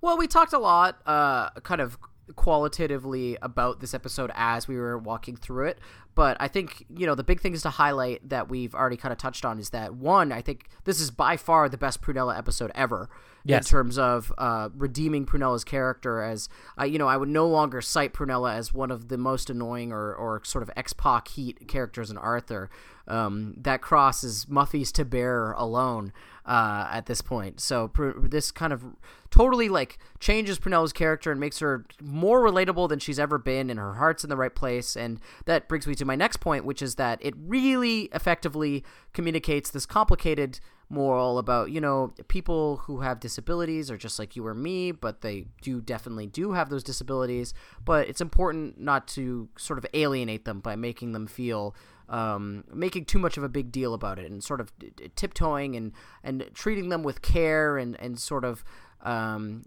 [0.00, 1.96] Well, we talked a lot, uh, kind of
[2.36, 5.78] qualitatively about this episode as we were walking through it.
[6.14, 9.18] But I think, you know, the big things to highlight that we've already kind of
[9.18, 12.70] touched on is that one, I think this is by far the best Prunella episode
[12.74, 13.08] ever
[13.44, 13.66] Yes.
[13.66, 16.22] in terms of uh, redeeming Prunella's character.
[16.22, 16.48] As,
[16.80, 19.90] uh, you know, I would no longer cite Prunella as one of the most annoying
[19.90, 22.70] or, or sort of ex Pac heat characters in Arthur.
[23.08, 26.12] Um, that crosses Muffy's to bear alone
[26.44, 27.60] uh, at this point.
[27.60, 28.84] So Pr- this kind of
[29.30, 33.78] totally like changes Prunella's character and makes her more relatable than she's ever been, and
[33.78, 34.96] her heart's in the right place.
[34.96, 39.70] And that brings me to my next point, which is that it really effectively communicates
[39.70, 40.60] this complicated
[40.92, 45.22] moral about you know people who have disabilities are just like you or me but
[45.22, 50.44] they do definitely do have those disabilities but it's important not to sort of alienate
[50.44, 51.74] them by making them feel
[52.08, 54.72] um, making too much of a big deal about it and sort of
[55.16, 55.92] tiptoeing and
[56.22, 58.64] and treating them with care and and sort of
[59.02, 59.64] um,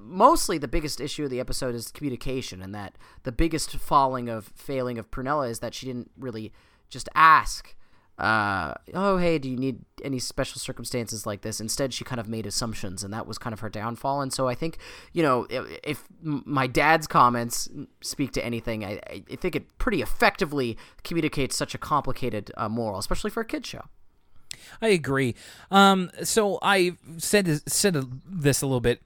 [0.00, 4.52] mostly the biggest issue of the episode is communication and that the biggest falling of
[4.54, 6.52] failing of Prunella is that she didn't really
[6.88, 7.74] just ask
[8.18, 12.28] uh, oh hey do you need any special circumstances like this instead she kind of
[12.28, 14.78] made assumptions and that was kind of her downfall and so i think
[15.12, 17.68] you know if, if my dad's comments
[18.00, 22.98] speak to anything i, I think it pretty effectively communicates such a complicated uh, moral
[22.98, 23.84] especially for a kid show
[24.82, 25.34] I agree.
[25.70, 27.96] Um, so I said said
[28.26, 29.00] this a little bit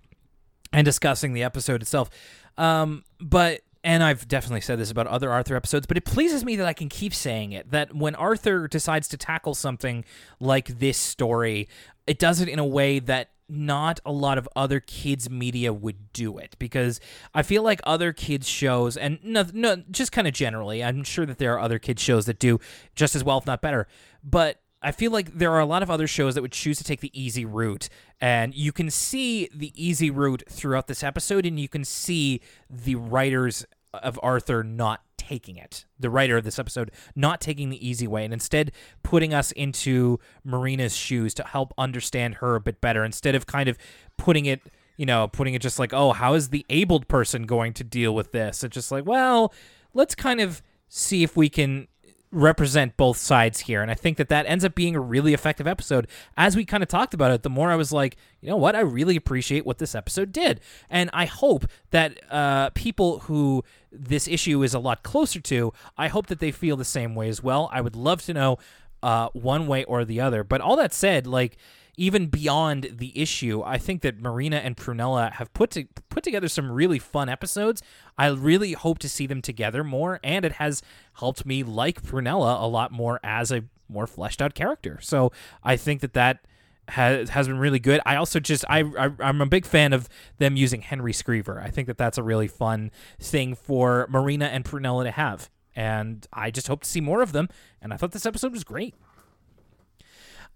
[0.73, 2.11] and discussing the episode itself.
[2.57, 6.57] Um, but and I've definitely said this about other Arthur episodes, but it pleases me
[6.57, 7.71] that I can keep saying it.
[7.71, 10.05] That when Arthur decides to tackle something
[10.39, 11.69] like this story,
[12.07, 16.13] it does it in a way that not a lot of other kids media would
[16.13, 17.01] do it because
[17.35, 21.27] I feel like other kids shows and no, no just kind of generally I'm sure
[21.27, 22.61] that there are other kids shows that do
[22.95, 23.87] just as well if not better
[24.25, 26.85] but I feel like there are a lot of other shows that would choose to
[26.85, 27.89] take the easy route,
[28.21, 32.97] and you can see the easy route throughout this episode, and you can see the
[32.97, 33.65] writers
[33.95, 35.85] of Arthur not taking it.
[36.01, 38.73] The writer of this episode not taking the easy way, and instead
[39.03, 43.69] putting us into Marina's shoes to help understand her a bit better, instead of kind
[43.69, 43.79] of
[44.19, 44.61] putting it.
[44.99, 48.15] You know, putting it just like, oh, how is the abled person going to deal
[48.15, 48.63] with this?
[48.63, 49.53] It's just like, well,
[49.95, 51.89] let's kind of see if we can
[52.33, 55.67] represent both sides here and i think that that ends up being a really effective
[55.67, 56.09] episode.
[56.37, 58.75] As we kind of talked about it the more i was like you know what?
[58.75, 60.61] I really appreciate what this episode did.
[60.91, 66.09] And i hope that uh, people who this issue is a lot closer to i
[66.09, 67.69] hope that they feel the same way as well.
[67.73, 68.59] I would love to know
[69.03, 70.45] uh, one way or the other.
[70.45, 71.57] But all that said like
[71.97, 76.49] even beyond the issue, I think that Marina and Prunella have put to, put together
[76.49, 77.83] some really fun episodes.
[78.17, 80.83] I really hope to see them together more, and it has
[81.15, 84.99] helped me like Prunella a lot more as a more fleshed out character.
[85.03, 85.33] So
[85.63, 86.47] I think that that
[86.89, 88.01] has has been really good.
[88.07, 90.09] I also just I, I I'm a big fan of
[90.39, 91.63] them using Henry Skreever.
[91.63, 92.91] I think that that's a really fun
[93.21, 97.33] thing for Marina and Prunella to have, and I just hope to see more of
[97.33, 97.49] them.
[97.81, 98.95] And I thought this episode was great.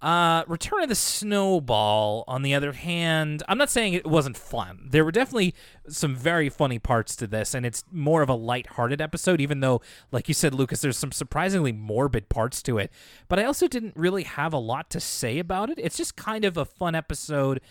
[0.02, 4.88] Uh, Return of the Snowball, on the other hand, I'm not saying it wasn't fun.
[4.90, 5.54] There were definitely
[5.88, 9.80] some very funny parts to this, and it's more of a light-hearted episode, even though,
[10.12, 12.92] like you said, Lucas, there's some surprisingly morbid parts to it.
[13.26, 15.78] But I also didn't really have a lot to say about it.
[15.78, 17.62] It's just kind of a fun episode,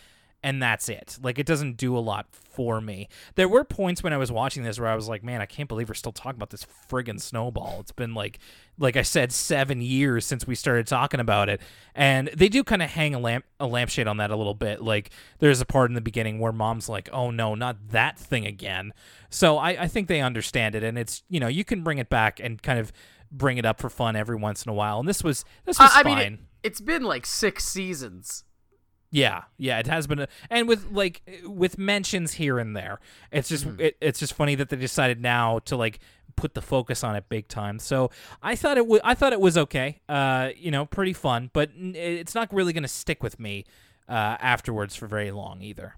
[0.46, 1.18] and that's it.
[1.24, 3.10] Like it doesn't do a lot for me.
[3.34, 5.68] There were points when I was watching this where I was like, man, I can't
[5.68, 7.80] believe we're still talking about this friggin' snowball.
[7.80, 8.38] It's been like
[8.78, 11.62] like I said 7 years since we started talking about it.
[11.96, 14.84] And they do kind of hang a lamp a lampshade on that a little bit.
[14.84, 15.10] Like
[15.40, 18.94] there's a part in the beginning where mom's like, "Oh no, not that thing again."
[19.32, 22.10] So I I think they understand it and it's, you know, you can bring it
[22.10, 22.94] back and kind of
[23.32, 25.00] bring it up for fun every once in a while.
[25.00, 26.18] And this was this was I, I fine.
[26.18, 28.44] mean, it, it's been like six seasons.
[29.12, 33.00] Yeah, yeah, it has been, a, and with like with mentions here and there,
[33.32, 36.00] it's just it, it's just funny that they decided now to like
[36.36, 37.80] put the focus on it big time.
[37.80, 38.12] So
[38.42, 41.72] I thought it was I thought it was okay, uh, you know, pretty fun, but
[41.76, 43.66] it's not really going to stick with me
[44.10, 45.96] uh, afterwards for very long either.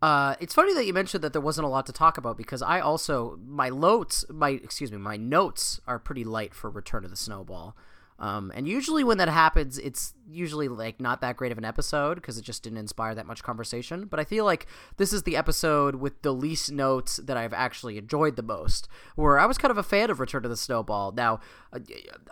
[0.00, 2.62] Uh, it's funny that you mentioned that there wasn't a lot to talk about because
[2.62, 7.10] I also my notes my excuse me my notes are pretty light for Return of
[7.10, 7.76] the Snowball.
[8.20, 12.16] Um, and usually when that happens, it's usually like not that great of an episode
[12.16, 14.06] because it just didn't inspire that much conversation.
[14.06, 14.66] But I feel like
[14.96, 18.88] this is the episode with the least notes that I've actually enjoyed the most.
[19.14, 21.12] Where I was kind of a fan of Return to the Snowball.
[21.12, 21.38] Now,
[21.72, 21.78] uh,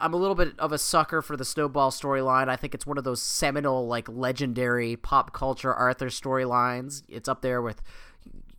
[0.01, 2.49] I'm a little bit of a sucker for the Snowball storyline.
[2.49, 7.05] I think it's one of those seminal, like legendary pop culture Arthur storylines.
[7.09, 7.81] It's up there with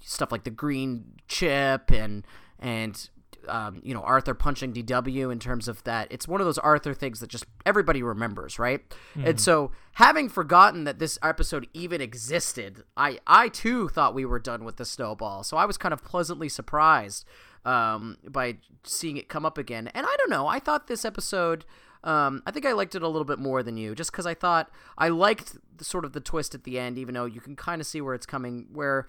[0.02, 2.26] stuff like the Green Chip and
[2.60, 3.10] and
[3.50, 6.08] um, you know Arthur punching DW in terms of that.
[6.12, 8.82] It's one of those Arthur things that just everybody remembers, right?
[9.16, 14.40] And so having forgotten that this episode even existed, I I too thought we were
[14.40, 15.44] done with the snowball.
[15.44, 17.26] So I was kind of pleasantly surprised
[17.66, 19.88] um, by seeing it come up again.
[19.94, 21.66] And I don't know, I thought this episode.
[22.04, 24.34] Um, I think I liked it a little bit more than you, just because I
[24.34, 27.56] thought I liked the, sort of the twist at the end, even though you can
[27.56, 28.68] kind of see where it's coming.
[28.72, 29.08] Where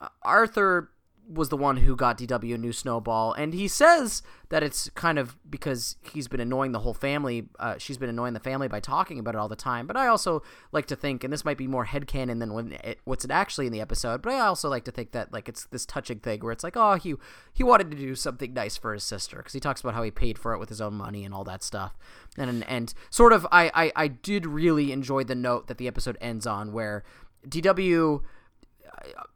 [0.00, 0.90] uh, Arthur
[1.32, 5.18] was the one who got DW a new snowball, and he says that it's kind
[5.18, 7.48] of because he's been annoying the whole family.
[7.58, 9.86] Uh, she's been annoying the family by talking about it all the time.
[9.86, 10.42] But I also
[10.72, 13.66] like to think, and this might be more headcanon than when it, what's it actually
[13.66, 14.22] in the episode.
[14.22, 16.76] But I also like to think that like it's this touching thing where it's like,
[16.76, 17.14] oh, he
[17.52, 20.10] he wanted to do something nice for his sister because he talks about how he
[20.10, 21.96] paid for it with his own money and all that stuff.
[22.36, 26.18] And and sort of, I I, I did really enjoy the note that the episode
[26.20, 27.04] ends on where
[27.48, 28.22] DW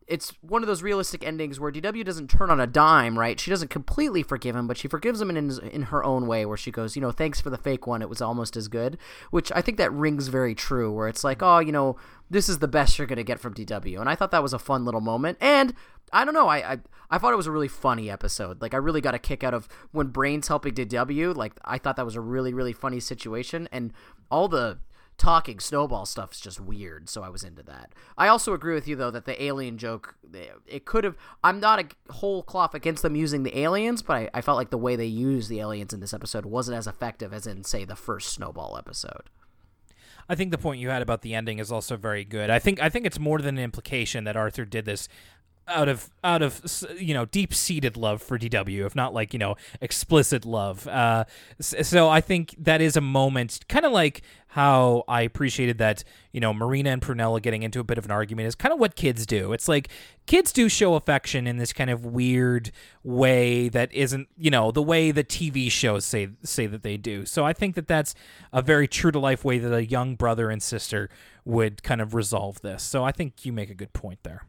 [0.06, 3.40] it's one of those realistic endings where DW doesn't turn on a dime, right?
[3.40, 6.56] She doesn't completely forgive him, but she forgives him in in her own way, where
[6.56, 8.98] she goes, you know, thanks for the fake one, it was almost as good.
[9.30, 11.96] Which I think that rings very true, where it's like, oh, you know,
[12.30, 14.58] this is the best you're gonna get from DW, and I thought that was a
[14.58, 15.74] fun little moment, and
[16.12, 16.78] I don't know, I I,
[17.10, 18.60] I thought it was a really funny episode.
[18.60, 21.34] Like I really got a kick out of when Brains helping DW.
[21.34, 23.92] Like I thought that was a really really funny situation, and
[24.30, 24.78] all the
[25.16, 28.88] talking snowball stuff is just weird so i was into that i also agree with
[28.88, 30.16] you though that the alien joke
[30.66, 34.30] it could have i'm not a whole cloth against them using the aliens but I,
[34.34, 37.32] I felt like the way they used the aliens in this episode wasn't as effective
[37.32, 39.30] as in say the first snowball episode
[40.26, 42.48] I think the point you had about the ending is also very good.
[42.48, 45.06] I think I think it's more than an implication that Arthur did this
[45.66, 46.60] out of out of
[46.98, 50.86] you know deep seated love for DW, if not like you know explicit love.
[50.86, 51.24] Uh,
[51.60, 56.40] so I think that is a moment, kind of like how I appreciated that you
[56.40, 58.94] know Marina and Prunella getting into a bit of an argument is kind of what
[58.94, 59.52] kids do.
[59.52, 59.88] It's like
[60.26, 62.70] kids do show affection in this kind of weird
[63.02, 67.24] way that isn't you know the way the TV shows say say that they do.
[67.24, 68.14] So I think that that's
[68.52, 71.08] a very true to life way that a young brother and sister
[71.44, 72.82] would kind of resolve this.
[72.82, 74.46] So I think you make a good point there.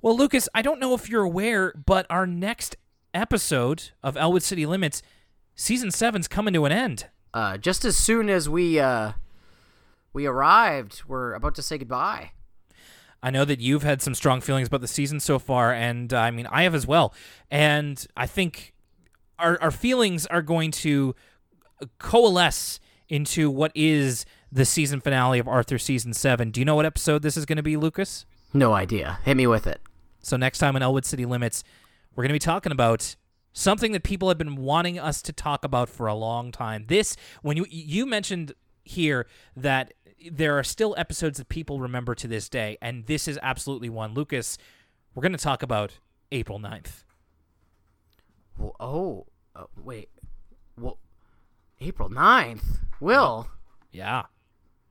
[0.00, 2.76] Well, Lucas, I don't know if you're aware, but our next
[3.12, 5.02] episode of Elwood City Limits,
[5.54, 7.06] season seven's coming to an end.
[7.34, 9.12] uh, just as soon as we uh,
[10.12, 12.30] we arrived we're about to say goodbye
[13.22, 16.18] I know that you've had some strong feelings about the season so far, and uh,
[16.18, 17.12] I mean, I have as well.
[17.50, 18.72] And I think
[19.40, 21.16] our, our feelings are going to
[21.98, 26.52] coalesce into what is the season finale of Arthur season seven.
[26.52, 28.24] Do you know what episode this is going to be, Lucas?
[28.54, 29.78] no idea hit me with it
[30.28, 31.64] So next time on Elwood City Limits,
[32.14, 33.16] we're going to be talking about
[33.54, 36.84] something that people have been wanting us to talk about for a long time.
[36.88, 38.52] This when you you mentioned
[38.84, 39.26] here
[39.56, 39.94] that
[40.30, 44.12] there are still episodes that people remember to this day and this is absolutely one.
[44.12, 44.58] Lucas,
[45.14, 45.98] we're going to talk about
[46.30, 47.04] April 9th.
[48.58, 49.26] Well, oh,
[49.56, 50.10] uh, wait.
[50.78, 50.98] Well,
[51.80, 52.80] April 9th.
[53.00, 53.48] Will.
[53.92, 54.24] Yeah.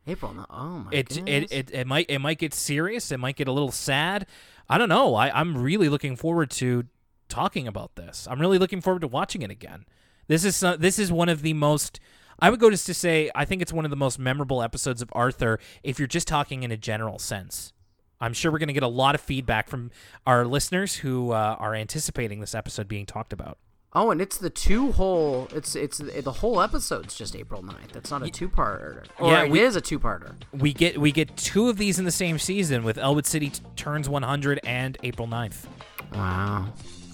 [0.07, 0.45] April 9th.
[0.49, 1.51] Oh, my It, goodness.
[1.51, 4.25] it it it might it might get serious, it might get a little sad.
[4.69, 5.15] I don't know.
[5.15, 6.85] I I'm really looking forward to
[7.29, 8.27] talking about this.
[8.29, 9.85] I'm really looking forward to watching it again.
[10.27, 11.99] This is so- this is one of the most
[12.39, 15.01] I would go just to say I think it's one of the most memorable episodes
[15.01, 17.73] of Arthur if you're just talking in a general sense.
[18.19, 19.91] I'm sure we're going to get a lot of feedback from
[20.25, 23.59] our listeners who uh, are anticipating this episode being talked about.
[23.93, 25.47] Oh, and it's the two whole.
[25.53, 27.95] It's it's the whole episode's just April 9th.
[27.95, 29.05] It's not a two parter.
[29.17, 30.33] Or Yeah, it we- is a two parter.
[30.51, 33.61] We get we get two of these in the same season with Elwood City t-
[33.75, 35.65] turns 100 and April 9th.
[36.13, 36.67] Wow.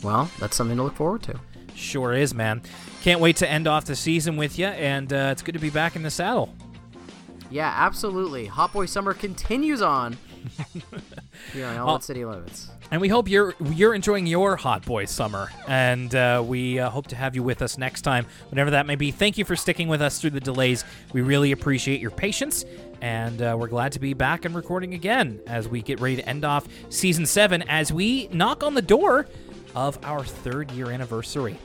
[0.04, 1.40] Well, that's something to look forward to.
[1.76, 2.62] Sure is, man.
[3.04, 5.70] Can't wait to end off the season with you, and uh, it's good to be
[5.70, 6.54] back in the saddle.
[7.50, 8.45] Yeah, absolutely.
[8.48, 10.18] Hot Boy Summer continues on.
[11.54, 12.70] here on Elwood City Limits.
[12.94, 17.07] And we hope you're you're enjoying your hot boy summer, and uh, we uh, hope
[17.07, 19.10] to have you with us next time, whenever that may be.
[19.10, 20.86] Thank you for sticking with us through the delays.
[21.11, 22.65] We really appreciate your patience,
[23.02, 26.30] and uh, we're glad to be back and recording again as we get ready to
[26.30, 29.26] end off season seven as we knock on the door
[29.74, 31.57] of our third year anniversary.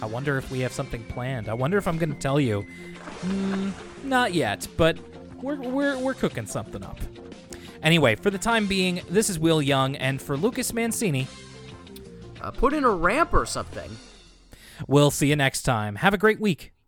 [0.00, 1.50] I wonder if we have something planned.
[1.50, 2.64] I wonder if I'm going to tell you.
[3.26, 3.72] Mm,
[4.04, 4.96] not yet, but
[5.42, 6.98] we're, we're, we're cooking something up.
[7.82, 11.26] Anyway, for the time being, this is Will Young, and for Lucas Mancini,
[12.42, 13.90] Uh, put in a ramp or something.
[14.88, 15.96] we'll see you next time.
[15.96, 16.72] Have a great week.